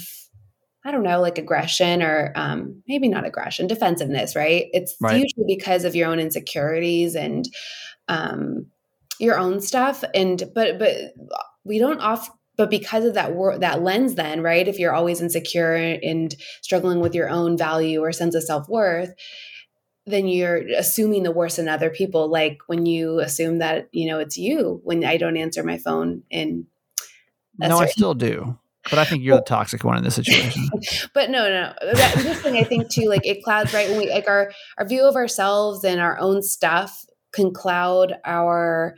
I 0.85 0.91
don't 0.91 1.03
know, 1.05 1.21
like 1.21 1.39
aggression 1.39 2.03
or 2.03 2.33
um, 2.37 2.83
maybe 2.89 3.09
not 3.09 3.25
aggression, 3.25 3.67
defensiveness, 3.69 4.35
right? 4.37 4.67
It's 4.73 4.97
Right. 5.01 5.21
usually 5.23 5.45
because 5.47 5.85
of 5.85 5.95
your 5.97 6.09
own 6.09 6.19
insecurities 6.21 7.15
and 7.15 7.45
um, 8.09 8.67
your 9.19 9.39
own 9.39 9.61
stuff. 9.61 10.05
And 10.15 10.43
but 10.55 10.79
but 10.79 10.97
we 11.65 11.79
don't 11.79 12.01
off. 12.01 12.31
But 12.57 12.71
because 12.71 13.05
of 13.05 13.15
that 13.15 13.35
wor- 13.35 13.59
that 13.59 13.83
lens, 13.83 14.15
then 14.15 14.43
right, 14.43 14.67
if 14.67 14.79
you're 14.79 14.95
always 14.95 15.21
insecure 15.21 15.75
and 15.75 16.35
struggling 16.63 17.01
with 17.01 17.15
your 17.15 17.29
own 17.29 17.59
value 17.59 18.01
or 18.01 18.13
sense 18.13 18.35
of 18.35 18.45
self 18.45 18.67
worth, 18.67 19.13
then 20.07 20.27
you're 20.27 20.63
assuming 20.79 21.23
the 21.23 21.33
worst 21.33 21.59
in 21.59 21.69
other 21.69 21.91
people. 21.91 22.31
Like 22.31 22.59
when 22.67 22.87
you 22.87 23.21
assume 23.21 23.59
that 23.59 23.89
you 23.93 24.09
know 24.09 24.19
it's 24.21 24.39
you 24.39 24.81
when 24.85 25.05
I 25.05 25.19
don't 25.19 25.37
answer 25.37 25.63
my 25.63 25.77
phone 25.77 26.23
and 26.31 26.67
no, 27.59 27.79
I 27.79 27.87
still 27.87 28.15
do, 28.15 28.59
but 28.91 28.99
I 28.99 29.05
think 29.05 29.23
you're 29.23 29.37
the 29.37 29.43
toxic 29.43 29.83
one 29.83 29.97
in 29.97 30.05
this 30.05 30.15
situation. 30.15 30.69
but 31.15 31.31
no, 31.31 31.49
no, 31.49 31.73
no. 31.83 31.93
That, 31.95 32.15
this 32.17 32.41
thing 32.43 32.57
I 32.57 32.65
think 32.65 32.91
too, 32.91 33.09
like 33.09 33.27
it 33.27 33.43
clouds 33.43 33.73
right 33.73 33.89
when 33.89 33.99
we 33.99 34.11
like 34.11 34.29
our 34.29 34.53
our 34.79 34.87
view 34.87 35.05
of 35.05 35.17
ourselves 35.17 35.85
and 35.85 36.01
our 36.01 36.19
own 36.19 36.43
stuff 36.43 37.06
can 37.37 37.53
cloud 37.53 38.15
our 38.25 38.97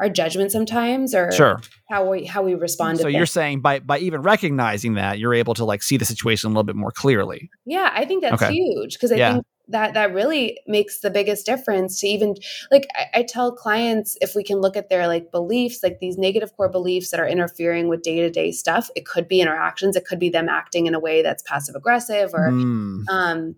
our 0.00 0.08
judgment 0.08 0.50
sometimes 0.50 1.14
or 1.14 1.30
sure. 1.30 1.60
how 1.90 2.10
we 2.10 2.24
how 2.24 2.42
we 2.42 2.54
respond 2.54 2.96
to 2.96 3.02
So 3.02 3.08
you're 3.08 3.26
saying 3.26 3.60
by 3.60 3.80
by 3.80 3.98
even 3.98 4.22
recognizing 4.22 4.94
that, 4.94 5.18
you're 5.18 5.34
able 5.34 5.52
to 5.54 5.64
like 5.66 5.82
see 5.82 5.98
the 5.98 6.06
situation 6.06 6.48
a 6.48 6.50
little 6.50 6.64
bit 6.64 6.76
more 6.76 6.90
clearly. 6.92 7.50
Yeah, 7.66 7.90
I 7.94 8.06
think 8.06 8.22
that's 8.22 8.42
Okay. 8.42 8.54
huge 8.54 8.94
because 8.94 9.12
I 9.12 9.16
Yeah. 9.16 9.32
think 9.34 9.44
that 9.68 9.94
that 9.94 10.12
really 10.12 10.58
makes 10.66 10.98
the 11.00 11.10
biggest 11.10 11.46
difference 11.46 12.00
to 12.00 12.08
even 12.08 12.34
like 12.72 12.88
I, 12.94 13.20
I 13.20 13.22
tell 13.22 13.52
clients 13.52 14.16
if 14.20 14.34
we 14.34 14.42
can 14.42 14.58
look 14.60 14.76
at 14.76 14.88
their 14.88 15.06
like 15.06 15.30
beliefs, 15.30 15.80
like 15.82 15.98
these 16.00 16.16
negative 16.18 16.50
core 16.56 16.70
beliefs 16.70 17.10
that 17.10 17.20
are 17.20 17.28
interfering 17.28 17.86
with 17.88 18.02
day 18.02 18.20
to 18.20 18.30
day 18.30 18.50
stuff. 18.52 18.90
It 18.96 19.04
could 19.06 19.28
be 19.28 19.40
interactions, 19.40 19.94
it 19.96 20.06
could 20.06 20.18
be 20.18 20.30
them 20.30 20.48
acting 20.48 20.86
in 20.86 20.94
a 20.94 20.98
way 21.00 21.22
that's 21.22 21.42
passive 21.44 21.74
aggressive 21.76 22.30
or 22.34 22.50
Mm. 22.52 23.04
um, 23.08 23.54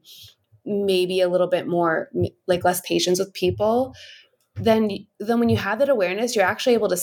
maybe 0.64 1.20
a 1.20 1.28
little 1.28 1.48
bit 1.48 1.66
more 1.66 2.08
like 2.46 2.64
less 2.64 2.80
patience 2.82 3.18
with 3.18 3.32
people 3.32 3.94
then 4.56 4.90
then 5.18 5.38
when 5.40 5.48
you 5.48 5.56
have 5.56 5.78
that 5.78 5.88
awareness 5.88 6.36
you're 6.36 6.44
actually 6.44 6.74
able 6.74 6.88
to 6.88 6.96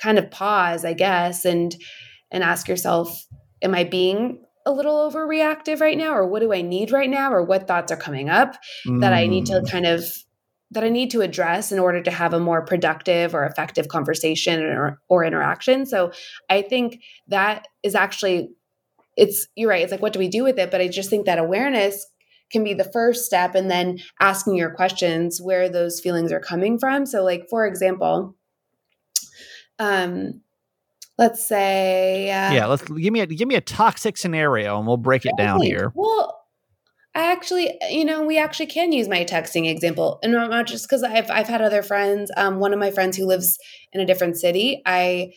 kind 0.00 0.18
of 0.18 0.30
pause 0.30 0.84
i 0.84 0.92
guess 0.92 1.44
and 1.44 1.76
and 2.30 2.42
ask 2.44 2.68
yourself 2.68 3.26
am 3.62 3.74
i 3.74 3.84
being 3.84 4.42
a 4.66 4.70
little 4.72 5.10
overreactive 5.10 5.80
right 5.80 5.96
now 5.96 6.14
or 6.14 6.26
what 6.26 6.40
do 6.40 6.52
i 6.52 6.60
need 6.60 6.92
right 6.92 7.10
now 7.10 7.32
or 7.32 7.42
what 7.42 7.66
thoughts 7.66 7.90
are 7.90 7.96
coming 7.96 8.28
up 8.28 8.56
that 9.00 9.12
i 9.12 9.26
need 9.26 9.46
to 9.46 9.54
Mm. 9.54 9.70
kind 9.70 9.86
of 9.86 10.04
that 10.70 10.84
i 10.84 10.88
need 10.88 11.10
to 11.10 11.22
address 11.22 11.72
in 11.72 11.78
order 11.78 12.02
to 12.02 12.10
have 12.10 12.32
a 12.34 12.38
more 12.40 12.64
productive 12.64 13.34
or 13.34 13.44
effective 13.44 13.88
conversation 13.88 14.62
or, 14.62 15.00
or 15.08 15.24
interaction 15.24 15.86
so 15.86 16.12
i 16.50 16.62
think 16.62 17.00
that 17.26 17.66
is 17.82 17.94
actually 17.94 18.50
it's 19.16 19.48
you're 19.56 19.68
right 19.70 19.82
it's 19.82 19.90
like 19.90 20.02
what 20.02 20.12
do 20.12 20.18
we 20.18 20.28
do 20.28 20.44
with 20.44 20.58
it 20.58 20.70
but 20.70 20.80
i 20.80 20.86
just 20.88 21.10
think 21.10 21.26
that 21.26 21.38
awareness 21.38 22.06
can 22.50 22.64
be 22.64 22.74
the 22.74 22.84
first 22.84 23.24
step 23.24 23.54
and 23.54 23.70
then 23.70 23.98
asking 24.20 24.56
your 24.56 24.70
questions 24.70 25.40
where 25.40 25.68
those 25.68 26.00
feelings 26.00 26.32
are 26.32 26.40
coming 26.40 26.78
from 26.78 27.06
so 27.06 27.22
like 27.22 27.46
for 27.48 27.66
example 27.66 28.34
um 29.78 30.40
let's 31.20 31.46
say 31.46 32.30
uh, 32.30 32.52
Yeah, 32.52 32.66
let's 32.66 32.82
give 32.82 33.12
me 33.12 33.20
a 33.20 33.26
give 33.26 33.46
me 33.46 33.54
a 33.54 33.60
toxic 33.60 34.16
scenario 34.16 34.78
and 34.78 34.86
we'll 34.86 34.96
break 34.96 35.24
it 35.24 35.32
down 35.36 35.60
here. 35.60 35.92
Well, 35.94 36.40
I 37.14 37.30
actually, 37.30 37.76
you 37.90 38.04
know, 38.04 38.24
we 38.24 38.38
actually 38.38 38.66
can 38.66 38.92
use 38.92 39.08
my 39.08 39.24
texting 39.24 39.68
example, 39.68 40.18
and 40.22 40.32
not 40.32 40.66
just 40.66 40.88
because 40.88 41.02
I've 41.04 41.30
I've 41.30 41.48
had 41.48 41.60
other 41.60 41.82
friends. 41.82 42.32
Um, 42.36 42.58
one 42.58 42.72
of 42.72 42.78
my 42.78 42.90
friends 42.90 43.16
who 43.16 43.26
lives 43.26 43.58
in 43.92 44.00
a 44.00 44.06
different 44.06 44.38
city, 44.38 44.82
I 44.86 45.32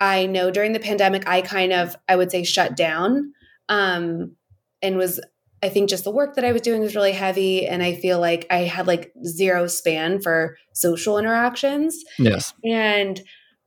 I 0.00 0.26
know 0.26 0.50
during 0.50 0.72
the 0.72 0.80
pandemic, 0.80 1.26
I 1.26 1.40
kind 1.40 1.72
of 1.72 1.96
I 2.08 2.16
would 2.16 2.30
say 2.30 2.44
shut 2.44 2.76
down, 2.76 3.32
um, 3.68 4.36
and 4.82 4.96
was 4.96 5.20
I 5.62 5.68
think 5.68 5.88
just 5.88 6.04
the 6.04 6.10
work 6.10 6.34
that 6.34 6.44
I 6.44 6.52
was 6.52 6.62
doing 6.62 6.80
was 6.80 6.96
really 6.96 7.12
heavy, 7.12 7.66
and 7.66 7.82
I 7.82 7.94
feel 7.94 8.18
like 8.18 8.46
I 8.50 8.58
had 8.64 8.86
like 8.86 9.12
zero 9.24 9.66
span 9.68 10.20
for 10.20 10.56
social 10.72 11.18
interactions 11.18 12.02
Yes. 12.18 12.52
and 12.64 13.20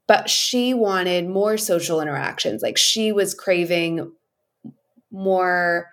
but 0.08 0.30
she 0.30 0.74
wanted 0.74 1.28
more 1.28 1.58
social 1.58 2.02
interactions 2.02 2.62
like 2.62 2.78
she 2.78 3.12
was 3.12 3.34
craving 3.34 4.12
more 5.12 5.88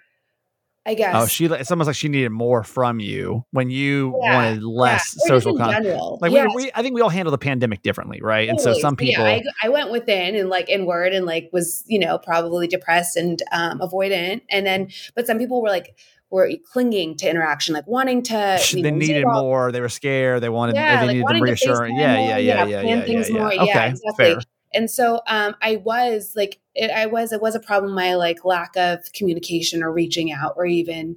i 0.87 0.95
guess 0.95 1.15
Oh, 1.15 1.27
she 1.27 1.47
it's 1.47 1.71
almost 1.71 1.87
like 1.87 1.97
she 1.97 2.09
needed 2.09 2.31
more 2.31 2.65
from 2.65 3.01
you 3.01 3.45
when 3.51 3.71
you 3.71 4.17
Yeah, 4.23 4.35
wanted 4.35 4.63
less 4.63 5.17
yeah, 5.19 5.29
social 5.29 5.57
contact. 5.57 5.87
Like 6.21 6.33
Yes, 6.33 6.49
we, 6.55 6.65
we, 6.65 6.71
I 6.75 6.83
think 6.83 6.95
we 6.95 7.01
all 7.01 7.09
handle 7.09 7.31
the 7.31 7.39
pandemic 7.39 7.83
differently, 7.83 8.21
right? 8.23 8.49
And 8.49 8.59
so 8.61 8.67
totally. 8.67 8.81
some 8.81 8.97
yeah, 9.01 9.07
people, 9.07 9.25
I, 9.27 9.43
I 9.63 9.69
went 9.69 9.91
within 9.91 10.35
and 10.35 10.49
like 10.49 10.69
inward 10.69 11.13
and 11.13 11.27
like 11.27 11.51
was 11.53 11.85
you 11.87 11.99
know 11.99 12.19
probably 12.19 12.67
depressed 12.67 13.17
and 13.17 13.43
um, 13.53 13.81
avoidant 13.81 14.43
and 14.51 14.67
then 14.67 14.91
but 15.15 15.27
some 15.27 15.39
people 15.39 15.63
were 15.63 15.69
like 15.69 15.97
were 16.31 16.51
clinging 16.73 17.15
to 17.19 17.29
interaction 17.29 17.75
like 17.75 17.87
wanting 17.87 18.23
to 18.23 18.59
they 18.73 18.91
know, 18.91 18.91
needed 18.91 19.27
more. 19.27 19.71
They 19.71 19.81
were 19.81 19.91
scared. 19.91 20.43
They 20.43 20.49
wanted. 20.49 20.77
Yeah, 20.77 21.01
they 21.01 21.07
like 21.07 21.17
needed 21.17 21.29
the 21.29 21.41
reassurance. 21.43 21.95
Yeah, 21.97 22.19
yeah, 22.19 22.39
yeah, 22.39 22.39
yeah, 22.39 22.65
yeah, 22.65 22.81
plan 22.81 22.99
yeah, 22.99 23.05
things 23.05 23.31
yeah, 23.31 23.39
more. 23.39 23.53
yeah. 23.53 23.65
Yeah, 23.65 23.71
Okay, 23.71 23.89
exactly. 23.91 24.25
fair. 24.25 24.41
And 24.75 24.91
so 24.91 25.21
um, 25.27 25.55
I 25.63 25.77
was 25.77 26.33
like, 26.37 26.61
it, 26.75 26.91
I 26.91 27.07
was, 27.07 27.33
it 27.33 27.41
was 27.41 27.55
a 27.55 27.61
problem. 27.61 27.95
My 27.95 28.15
like 28.15 28.45
lack 28.45 28.77
of 28.77 29.01
communication 29.13 29.83
or 29.83 29.93
reaching 29.93 30.33
out 30.33 30.55
or 30.57 30.67
even 30.67 31.17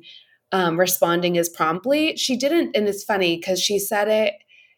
um, 0.52 0.80
responding 0.80 1.38
as 1.38 1.50
promptly. 1.50 2.16
She 2.18 2.38
didn't, 2.38 2.76
and 2.76 2.88
it's 2.88 3.04
funny 3.04 3.38
because 3.38 3.62
she 3.62 3.80
said 3.80 4.08
it 4.08 4.34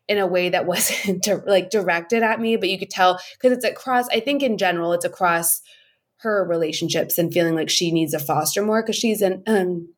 in 0.07 0.17
a 0.17 0.27
way 0.27 0.49
that 0.49 0.65
wasn't 0.67 1.23
di- 1.23 1.35
like 1.45 1.69
directed 1.69 2.23
at 2.23 2.39
me, 2.39 2.57
but 2.57 2.69
you 2.69 2.79
could 2.79 2.89
tell 2.89 3.19
because 3.33 3.55
it's 3.55 3.65
across. 3.65 4.07
I 4.09 4.19
think 4.19 4.43
in 4.43 4.57
general, 4.57 4.93
it's 4.93 5.05
across 5.05 5.61
her 6.21 6.45
relationships 6.47 7.17
and 7.17 7.31
feeling 7.31 7.55
like 7.55 7.69
she 7.69 7.91
needs 7.91 8.11
to 8.13 8.19
foster 8.19 8.63
more 8.63 8.81
because 8.81 8.95
she's 8.95 9.21
an 9.21 9.43
um, 9.45 9.89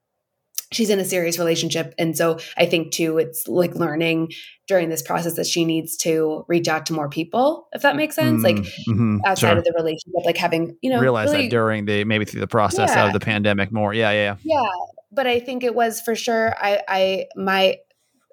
she's 0.72 0.90
in 0.90 1.00
a 1.00 1.06
serious 1.06 1.40
relationship 1.40 1.94
and 1.98 2.16
so 2.18 2.38
i 2.58 2.66
think 2.66 2.92
too 2.92 3.18
it's 3.18 3.48
like 3.48 3.76
learning 3.76 4.32
during 4.68 4.90
this 4.90 5.02
process 5.02 5.36
that 5.36 5.48
she 5.48 5.66
needs 5.66 5.98
to 5.98 6.46
reach 6.48 6.68
out 6.68 6.86
to 6.86 6.94
more 6.94 7.10
people 7.10 7.68
if 7.74 7.82
that 7.82 7.96
makes 7.96 8.16
sense 8.16 8.44
like 8.44 8.58
Mm, 8.58 8.68
mhm, 8.88 9.20
outside 9.26 9.50
sure. 9.50 9.58
of 9.58 9.64
the 9.64 9.74
relationship 9.76 10.26
like 10.26 10.38
having 10.38 10.78
you 10.82 10.90
know 10.90 11.00
realize 11.00 11.32
really, 11.32 11.44
that 11.46 11.50
during 11.52 11.86
the 11.86 12.04
maybe 12.04 12.26
through 12.26 12.42
the 12.42 12.48
process 12.48 12.92
Yeah. 12.96 13.08
of 13.08 13.14
the 13.14 13.20
pandemic 13.20 13.72
more. 13.72 13.94
Yeah, 13.94 14.12
yeah, 14.12 14.36
yeah. 14.44 14.60
yeah 14.62 14.70
but 15.12 15.26
i 15.28 15.40
think 15.40 15.64
it 15.64 15.74
was 15.74 16.02
for 16.02 16.16
sure 16.16 16.56
i 16.60 16.82
i 16.88 17.26
my 17.36 17.78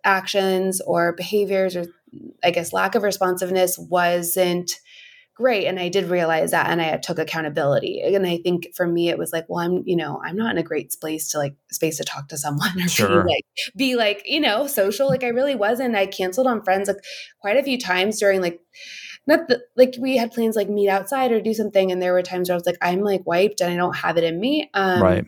actions 0.05 0.81
or 0.83 1.13
behaviors 1.15 1.75
or 1.75 1.87
i 2.45 2.51
guess 2.51 2.73
lack 2.73 2.95
of 2.95 3.03
responsiveness 3.03 3.79
wasn't 3.79 4.73
great 5.37 5.67
and 5.67 5.79
i 5.79 5.89
did 5.89 6.09
realize 6.09 6.51
that 6.51 6.71
and 6.71 6.81
i 6.81 6.97
took 6.97 7.19
accountability 7.19 8.01
and 8.01 8.27
i 8.27 8.39
think 8.39 8.69
for 8.75 8.87
me 8.87 9.11
it 9.11 9.19
was 9.19 9.33
like 9.33 9.45
well 9.49 9.61
i'm 9.61 9.83
you 9.85 9.95
know 9.95 10.19
i'm 10.25 10.35
not 10.37 10.51
in 10.51 10.59
a 10.59 10.63
great 10.63 10.91
space 10.93 11.29
to 11.29 11.39
like 11.39 11.55
space 11.71 11.99
to 11.99 12.05
talk 12.05 12.27
to 12.29 12.39
someone 12.39 12.71
or 12.81 12.89
Sure. 12.89 13.23
be 13.23 13.29
like 13.29 13.45
be 13.77 13.97
like 13.97 14.23
you 14.25 14.41
know 14.41 14.67
social 14.67 15.09
like 15.09 15.23
i 15.23 15.29
really 15.29 15.55
wasn't 15.55 15.95
i 15.95 16.07
canceled 16.07 16.47
on 16.47 16.63
friends 16.65 16.89
like 16.89 16.97
quite 17.39 17.59
a 17.59 17.63
few 17.63 17.79
times 17.79 18.19
during 18.19 18.41
like 18.41 18.61
not 19.27 19.49
the, 19.49 19.61
like 19.77 19.95
we 20.01 20.17
had 20.17 20.33
plans 20.33 20.57
like 20.57 20.71
meet 20.71 20.89
outside 20.89 21.33
or 21.33 21.41
do 21.41 21.53
something 21.53 21.93
and 21.93 22.01
there 22.01 22.13
were 22.15 22.23
times 22.23 22.49
where 22.49 22.55
i 22.55 22.57
was 22.57 22.67
like 22.67 22.79
i'm 22.81 23.01
like 23.01 23.27
wiped 23.27 23.61
and 23.61 23.71
i 23.71 23.77
don't 23.77 23.97
have 23.97 24.17
it 24.17 24.25
in 24.25 24.41
me 24.41 24.71
um 24.73 25.03
right. 25.03 25.25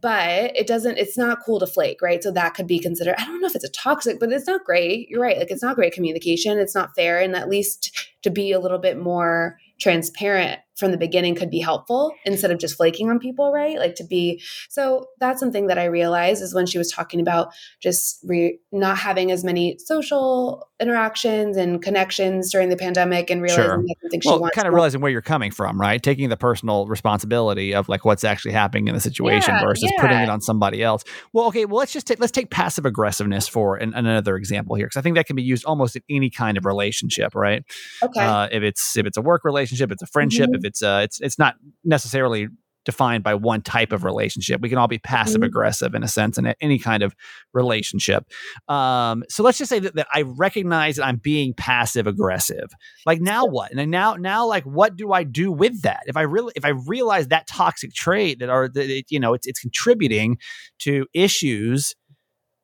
But 0.00 0.56
it 0.56 0.66
doesn't 0.66 0.98
it's 0.98 1.18
not 1.18 1.38
cool 1.44 1.58
to 1.60 1.66
flake 1.66 2.00
right? 2.02 2.22
So 2.22 2.30
that 2.32 2.54
could 2.54 2.66
be 2.66 2.78
considered 2.78 3.16
i 3.18 3.24
don't 3.24 3.40
know 3.40 3.46
if 3.46 3.56
it's 3.56 3.64
a 3.64 3.70
toxic 3.70 4.18
but 4.20 4.32
it's 4.32 4.46
not 4.46 4.64
great. 4.64 5.08
You're 5.08 5.22
right 5.22 5.38
like 5.38 5.50
it's 5.50 5.62
not 5.62 5.76
great 5.76 5.92
communication. 5.92 6.58
It's 6.58 6.74
not 6.74 6.94
fair. 6.94 7.20
And 7.20 7.34
at 7.34 7.48
least 7.48 8.12
to 8.22 8.30
be 8.30 8.52
a 8.52 8.60
little 8.60 8.78
bit 8.78 8.98
more 8.98 9.58
transparent 9.80 10.60
from 10.78 10.90
the 10.92 10.96
beginning 10.98 11.34
could 11.34 11.50
be 11.50 11.60
helpful 11.60 12.12
instead 12.24 12.50
of 12.50 12.58
just 12.58 12.76
flaking 12.76 13.10
on 13.10 13.18
people 13.18 13.52
right 13.52 13.78
like 13.78 13.94
to 13.94 14.04
be 14.04 14.40
so 14.68 15.06
that's 15.18 15.40
something 15.40 15.66
that 15.66 15.78
i 15.78 15.84
realized 15.84 16.42
is 16.42 16.54
when 16.54 16.66
she 16.66 16.78
was 16.78 16.90
talking 16.90 17.20
about 17.20 17.48
just 17.80 18.18
re- 18.24 18.58
not 18.72 18.96
having 18.98 19.30
as 19.30 19.44
many 19.44 19.76
social 19.78 20.68
interactions 20.80 21.56
and 21.56 21.82
connections 21.82 22.50
during 22.52 22.68
the 22.68 22.76
pandemic 22.76 23.30
and 23.30 23.42
realizing 23.42 23.64
Sure. 23.64 23.84
that's 23.86 24.00
something 24.02 24.20
she 24.20 24.28
Well, 24.30 24.50
kind 24.50 24.68
of 24.68 24.74
realizing 24.74 25.00
where 25.00 25.10
you're 25.10 25.22
coming 25.22 25.50
from, 25.50 25.80
right? 25.80 26.02
Taking 26.02 26.28
the 26.28 26.36
personal 26.36 26.86
responsibility 26.86 27.74
of 27.74 27.88
like 27.88 28.04
what's 28.04 28.22
actually 28.24 28.52
happening 28.52 28.88
in 28.88 28.94
the 28.94 29.00
situation 29.00 29.54
Yeah, 29.54 29.60
versus 29.64 29.90
putting 29.98 30.20
it 30.22 30.28
on 30.28 30.40
somebody 30.40 30.82
else. 30.82 31.02
Well, 31.32 31.46
okay, 31.46 31.64
well 31.64 31.78
let's 31.78 31.92
just 31.92 32.06
take 32.06 32.20
let's 32.20 32.32
take 32.32 32.50
passive 32.50 32.84
aggressiveness 32.86 33.48
for 33.48 33.76
an, 33.76 33.94
another 33.94 34.36
example 34.36 34.76
here 34.76 34.86
because 34.86 34.98
I 34.98 35.02
think 35.02 35.16
that 35.16 35.26
can 35.26 35.34
be 35.36 35.42
used 35.42 35.64
almost 35.64 35.96
in 35.96 36.02
any 36.10 36.30
kind 36.30 36.56
of 36.58 36.64
relationship, 36.64 37.34
right? 37.34 37.64
okay 38.02 38.24
Uh, 38.28 38.48
if 38.52 38.62
it's 38.62 38.96
if 38.96 39.06
it's 39.06 39.16
a 39.16 39.22
work 39.22 39.44
relationship, 39.44 39.90
it's 39.90 40.02
a 40.02 40.06
friendship. 40.06 40.50
Mhm. 40.50 40.56
If 40.56 40.64
it's 40.68 40.82
uh, 40.82 41.00
it's 41.02 41.20
it's 41.20 41.38
not 41.38 41.56
necessarily 41.84 42.48
defined 42.88 43.22
by 43.22 43.34
one 43.34 43.60
type 43.60 43.92
of 43.92 44.02
relationship. 44.02 44.62
We 44.62 44.70
can 44.70 44.78
all 44.78 44.88
be 44.88 44.98
passive 44.98 45.42
aggressive 45.42 45.94
in 45.94 46.02
a 46.02 46.08
sense 46.08 46.38
in 46.38 46.46
any 46.58 46.78
kind 46.78 47.02
of 47.02 47.14
relationship. 47.52 48.24
Um, 48.66 49.24
so 49.28 49.42
let's 49.42 49.58
just 49.58 49.68
say 49.68 49.78
that, 49.78 49.94
that 49.96 50.06
I 50.10 50.22
recognize 50.22 50.96
that 50.96 51.04
I'm 51.04 51.18
being 51.18 51.52
passive 51.52 52.06
aggressive. 52.06 52.70
Like 53.04 53.20
now 53.20 53.44
what? 53.44 53.72
And 53.72 53.90
now 53.90 54.14
now 54.14 54.46
like 54.46 54.64
what 54.64 54.96
do 54.96 55.12
I 55.12 55.22
do 55.22 55.52
with 55.52 55.82
that? 55.82 56.04
If 56.06 56.16
I 56.16 56.22
really 56.22 56.54
if 56.56 56.64
I 56.64 56.70
realize 56.70 57.28
that 57.28 57.46
toxic 57.46 57.92
trait 57.92 58.38
that 58.38 58.48
are 58.48 58.68
that 58.68 58.90
it, 58.90 59.04
you 59.10 59.20
know 59.20 59.34
it's 59.34 59.46
it's 59.46 59.60
contributing 59.60 60.38
to 60.78 61.06
issues, 61.12 61.94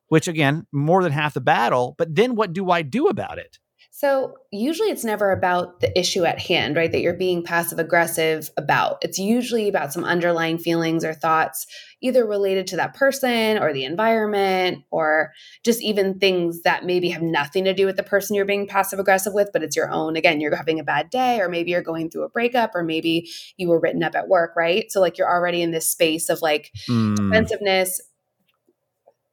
which 0.07 0.27
again 0.27 0.65
more 0.71 1.03
than 1.03 1.11
half 1.11 1.35
the 1.35 1.41
battle. 1.41 1.93
But 1.99 2.15
then 2.15 2.33
what 2.33 2.51
do 2.51 2.71
I 2.71 2.81
do 2.81 3.09
about 3.09 3.37
it? 3.37 3.59
So, 3.97 4.33
usually 4.51 4.89
it's 4.89 5.05
never 5.05 5.31
about 5.31 5.79
the 5.79 5.97
issue 5.97 6.25
at 6.25 6.37
hand, 6.37 6.75
right? 6.75 6.91
That 6.91 6.99
you're 6.99 7.13
being 7.13 7.43
passive 7.43 7.79
aggressive 7.79 8.49
about. 8.57 8.97
It's 9.01 9.17
usually 9.17 9.69
about 9.69 9.93
some 9.93 10.03
underlying 10.03 10.57
feelings 10.57 11.05
or 11.05 11.13
thoughts, 11.13 11.65
either 12.01 12.25
related 12.25 12.67
to 12.67 12.75
that 12.75 12.93
person 12.93 13.57
or 13.57 13.71
the 13.71 13.85
environment, 13.85 14.83
or 14.91 15.31
just 15.63 15.81
even 15.81 16.19
things 16.19 16.63
that 16.63 16.83
maybe 16.83 17.07
have 17.07 17.21
nothing 17.21 17.63
to 17.63 17.73
do 17.73 17.85
with 17.85 17.95
the 17.95 18.03
person 18.03 18.35
you're 18.35 18.43
being 18.43 18.67
passive 18.67 18.99
aggressive 18.99 19.31
with, 19.33 19.51
but 19.53 19.63
it's 19.63 19.77
your 19.77 19.89
own. 19.89 20.17
Again, 20.17 20.41
you're 20.41 20.53
having 20.53 20.81
a 20.81 20.83
bad 20.83 21.09
day, 21.09 21.39
or 21.39 21.47
maybe 21.47 21.71
you're 21.71 21.81
going 21.81 22.09
through 22.09 22.23
a 22.23 22.29
breakup, 22.29 22.75
or 22.75 22.83
maybe 22.83 23.29
you 23.55 23.69
were 23.69 23.79
written 23.79 24.03
up 24.03 24.13
at 24.13 24.27
work, 24.27 24.57
right? 24.57 24.91
So, 24.91 24.99
like, 24.99 25.17
you're 25.17 25.33
already 25.33 25.61
in 25.61 25.71
this 25.71 25.89
space 25.89 26.27
of 26.27 26.41
like 26.41 26.69
Mm. 26.89 27.15
defensiveness, 27.15 28.01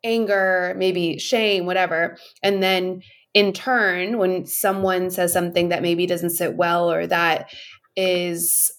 anger, 0.05 0.75
maybe 0.77 1.19
shame, 1.19 1.67
whatever. 1.67 2.17
And 2.45 2.63
then 2.63 3.03
in 3.35 3.53
turn, 3.53 4.19
when 4.19 4.47
someone 4.47 5.11
says 5.11 5.33
something 5.33 5.71
that 5.71 5.83
maybe 5.83 6.07
doesn't 6.07 6.31
sit 6.31 6.55
well 6.55 6.91
or 6.91 7.07
that 7.07 7.51
is, 7.97 8.73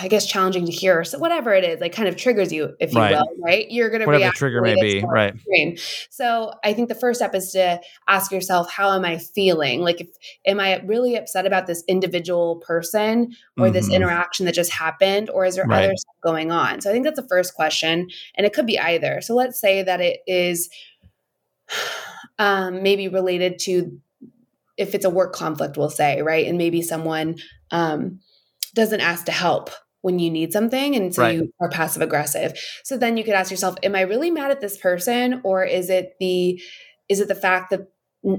I 0.00 0.08
guess, 0.08 0.26
challenging 0.26 0.66
to 0.66 0.72
hear, 0.72 1.04
so 1.04 1.18
whatever 1.18 1.52
it 1.52 1.62
is, 1.62 1.80
like 1.80 1.92
kind 1.92 2.08
of 2.08 2.16
triggers 2.16 2.52
you, 2.52 2.74
if 2.80 2.92
you 2.92 3.00
Right. 3.00 3.12
will, 3.12 3.26
right? 3.44 3.70
You're 3.70 3.90
going 3.90 4.00
to 4.00 4.06
Whatever 4.06 4.24
the 4.26 4.32
trigger 4.32 4.62
may 4.62 4.74
be, 4.80 5.04
right. 5.04 5.34
extreme. 5.34 5.76
So 6.10 6.52
I 6.64 6.72
think 6.72 6.88
the 6.88 6.94
first 6.96 7.18
step 7.18 7.34
is 7.34 7.52
to 7.52 7.80
ask 8.08 8.32
yourself, 8.32 8.70
how 8.72 8.92
am 8.92 9.04
I 9.04 9.18
feeling? 9.18 9.82
Like, 9.82 10.00
if 10.00 10.08
am 10.46 10.58
I 10.58 10.80
really 10.80 11.14
upset 11.16 11.46
about 11.46 11.66
this 11.66 11.84
individual 11.88 12.56
person 12.66 13.34
or 13.58 13.70
this 13.70 13.88
Mhm. 13.88 13.96
interaction 13.96 14.46
that 14.46 14.54
just 14.54 14.72
happened, 14.72 15.30
or 15.30 15.44
is 15.44 15.56
there 15.56 15.66
Right. 15.66 15.84
other 15.84 15.96
stuff 15.96 16.16
going 16.24 16.50
on? 16.50 16.80
So 16.80 16.90
I 16.90 16.92
think 16.92 17.04
that's 17.04 17.20
the 17.20 17.28
first 17.28 17.54
question, 17.54 18.08
and 18.36 18.46
it 18.46 18.52
could 18.52 18.66
be 18.66 18.78
either. 18.78 19.20
So 19.20 19.34
let's 19.34 19.60
say 19.60 19.82
that 19.82 20.00
it 20.00 20.20
is 20.26 20.68
um, 22.38 22.82
maybe 22.82 23.08
related 23.08 23.58
to 23.60 24.00
if 24.76 24.94
it's 24.94 25.04
a 25.04 25.10
work 25.10 25.34
conflict, 25.34 25.76
we'll 25.76 25.90
say, 25.90 26.22
right, 26.22 26.46
and 26.46 26.56
maybe 26.58 26.82
someone 26.82 27.36
um, 27.70 28.20
doesn't 28.74 29.00
ask 29.00 29.26
to 29.26 29.32
help 29.32 29.70
when 30.00 30.18
you 30.18 30.30
need 30.30 30.52
something 30.52 30.96
and 30.96 31.14
so 31.14 31.22
Right. 31.22 31.34
you 31.34 31.52
are 31.60 31.68
passive 31.70 32.02
aggressive. 32.02 32.54
So 32.84 32.96
then 32.96 33.16
you 33.16 33.22
could 33.22 33.34
ask 33.34 33.50
yourself 33.52 33.76
am 33.84 33.94
i 33.94 34.00
really 34.00 34.32
mad 34.32 34.50
at 34.50 34.60
this 34.60 34.76
person 34.76 35.40
or 35.44 35.64
is 35.64 35.88
it 35.90 36.14
the 36.18 36.60
is 37.08 37.20
it 37.20 37.28
the 37.28 37.36
fact 37.36 37.70
that 37.70 37.88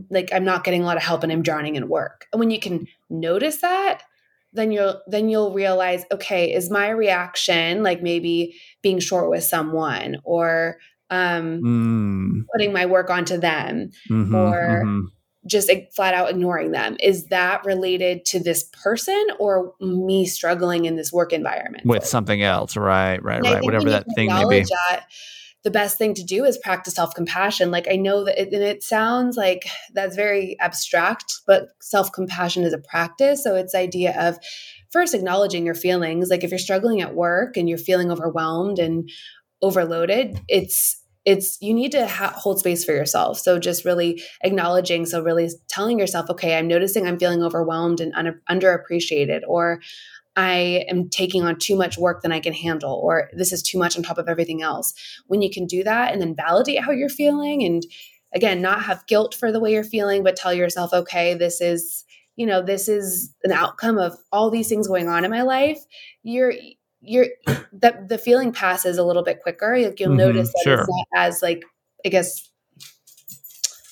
like 0.09 0.29
i'm 0.33 0.43
not 0.43 0.65
getting 0.65 0.81
a 0.81 0.85
lot 0.85 0.97
of 0.97 1.03
help 1.03 1.23
and 1.23 1.31
i'm 1.31 1.41
drowning 1.41 1.75
in 1.75 1.87
work? 1.87 2.25
And 2.33 2.39
when 2.41 2.51
you 2.51 2.59
can 2.59 2.87
notice 3.09 3.57
that 3.61 4.03
then 4.51 4.71
you'll 4.71 5.01
then 5.07 5.29
you'll 5.29 5.53
realize 5.53 6.03
okay 6.11 6.53
is 6.53 6.69
my 6.69 6.89
reaction 6.89 7.81
like 7.81 8.03
maybe 8.03 8.59
being 8.81 8.99
short 8.99 9.29
with 9.29 9.43
someone 9.43 10.17
or 10.25 10.77
um 11.13 11.61
Mm. 11.61 12.45
putting 12.53 12.73
my 12.73 12.85
work 12.85 13.09
onto 13.09 13.37
them 13.37 13.89
Mhm, 14.09 14.33
Or- 14.33 14.83
mhm. 14.85 15.05
just 15.45 15.69
flat 15.95 16.13
out 16.13 16.29
ignoring 16.29 16.71
them 16.71 16.95
is 17.01 17.25
that 17.25 17.65
related 17.65 18.23
to 18.25 18.39
this 18.41 18.63
person 18.83 19.21
or 19.39 19.73
me 19.81 20.25
struggling 20.25 20.85
in 20.85 20.95
this 20.95 21.11
work 21.11 21.33
environment 21.33 21.85
with 21.85 22.05
something 22.05 22.41
else, 22.41 22.77
right, 22.77 23.21
right, 23.23 23.37
and 23.37 23.45
right, 23.45 23.63
whatever 23.63 23.89
that 23.89 24.05
thing 24.15 24.29
may 24.33 24.45
be. 24.49 24.61
that, 24.61 25.05
the 25.63 25.71
best 25.71 25.97
thing 25.97 26.13
to 26.13 26.23
do 26.23 26.43
is 26.45 26.57
practice 26.57 26.93
self 26.95 27.13
compassion. 27.13 27.71
Like 27.71 27.87
I 27.89 27.95
know 27.97 28.23
that, 28.25 28.41
it, 28.41 28.53
and 28.53 28.63
it 28.63 28.83
sounds 28.83 29.35
like 29.37 29.65
that's 29.93 30.15
very 30.15 30.57
abstract, 30.59 31.33
but 31.47 31.67
self 31.81 32.11
compassion 32.11 32.63
is 32.63 32.73
a 32.73 32.77
practice. 32.77 33.43
So 33.43 33.55
it's 33.55 33.71
the 33.73 33.79
idea 33.79 34.15
of 34.19 34.37
first 34.91 35.13
acknowledging 35.13 35.65
your 35.65 35.75
feelings. 35.75 36.29
Like 36.29 36.43
if 36.45 36.51
you're 36.51 36.59
struggling 36.59 37.01
at 37.01 37.15
work 37.15 37.57
and 37.57 37.67
you're 37.67 37.77
feeling 37.77 38.11
overwhelmed 38.11 38.79
and 38.79 39.09
overloaded, 39.61 40.39
it's 40.47 41.01
it's 41.25 41.57
you 41.61 41.73
need 41.73 41.91
to 41.93 42.07
ha- 42.07 42.33
hold 42.35 42.59
space 42.59 42.83
for 42.83 42.91
yourself. 42.91 43.39
So 43.39 43.57
just 43.59 43.85
really 43.85 44.21
acknowledging. 44.43 45.05
So 45.05 45.21
really 45.21 45.49
telling 45.69 45.99
yourself, 45.99 46.29
okay, 46.29 46.57
I'm 46.57 46.67
noticing 46.67 47.07
I'm 47.07 47.19
feeling 47.19 47.43
overwhelmed 47.43 48.01
and 48.01 48.13
un- 48.15 48.41
underappreciated, 48.49 49.41
or 49.47 49.79
I 50.35 50.85
am 50.89 51.09
taking 51.09 51.43
on 51.43 51.59
too 51.59 51.75
much 51.75 51.97
work 51.97 52.21
than 52.21 52.31
I 52.31 52.39
can 52.39 52.53
handle, 52.53 52.99
or 53.03 53.29
this 53.33 53.53
is 53.53 53.61
too 53.61 53.77
much 53.77 53.95
on 53.95 54.03
top 54.03 54.17
of 54.17 54.27
everything 54.27 54.61
else. 54.61 54.93
When 55.27 55.41
you 55.41 55.49
can 55.49 55.65
do 55.65 55.83
that 55.83 56.11
and 56.11 56.21
then 56.21 56.35
validate 56.35 56.83
how 56.83 56.91
you're 56.91 57.09
feeling, 57.09 57.63
and 57.63 57.83
again, 58.33 58.61
not 58.61 58.83
have 58.83 59.05
guilt 59.07 59.35
for 59.35 59.51
the 59.51 59.59
way 59.59 59.71
you're 59.73 59.83
feeling, 59.83 60.23
but 60.23 60.35
tell 60.35 60.53
yourself, 60.53 60.91
okay, 60.91 61.35
this 61.35 61.61
is, 61.61 62.03
you 62.35 62.47
know, 62.47 62.63
this 62.63 62.89
is 62.89 63.33
an 63.43 63.51
outcome 63.51 63.99
of 63.99 64.17
all 64.31 64.49
these 64.49 64.67
things 64.67 64.87
going 64.87 65.07
on 65.07 65.23
in 65.23 65.29
my 65.29 65.43
life. 65.43 65.79
You're, 66.23 66.53
you're, 67.03 67.27
that 67.73 68.07
the 68.09 68.17
feeling 68.17 68.51
passes 68.51 68.97
a 68.97 69.03
little 69.03 69.23
bit 69.23 69.41
quicker. 69.41 69.77
Like 69.77 69.99
you'll 69.99 70.11
Mhm, 70.11 70.17
notice 70.17 70.51
that 70.53 70.61
sure. 70.63 70.73
it's 70.79 70.89
not 70.89 71.07
as 71.15 71.41
like, 71.41 71.63
I 72.05 72.09
guess, 72.09 72.49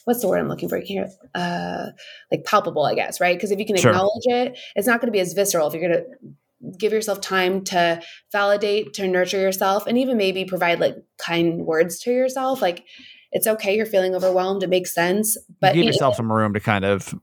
what's 0.06 0.22
the 0.22 0.28
word 0.28 0.40
I'm 0.40 0.48
looking 0.48 0.70
for 0.70 0.80
here? 0.80 1.10
Uh, 1.36 1.88
like 2.32 2.44
palpable, 2.46 2.86
I 2.86 2.96
guess, 2.96 3.22
right? 3.22 3.36
Because 3.36 3.52
if 3.52 3.60
you 3.60 3.66
can 3.66 3.78
Sure. 3.78 3.92
acknowledge 3.92 4.26
it, 4.26 4.58
it's 4.76 4.88
not 4.88 5.00
going 5.00 5.08
to 5.08 5.12
be 5.12 5.20
as 5.20 5.34
visceral. 5.34 5.68
If 5.68 5.74
you're 5.74 5.90
going 5.90 6.04
to 6.04 6.78
give 6.78 6.92
yourself 6.92 7.22
time 7.22 7.64
to 7.66 8.02
validate, 8.32 8.94
to 8.94 9.08
nurture 9.08 9.40
yourself, 9.40 9.88
and 9.88 9.98
even 9.98 10.18
maybe 10.18 10.46
provide 10.46 10.80
like 10.80 10.96
kind 11.18 11.66
words 11.66 12.00
to 12.00 12.12
yourself, 12.12 12.62
like 12.62 12.86
it's 13.32 13.48
okay, 13.48 13.76
you're 13.76 13.86
feeling 13.86 14.16
overwhelmed, 14.16 14.64
it 14.64 14.70
makes 14.70 14.94
sense, 14.94 15.38
but 15.60 15.74
give 15.74 15.84
you- 15.84 15.88
yourself 15.88 16.16
some 16.16 16.32
room 16.32 16.54
to 16.54 16.60
kind 16.60 16.86
of 16.86 17.14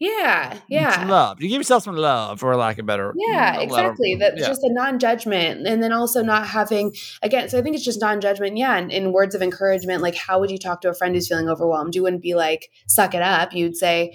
yeah, 0.00 0.52
some 0.52 0.62
yeah. 0.68 1.06
love. 1.08 1.42
You 1.42 1.48
give 1.48 1.58
yourself 1.58 1.82
some 1.82 1.96
love, 1.96 2.40
for 2.40 2.54
lack 2.56 2.78
of 2.78 2.86
better. 2.86 3.12
Yeah, 3.16 3.28
a 3.28 3.52
lot 3.52 3.56
of- 3.56 3.62
exactly. 3.64 4.14
That's 4.14 4.40
yeah. 4.40 4.46
just 4.46 4.62
a 4.62 4.72
non-judgment, 4.72 5.66
and 5.66 5.82
then 5.82 5.92
also 5.92 6.22
not 6.22 6.46
having 6.46 6.94
again. 7.22 7.48
So 7.48 7.58
I 7.58 7.62
think 7.62 7.74
it's 7.74 7.84
just 7.84 8.00
non-judgment. 8.00 8.56
Yeah, 8.56 8.76
and 8.76 8.92
in 8.92 9.12
words 9.12 9.34
of 9.34 9.42
encouragement, 9.42 10.02
like 10.02 10.14
how 10.14 10.38
would 10.40 10.50
you 10.50 10.58
talk 10.58 10.80
to 10.82 10.88
a 10.88 10.94
friend 10.94 11.14
who's 11.14 11.28
feeling 11.28 11.48
overwhelmed? 11.48 11.94
You 11.94 12.02
wouldn't 12.02 12.22
be 12.22 12.34
like, 12.34 12.70
"Suck 12.86 13.14
it 13.14 13.22
up." 13.22 13.52
You'd 13.52 13.76
say, 13.76 14.14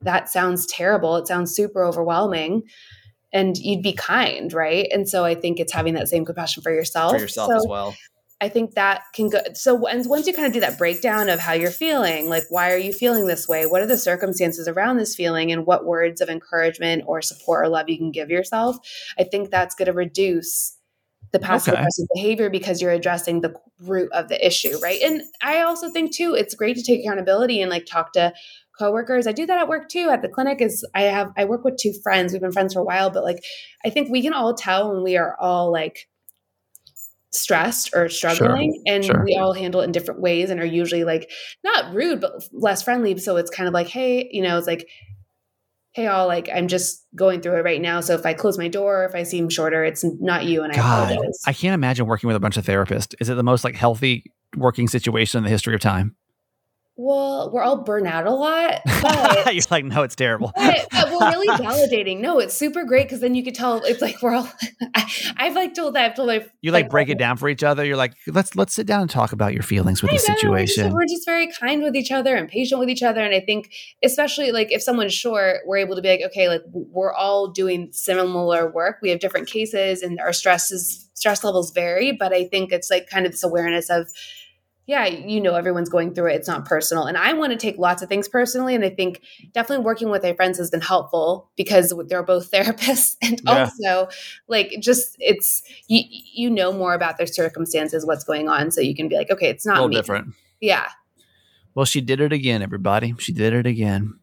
"That 0.00 0.28
sounds 0.28 0.66
terrible. 0.66 1.16
It 1.16 1.28
sounds 1.28 1.54
super 1.54 1.84
overwhelming," 1.84 2.64
and 3.32 3.56
you'd 3.56 3.82
be 3.82 3.92
kind, 3.92 4.52
right? 4.52 4.88
And 4.92 5.08
so 5.08 5.24
I 5.24 5.36
think 5.36 5.60
it's 5.60 5.72
having 5.72 5.94
that 5.94 6.08
same 6.08 6.24
compassion 6.24 6.62
for 6.62 6.72
yourself. 6.72 7.12
for 7.12 7.18
yourself 7.20 7.50
So 7.50 7.56
as 7.56 7.66
well. 7.68 7.94
I 8.40 8.48
think 8.48 8.74
that 8.74 9.02
can 9.14 9.28
go. 9.28 9.40
So, 9.54 9.86
and 9.86 10.04
once 10.08 10.26
you 10.26 10.32
kind 10.32 10.46
of 10.46 10.52
do 10.52 10.60
that 10.60 10.78
breakdown 10.78 11.28
of 11.28 11.40
how 11.40 11.52
you're 11.52 11.70
feeling, 11.70 12.28
like 12.28 12.44
why 12.48 12.72
are 12.72 12.78
you 12.78 12.92
feeling 12.92 13.26
this 13.26 13.46
way? 13.46 13.66
What 13.66 13.82
are 13.82 13.86
the 13.86 13.98
circumstances 13.98 14.66
around 14.68 14.96
this 14.96 15.14
feeling, 15.14 15.52
and 15.52 15.66
what 15.66 15.84
words 15.84 16.20
of 16.20 16.28
encouragement 16.28 17.04
or 17.06 17.22
support 17.22 17.64
or 17.64 17.68
love 17.68 17.88
you 17.88 17.98
can 17.98 18.12
give 18.12 18.30
yourself? 18.30 18.78
I 19.18 19.24
think 19.24 19.50
that's 19.50 19.74
going 19.74 19.86
to 19.86 19.92
reduce 19.92 20.76
the 21.32 21.38
passive 21.38 21.74
Okay. 21.74 21.80
aggressive 21.80 22.06
behavior 22.14 22.50
because 22.50 22.82
you're 22.82 22.90
addressing 22.90 23.40
the 23.40 23.54
root 23.80 24.10
of 24.12 24.28
the 24.28 24.44
issue, 24.44 24.78
right? 24.82 25.00
And 25.02 25.22
I 25.42 25.60
also 25.60 25.90
think 25.90 26.12
too, 26.14 26.34
it's 26.34 26.54
great 26.54 26.76
to 26.76 26.82
take 26.82 27.00
accountability 27.00 27.60
and 27.60 27.70
like 27.70 27.86
talk 27.86 28.12
to 28.14 28.32
coworkers. 28.78 29.26
I 29.26 29.32
do 29.32 29.46
that 29.46 29.58
at 29.58 29.68
work 29.68 29.88
too. 29.88 30.08
At 30.10 30.22
the 30.22 30.28
clinic, 30.28 30.60
is 30.60 30.84
I 30.94 31.02
have 31.02 31.30
I 31.36 31.44
work 31.44 31.64
with 31.64 31.76
two 31.76 31.92
friends. 32.02 32.32
We've 32.32 32.42
been 32.42 32.52
friends 32.52 32.74
for 32.74 32.80
a 32.80 32.84
while, 32.84 33.10
but 33.10 33.22
like 33.22 33.44
I 33.84 33.90
think 33.90 34.10
we 34.10 34.22
can 34.22 34.32
all 34.32 34.54
tell 34.54 34.92
when 34.92 35.04
we 35.04 35.16
are 35.16 35.36
all 35.38 35.70
like 35.70 36.08
stressed 37.32 37.90
or 37.94 38.08
struggling 38.08 38.82
and 38.86 39.04
sure. 39.04 39.24
we 39.24 39.36
all 39.36 39.52
handle 39.52 39.80
it 39.80 39.84
in 39.84 39.92
different 39.92 40.20
ways 40.20 40.50
and 40.50 40.60
are 40.60 40.66
usually 40.66 41.04
like 41.04 41.30
not 41.62 41.94
rude 41.94 42.20
but 42.20 42.32
less 42.52 42.82
friendly 42.82 43.16
so 43.18 43.36
it's 43.36 43.50
kind 43.50 43.68
of 43.68 43.74
like 43.74 43.86
hey 43.86 44.28
you 44.32 44.42
know 44.42 44.58
it's 44.58 44.66
like 44.66 44.88
hey 45.92 46.08
all 46.08 46.26
like 46.26 46.48
i'm 46.52 46.66
just 46.66 47.06
going 47.14 47.40
through 47.40 47.56
it 47.56 47.64
right 47.64 47.80
now 47.80 48.00
so 48.00 48.14
if 48.14 48.26
i 48.26 48.34
close 48.34 48.58
my 48.58 48.66
door 48.66 49.04
if 49.04 49.14
i 49.14 49.22
seem 49.22 49.48
shorter 49.48 49.84
it's 49.84 50.04
not 50.20 50.44
you 50.44 50.64
and 50.64 50.72
i 50.72 50.76
God, 50.76 51.12
apologize 51.12 51.40
I 51.46 51.52
can't 51.52 51.74
imagine 51.74 52.06
working 52.06 52.26
with 52.26 52.36
a 52.36 52.40
bunch 52.40 52.56
of 52.56 52.64
therapists. 52.64 53.14
Is 53.20 53.28
it 53.28 53.34
the 53.34 53.42
most 53.42 53.64
like 53.64 53.74
healthy 53.74 54.24
working 54.56 54.88
situation 54.88 55.38
in 55.38 55.44
the 55.44 55.50
history 55.50 55.74
of 55.74 55.80
time? 55.80 56.16
Well 57.00 57.50
we're 57.52 57.62
all 57.62 57.78
burnt 57.82 58.06
out 58.06 58.26
a 58.26 58.30
lot 58.30 58.80
but 59.02 59.54
You're 59.54 59.62
like, 59.70 59.84
no, 59.84 60.02
it's 60.02 60.14
terrible. 60.14 60.52
but, 60.54 60.86
but 60.90 61.10
we're 61.10 61.30
really 61.30 61.48
validating. 61.56 62.20
No, 62.20 62.38
it's 62.38 62.54
super 62.54 62.84
great 62.84 63.04
because 63.04 63.20
then 63.20 63.34
you 63.34 63.42
could 63.42 63.54
tell 63.54 63.82
it's 63.84 64.02
like 64.02 64.20
we're 64.22 64.34
all. 64.34 64.48
I, 64.94 65.10
I've 65.36 65.54
like 65.54 65.74
told 65.74 65.94
that 65.94 66.04
I've 66.10 66.14
told 66.16 66.28
my 66.28 66.46
You 66.60 66.72
like 66.72 66.90
break 66.90 67.08
it 67.08 67.18
down 67.18 67.36
for 67.36 67.48
each 67.48 67.64
other. 67.64 67.84
You're 67.84 67.96
like, 67.96 68.14
let's 68.26 68.54
let's 68.56 68.74
sit 68.74 68.86
down 68.86 69.00
and 69.02 69.10
talk 69.10 69.32
about 69.32 69.54
your 69.54 69.62
feelings 69.62 70.02
with 70.02 70.12
I 70.12 70.16
the 70.16 70.18
know, 70.44 70.50
we're 70.50 70.60
just- 70.60 70.74
situation. 70.74 70.92
We're 70.92 71.06
just, 71.06 71.26
very 71.26 71.50
kind 71.52 71.82
with 71.82 71.96
each 71.96 72.10
other 72.12 72.34
and 72.36 72.48
patient 72.48 72.78
with 72.78 72.88
each 72.88 73.02
other. 73.02 73.20
And 73.22 73.34
I 73.34 73.40
think, 73.40 73.70
especially 74.02 74.52
like 74.52 74.70
if 74.72 74.82
someone's 74.82 75.14
short, 75.14 75.60
we're 75.66 75.78
able 75.78 75.96
to 75.96 76.02
be 76.02 76.08
like, 76.08 76.22
okay, 76.26 76.48
like 76.48 76.62
we're 76.72 77.12
all 77.12 77.48
doing 77.48 77.88
similar 77.92 78.70
work. 78.70 78.96
We 79.02 79.10
have 79.10 79.20
different 79.20 79.48
cases 79.48 80.02
and 80.02 80.18
our 80.20 80.32
stresses, 80.32 81.08
stress 81.14 81.44
levels 81.44 81.72
vary. 81.72 82.12
But 82.12 82.32
I 82.32 82.46
think 82.46 82.72
it's 82.72 82.90
like 82.90 83.08
kind 83.08 83.26
of 83.26 83.32
this 83.32 83.44
awareness 83.44 83.90
of, 83.90 84.08
yeah, 84.90 85.06
you 85.06 85.40
know, 85.40 85.54
everyone's 85.54 85.88
going 85.88 86.12
through 86.14 86.32
it. 86.32 86.34
It's 86.34 86.48
not 86.48 86.64
personal. 86.64 87.04
And 87.04 87.16
I 87.16 87.32
want 87.32 87.52
to 87.52 87.56
take 87.56 87.78
lots 87.78 88.02
of 88.02 88.08
things 88.08 88.26
personally. 88.26 88.74
And 88.74 88.84
I 88.84 88.90
think 88.90 89.22
definitely 89.52 89.84
working 89.84 90.10
with 90.10 90.24
my 90.24 90.32
friends 90.32 90.58
has 90.58 90.68
been 90.68 90.80
helpful 90.80 91.48
because 91.56 91.94
they're 92.08 92.24
both 92.24 92.50
therapists. 92.52 93.14
And 93.22 93.40
Yeah. 93.44 93.70
also, 93.82 94.08
like, 94.48 94.74
just 94.80 95.14
it's, 95.20 95.62
you, 95.86 96.02
you 96.34 96.50
know 96.50 96.72
more 96.72 96.92
about 96.92 97.18
their 97.18 97.28
circumstances, 97.28 98.04
what's 98.04 98.24
going 98.24 98.48
on. 98.48 98.72
So 98.72 98.80
you 98.80 98.96
can 98.96 99.06
be 99.06 99.14
like, 99.16 99.30
okay, 99.30 99.48
it's 99.48 99.64
A 99.64 99.68
not 99.68 99.74
little 99.76 99.88
me. 99.90 99.94
different. 99.94 100.34
Yeah. 100.60 100.88
Well, 101.76 101.86
she 101.86 102.00
did 102.00 102.20
it 102.20 102.32
again, 102.32 102.60
everybody. 102.60 103.14
She 103.18 103.32
did 103.32 103.52
it 103.52 103.66
again. 103.66 104.18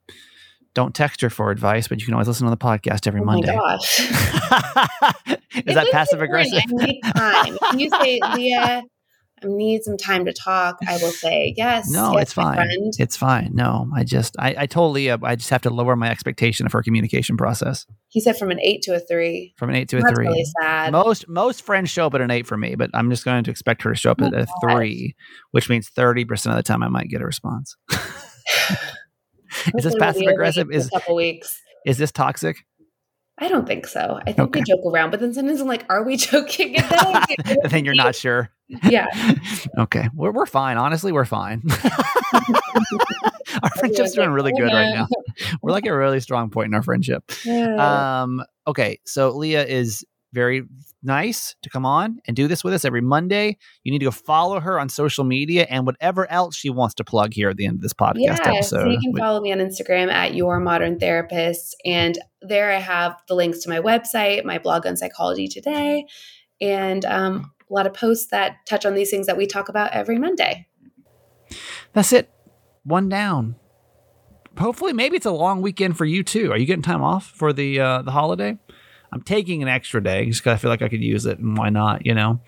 Don't 0.73 0.93
text 0.93 1.21
her 1.21 1.29
for 1.29 1.49
advice, 1.49 1.87
but 1.87 1.99
you 1.99 2.05
can 2.05 2.13
always 2.13 2.27
listen 2.27 2.45
on 2.45 2.51
the 2.51 2.57
podcast 2.57 3.07
every 3.07 3.21
Oh 3.21 3.23
my 3.23 3.35
Monday. 3.35 3.55
gosh. 3.55 3.99
Is 5.55 5.63
If 5.65 5.75
that 5.75 5.87
passive 5.93 6.21
aggressive? 6.21 6.59
I 6.59 6.85
need 6.85 7.01
time. 7.15 7.57
If 7.73 7.79
you 7.79 7.89
say, 7.89 8.19
Leah, 8.35 8.83
I 9.43 9.47
need 9.47 9.83
some 9.83 9.97
time 9.97 10.25
to 10.25 10.33
talk, 10.33 10.77
I 10.87 10.93
will 10.97 11.11
say, 11.11 11.53
yes. 11.55 11.89
No, 11.91 12.13
yes, 12.13 12.23
it's 12.23 12.33
fine. 12.33 12.67
It's 12.97 13.15
fine. 13.15 13.51
No, 13.53 13.87
I 13.95 14.03
just 14.03 14.35
I, 14.39 14.55
I 14.59 14.65
told 14.65 14.93
Leah 14.95 15.15
uh, 15.15 15.19
I 15.23 15.35
just 15.35 15.51
have 15.51 15.61
to 15.61 15.69
lower 15.69 15.95
my 15.95 16.09
expectation 16.09 16.65
of 16.65 16.71
her 16.71 16.81
communication 16.81 17.37
process 17.37 17.85
He 18.07 18.19
said 18.19 18.35
from 18.37 18.49
an 18.49 18.59
eight 18.61 18.81
to 18.83 18.95
a 18.95 18.99
three. 18.99 19.53
from 19.57 19.69
an 19.69 19.75
eight 19.75 19.89
to 19.89 19.97
a 19.97 20.01
That's 20.01 20.13
three. 20.15 20.25
really 20.27 20.45
sad. 20.59 20.91
Most 20.91 21.27
most 21.27 21.61
friends 21.63 21.91
show 21.91 22.07
up 22.07 22.15
at 22.15 22.21
an 22.21 22.31
eight 22.31 22.47
for 22.47 22.57
me, 22.57 22.73
but 22.75 22.89
I'm 22.95 23.11
just 23.11 23.25
going 23.25 23.43
to 23.43 23.51
expect 23.51 23.83
her 23.83 23.91
to 23.91 23.95
show 23.95 24.09
up 24.11 24.21
Oh 24.21 24.25
at 24.25 24.33
a 24.33 24.45
gosh. 24.45 24.47
three, 24.63 25.15
which 25.51 25.69
means 25.69 25.87
thirty 25.89 26.25
percent 26.25 26.53
of 26.53 26.57
the 26.57 26.63
time 26.67 26.81
I 26.81 26.87
might 26.87 27.07
get 27.09 27.21
a 27.21 27.25
response. 27.25 27.75
is 29.75 29.83
this 29.83 29.95
passive 29.99 30.27
aggressive? 30.27 30.71
Is 30.71 30.87
a 30.87 30.91
couple 30.99 31.15
weeks. 31.15 31.59
is 31.85 31.97
this 31.97 32.11
toxic? 32.11 32.57
I 33.39 33.47
don't 33.47 33.67
think 33.67 33.85
so. 33.85 34.19
I 34.25 34.31
think 34.31 34.55
we 34.55 34.63
joke 34.63 34.81
around, 34.85 35.11
but 35.11 35.19
then 35.19 35.31
sometimes 35.33 35.61
I'm 35.61 35.67
like, 35.67 35.85
are 35.89 36.03
we 36.03 36.15
joking? 36.17 36.77
And 36.77 36.89
then 36.89 37.23
and 37.63 37.71
then 37.71 37.85
you're 37.85 37.93
not 37.93 38.15
sure. 38.15 38.49
Yeah. 38.67 39.07
okay. 39.77 40.09
We're 40.13 40.31
we're 40.31 40.45
fine. 40.45 40.77
Honestly, 40.77 41.11
we're 41.11 41.25
fine. 41.25 41.61
our 43.63 43.69
friendship's 43.77 44.13
doing 44.13 44.31
really 44.31 44.51
good 44.53 44.63
right 44.63 44.93
now. 44.93 45.07
We're 45.61 45.71
like 45.71 45.85
a 45.85 45.95
really 45.95 46.19
strong 46.19 46.49
point 46.49 46.67
in 46.67 46.73
our 46.73 46.81
friendship. 46.81 47.31
Um, 47.47 48.43
okay, 48.65 48.99
so 49.05 49.29
Leah 49.31 49.65
is 49.65 50.03
very 50.33 50.63
nice 51.03 51.55
to 51.61 51.69
come 51.69 51.85
on 51.85 52.19
and 52.27 52.35
do 52.35 52.47
this 52.47 52.63
with 52.63 52.73
us 52.73 52.85
every 52.85 53.01
Monday. 53.01 53.57
You 53.83 53.91
need 53.91 53.99
to 53.99 54.05
go 54.05 54.11
follow 54.11 54.59
her 54.59 54.79
on 54.79 54.89
social 54.89 55.23
media 55.23 55.65
and 55.69 55.85
whatever 55.85 56.29
else 56.31 56.55
she 56.55 56.69
wants 56.69 56.95
to 56.95 57.03
plug 57.03 57.33
here 57.33 57.49
at 57.49 57.57
the 57.57 57.65
end 57.65 57.75
of 57.75 57.81
this 57.81 57.93
podcast 57.93 58.15
yeah, 58.17 58.37
episode. 58.43 58.81
so 58.81 58.89
you 58.89 58.99
can 58.99 59.15
follow 59.15 59.41
me 59.41 59.51
on 59.51 59.59
Instagram 59.59 60.11
at 60.11 60.33
Your 60.33 60.59
Modern 60.59 60.99
Therapist, 60.99 61.75
and 61.85 62.17
there 62.41 62.71
I 62.71 62.79
have 62.79 63.15
the 63.27 63.35
links 63.35 63.59
to 63.59 63.69
my 63.69 63.79
website, 63.79 64.43
my 64.43 64.57
blog 64.57 64.85
on 64.85 64.97
Psychology 64.97 65.47
Today, 65.47 66.05
and 66.61 67.05
um, 67.05 67.51
a 67.69 67.73
lot 67.73 67.87
of 67.87 67.93
posts 67.93 68.27
that 68.31 68.57
touch 68.67 68.85
on 68.85 68.95
these 68.95 69.09
things 69.09 69.27
that 69.27 69.37
we 69.37 69.45
talk 69.45 69.69
about 69.69 69.91
every 69.91 70.17
Monday. 70.17 70.67
That's 71.93 72.11
it. 72.13 72.29
One 72.83 73.09
down. 73.09 73.55
Hopefully, 74.57 74.93
maybe 74.93 75.17
it's 75.17 75.25
a 75.25 75.31
long 75.31 75.61
weekend 75.61 75.97
for 75.97 76.05
you 76.05 76.23
too. 76.23 76.51
Are 76.51 76.57
you 76.57 76.65
getting 76.65 76.81
time 76.81 77.03
off 77.03 77.27
for 77.27 77.53
the 77.53 77.79
uh, 77.79 78.01
the 78.01 78.11
holiday? 78.11 78.57
I'm 79.11 79.21
taking 79.21 79.61
an 79.61 79.69
extra 79.69 80.03
day 80.03 80.25
just 80.25 80.41
because 80.41 80.55
I 80.55 80.57
feel 80.57 80.69
like 80.69 80.81
I 80.81 80.89
could 80.89 81.01
use 81.01 81.25
it, 81.25 81.39
and 81.39 81.57
why 81.57 81.69
not? 81.69 82.05
You 82.05 82.13
know. 82.13 82.39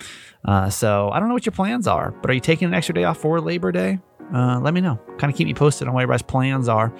Uh, 0.45 0.69
so 0.69 1.09
I 1.09 1.19
don't 1.19 1.27
know 1.27 1.33
what 1.33 1.45
your 1.45 1.53
plans 1.53 1.87
are, 1.87 2.11
but 2.11 2.31
are 2.31 2.33
you 2.33 2.39
taking 2.39 2.67
an 2.67 2.73
extra 2.73 2.95
day 2.95 3.03
off 3.03 3.17
for 3.17 3.39
Labor 3.41 3.71
Day? 3.71 3.99
Uh, 4.33 4.59
let 4.59 4.73
me 4.73 4.81
know. 4.81 4.99
Kind 5.17 5.31
of 5.31 5.37
keep 5.37 5.47
me 5.47 5.53
posted 5.53 5.87
on 5.87 5.93
what 5.93 6.01
your 6.01 6.05
everybody's 6.05 6.21
plans 6.21 6.67
are. 6.67 6.93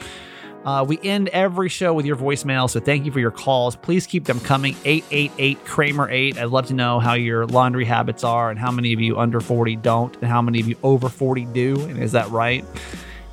Uh, 0.65 0.83
we 0.83 0.99
end 1.03 1.29
every 1.29 1.69
show 1.69 1.93
with 1.93 2.05
your 2.05 2.17
voicemail, 2.17 2.69
so 2.69 2.79
thank 2.79 3.05
you 3.05 3.11
for 3.11 3.19
your 3.19 3.31
calls. 3.31 3.75
Please 3.77 4.05
keep 4.05 4.25
them 4.25 4.39
coming. 4.41 4.75
888 4.83 5.65
Kramer 5.65 6.09
8. 6.09 6.37
I'd 6.37 6.45
love 6.45 6.67
to 6.67 6.73
know 6.73 6.99
how 6.99 7.13
your 7.13 7.45
laundry 7.45 7.85
habits 7.85 8.23
are 8.25 8.49
and 8.49 8.59
how 8.59 8.69
many 8.69 8.91
of 8.91 8.99
you 8.99 9.17
under 9.17 9.39
40 9.39 9.77
don't 9.77 10.15
and 10.17 10.25
how 10.25 10.41
many 10.41 10.59
of 10.59 10.67
you 10.67 10.75
over 10.83 11.07
40 11.07 11.45
do. 11.45 11.79
And 11.85 12.03
is 12.03 12.11
that 12.11 12.29
right? 12.29 12.65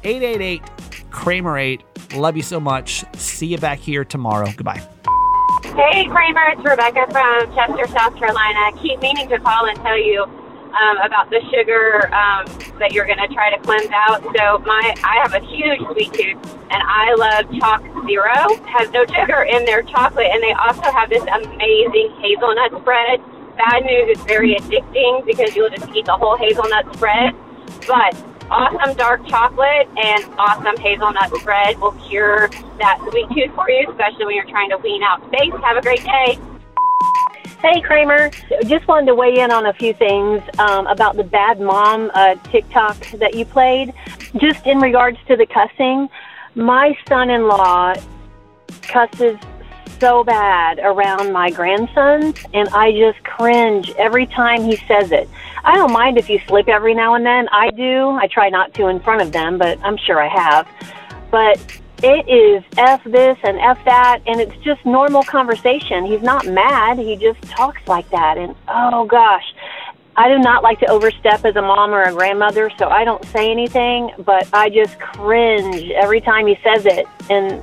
888 0.04 0.62
Kramer 1.10 1.58
8. 1.58 1.82
Love 2.14 2.36
you 2.36 2.42
so 2.42 2.60
much. 2.60 3.04
See 3.16 3.46
you 3.46 3.58
back 3.58 3.80
here 3.80 4.04
tomorrow. 4.04 4.48
Goodbye. 4.56 4.86
Hey, 5.64 6.04
Kramer, 6.06 6.52
it's 6.52 6.64
Rebecca 6.64 7.06
from 7.10 7.54
Chester, 7.54 7.86
South 7.88 8.14
Carolina. 8.16 8.76
Keep 8.82 9.00
meaning 9.00 9.28
to 9.28 9.38
call 9.38 9.66
and 9.66 9.76
tell 9.80 9.98
you 9.98 10.22
um, 10.22 10.98
about 10.98 11.30
the 11.30 11.40
sugar 11.50 12.12
um, 12.12 12.44
that 12.78 12.92
you're 12.92 13.06
going 13.06 13.18
to 13.18 13.28
try 13.32 13.48
to 13.54 13.58
cleanse 13.62 13.90
out. 13.90 14.22
So 14.22 14.58
my, 14.66 14.94
I 15.02 15.18
have 15.22 15.32
a 15.32 15.40
huge 15.40 15.80
sweet 15.92 16.12
tooth, 16.12 16.36
and 16.70 16.82
I 16.82 17.14
love 17.14 17.48
Chalk 17.58 17.82
Zero. 18.06 18.56
Has 18.66 18.90
no 18.90 19.06
sugar 19.06 19.42
in 19.42 19.64
their 19.64 19.82
chocolate, 19.82 20.28
and 20.30 20.42
they 20.42 20.52
also 20.52 20.90
have 20.92 21.08
this 21.08 21.24
amazing 21.24 22.12
hazelnut 22.20 22.72
spread. 22.80 23.20
Bad 23.56 23.84
news, 23.84 24.12
it's 24.12 24.24
very 24.24 24.56
addicting 24.56 25.24
because 25.24 25.56
you'll 25.56 25.70
just 25.70 25.88
eat 25.94 26.04
the 26.04 26.16
whole 26.16 26.36
hazelnut 26.36 26.94
spread. 26.94 27.34
But 27.88 28.14
awesome 28.50 28.96
dark 28.96 29.26
chocolate 29.26 29.88
and 29.96 30.24
awesome 30.38 30.76
hazelnut 30.78 31.34
spread 31.36 31.78
will 31.78 31.92
cure 32.08 32.48
that 32.78 32.98
sweet 33.10 33.28
tooth 33.30 33.54
for 33.54 33.68
you, 33.70 33.88
especially 33.90 34.26
when 34.26 34.34
you're 34.34 34.44
trying 34.44 34.70
to 34.70 34.78
wean 34.78 35.02
out 35.02 35.24
space. 35.26 35.52
Have 35.62 35.76
a 35.76 35.82
great 35.82 36.04
day. 36.04 36.38
Hey, 37.62 37.80
Kramer. 37.80 38.30
Just 38.66 38.86
wanted 38.86 39.06
to 39.06 39.14
weigh 39.14 39.38
in 39.38 39.50
on 39.50 39.66
a 39.66 39.72
few 39.72 39.94
things 39.94 40.42
um, 40.58 40.86
about 40.86 41.16
the 41.16 41.24
bad 41.24 41.60
mom 41.60 42.10
uh, 42.14 42.36
TikTok 42.50 42.98
that 43.12 43.34
you 43.34 43.44
played. 43.44 43.92
Just 44.36 44.66
in 44.66 44.78
regards 44.78 45.18
to 45.26 45.36
the 45.36 45.46
cussing, 45.46 46.08
my 46.54 46.96
son 47.08 47.30
in 47.30 47.48
law 47.48 47.94
cusses 48.82 49.38
so 49.98 50.24
bad 50.24 50.78
around 50.78 51.32
my 51.32 51.50
grandsons, 51.50 52.36
and 52.54 52.68
I 52.70 52.92
just 52.92 53.22
cringe 53.24 53.90
every 53.98 54.26
time 54.26 54.62
he 54.64 54.76
says 54.88 55.12
it. 55.12 55.28
I 55.64 55.76
don't 55.76 55.92
mind 55.92 56.18
if 56.18 56.28
you 56.28 56.40
slip 56.46 56.68
every 56.68 56.94
now 56.94 57.14
and 57.14 57.26
then. 57.26 57.48
I 57.50 57.70
do. 57.70 58.10
I 58.10 58.26
try 58.28 58.48
not 58.48 58.74
to 58.74 58.88
in 58.88 59.00
front 59.00 59.22
of 59.22 59.32
them, 59.32 59.58
but 59.58 59.78
I'm 59.82 59.96
sure 59.96 60.20
I 60.20 60.28
have. 60.28 60.68
But 61.30 61.58
it 62.02 62.28
is 62.28 62.62
F 62.76 63.02
this 63.04 63.38
and 63.42 63.58
F 63.58 63.82
that, 63.84 64.20
and 64.26 64.40
it's 64.40 64.56
just 64.62 64.84
normal 64.84 65.22
conversation. 65.22 66.04
He's 66.04 66.22
not 66.22 66.46
mad, 66.46 66.98
he 66.98 67.16
just 67.16 67.42
talks 67.42 67.80
like 67.88 68.08
that. 68.10 68.36
And 68.36 68.54
oh 68.68 69.06
gosh, 69.06 69.54
I 70.14 70.28
do 70.28 70.38
not 70.38 70.62
like 70.62 70.78
to 70.80 70.86
overstep 70.86 71.44
as 71.44 71.56
a 71.56 71.62
mom 71.62 71.92
or 71.92 72.02
a 72.02 72.12
grandmother, 72.12 72.70
so 72.78 72.88
I 72.88 73.04
don't 73.04 73.24
say 73.26 73.50
anything, 73.50 74.10
but 74.18 74.48
I 74.52 74.70
just 74.70 74.98
cringe 74.98 75.90
every 75.90 76.20
time 76.20 76.46
he 76.46 76.58
says 76.62 76.86
it. 76.86 77.06
And 77.30 77.62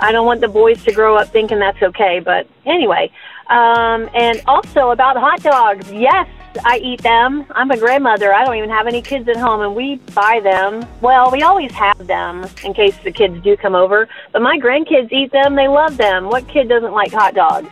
I 0.00 0.12
don't 0.12 0.26
want 0.26 0.40
the 0.40 0.48
boys 0.48 0.82
to 0.84 0.92
grow 0.92 1.16
up 1.16 1.28
thinking 1.28 1.58
that's 1.58 1.82
okay, 1.82 2.20
but 2.20 2.46
anyway. 2.64 3.12
Um, 3.48 4.08
and 4.14 4.40
also 4.46 4.90
about 4.90 5.16
hot 5.16 5.42
dogs. 5.42 5.90
Yes, 5.92 6.28
I 6.64 6.78
eat 6.78 7.02
them. 7.02 7.44
I'm 7.50 7.70
a 7.70 7.76
grandmother. 7.76 8.32
I 8.32 8.44
don't 8.44 8.56
even 8.56 8.70
have 8.70 8.86
any 8.86 9.02
kids 9.02 9.28
at 9.28 9.36
home, 9.36 9.60
and 9.60 9.74
we 9.74 9.96
buy 10.14 10.40
them. 10.42 10.86
Well, 11.00 11.30
we 11.30 11.42
always 11.42 11.72
have 11.72 12.06
them 12.06 12.46
in 12.64 12.72
case 12.74 12.96
the 13.04 13.12
kids 13.12 13.42
do 13.42 13.56
come 13.56 13.74
over. 13.74 14.08
But 14.32 14.42
my 14.42 14.58
grandkids 14.58 15.12
eat 15.12 15.32
them. 15.32 15.54
They 15.54 15.68
love 15.68 15.96
them. 15.96 16.26
What 16.26 16.48
kid 16.48 16.68
doesn't 16.68 16.92
like 16.92 17.12
hot 17.12 17.34
dogs? 17.34 17.68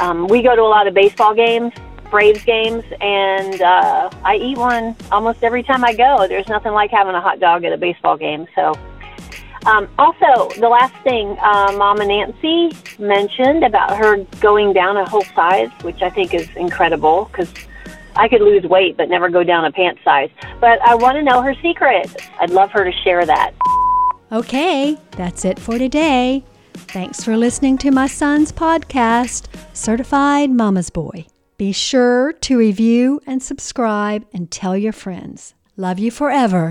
Um, 0.00 0.26
we 0.26 0.42
go 0.42 0.56
to 0.56 0.62
a 0.62 0.64
lot 0.64 0.86
of 0.86 0.94
baseball 0.94 1.34
games, 1.34 1.72
Braves 2.10 2.44
games, 2.44 2.84
and 3.00 3.62
uh, 3.62 4.10
I 4.24 4.36
eat 4.36 4.58
one 4.58 4.96
almost 5.10 5.44
every 5.44 5.62
time 5.62 5.84
I 5.84 5.94
go. 5.94 6.26
There's 6.26 6.48
nothing 6.48 6.72
like 6.72 6.90
having 6.90 7.14
a 7.14 7.20
hot 7.20 7.38
dog 7.38 7.64
at 7.64 7.72
a 7.72 7.78
baseball 7.78 8.16
game. 8.16 8.46
So. 8.54 8.74
Um, 9.66 9.88
also, 9.98 10.48
the 10.60 10.68
last 10.68 10.94
thing 11.04 11.36
uh, 11.40 11.72
Mama 11.76 12.04
Nancy 12.04 12.76
mentioned 12.98 13.64
about 13.64 13.96
her 13.96 14.24
going 14.40 14.72
down 14.72 14.96
a 14.96 15.08
whole 15.08 15.24
size, 15.36 15.70
which 15.82 16.02
I 16.02 16.10
think 16.10 16.34
is 16.34 16.48
incredible 16.56 17.26
because 17.26 17.52
I 18.16 18.28
could 18.28 18.40
lose 18.40 18.64
weight 18.64 18.96
but 18.96 19.08
never 19.08 19.28
go 19.28 19.42
down 19.44 19.64
a 19.64 19.72
pant 19.72 19.98
size. 20.04 20.30
But 20.60 20.80
I 20.82 20.94
want 20.94 21.16
to 21.16 21.22
know 21.22 21.42
her 21.42 21.54
secret. 21.62 22.10
I'd 22.40 22.50
love 22.50 22.70
her 22.72 22.84
to 22.84 22.92
share 23.04 23.24
that. 23.24 23.52
Okay, 24.32 24.98
that's 25.12 25.44
it 25.44 25.58
for 25.58 25.78
today. 25.78 26.44
Thanks 26.74 27.22
for 27.22 27.36
listening 27.36 27.78
to 27.78 27.90
my 27.90 28.06
son's 28.06 28.50
podcast, 28.50 29.46
Certified 29.74 30.50
Mama's 30.50 30.90
Boy. 30.90 31.26
Be 31.56 31.72
sure 31.72 32.32
to 32.32 32.58
review 32.58 33.20
and 33.26 33.42
subscribe 33.42 34.26
and 34.32 34.50
tell 34.50 34.76
your 34.76 34.92
friends. 34.92 35.54
Love 35.76 35.98
you 35.98 36.10
forever. 36.10 36.70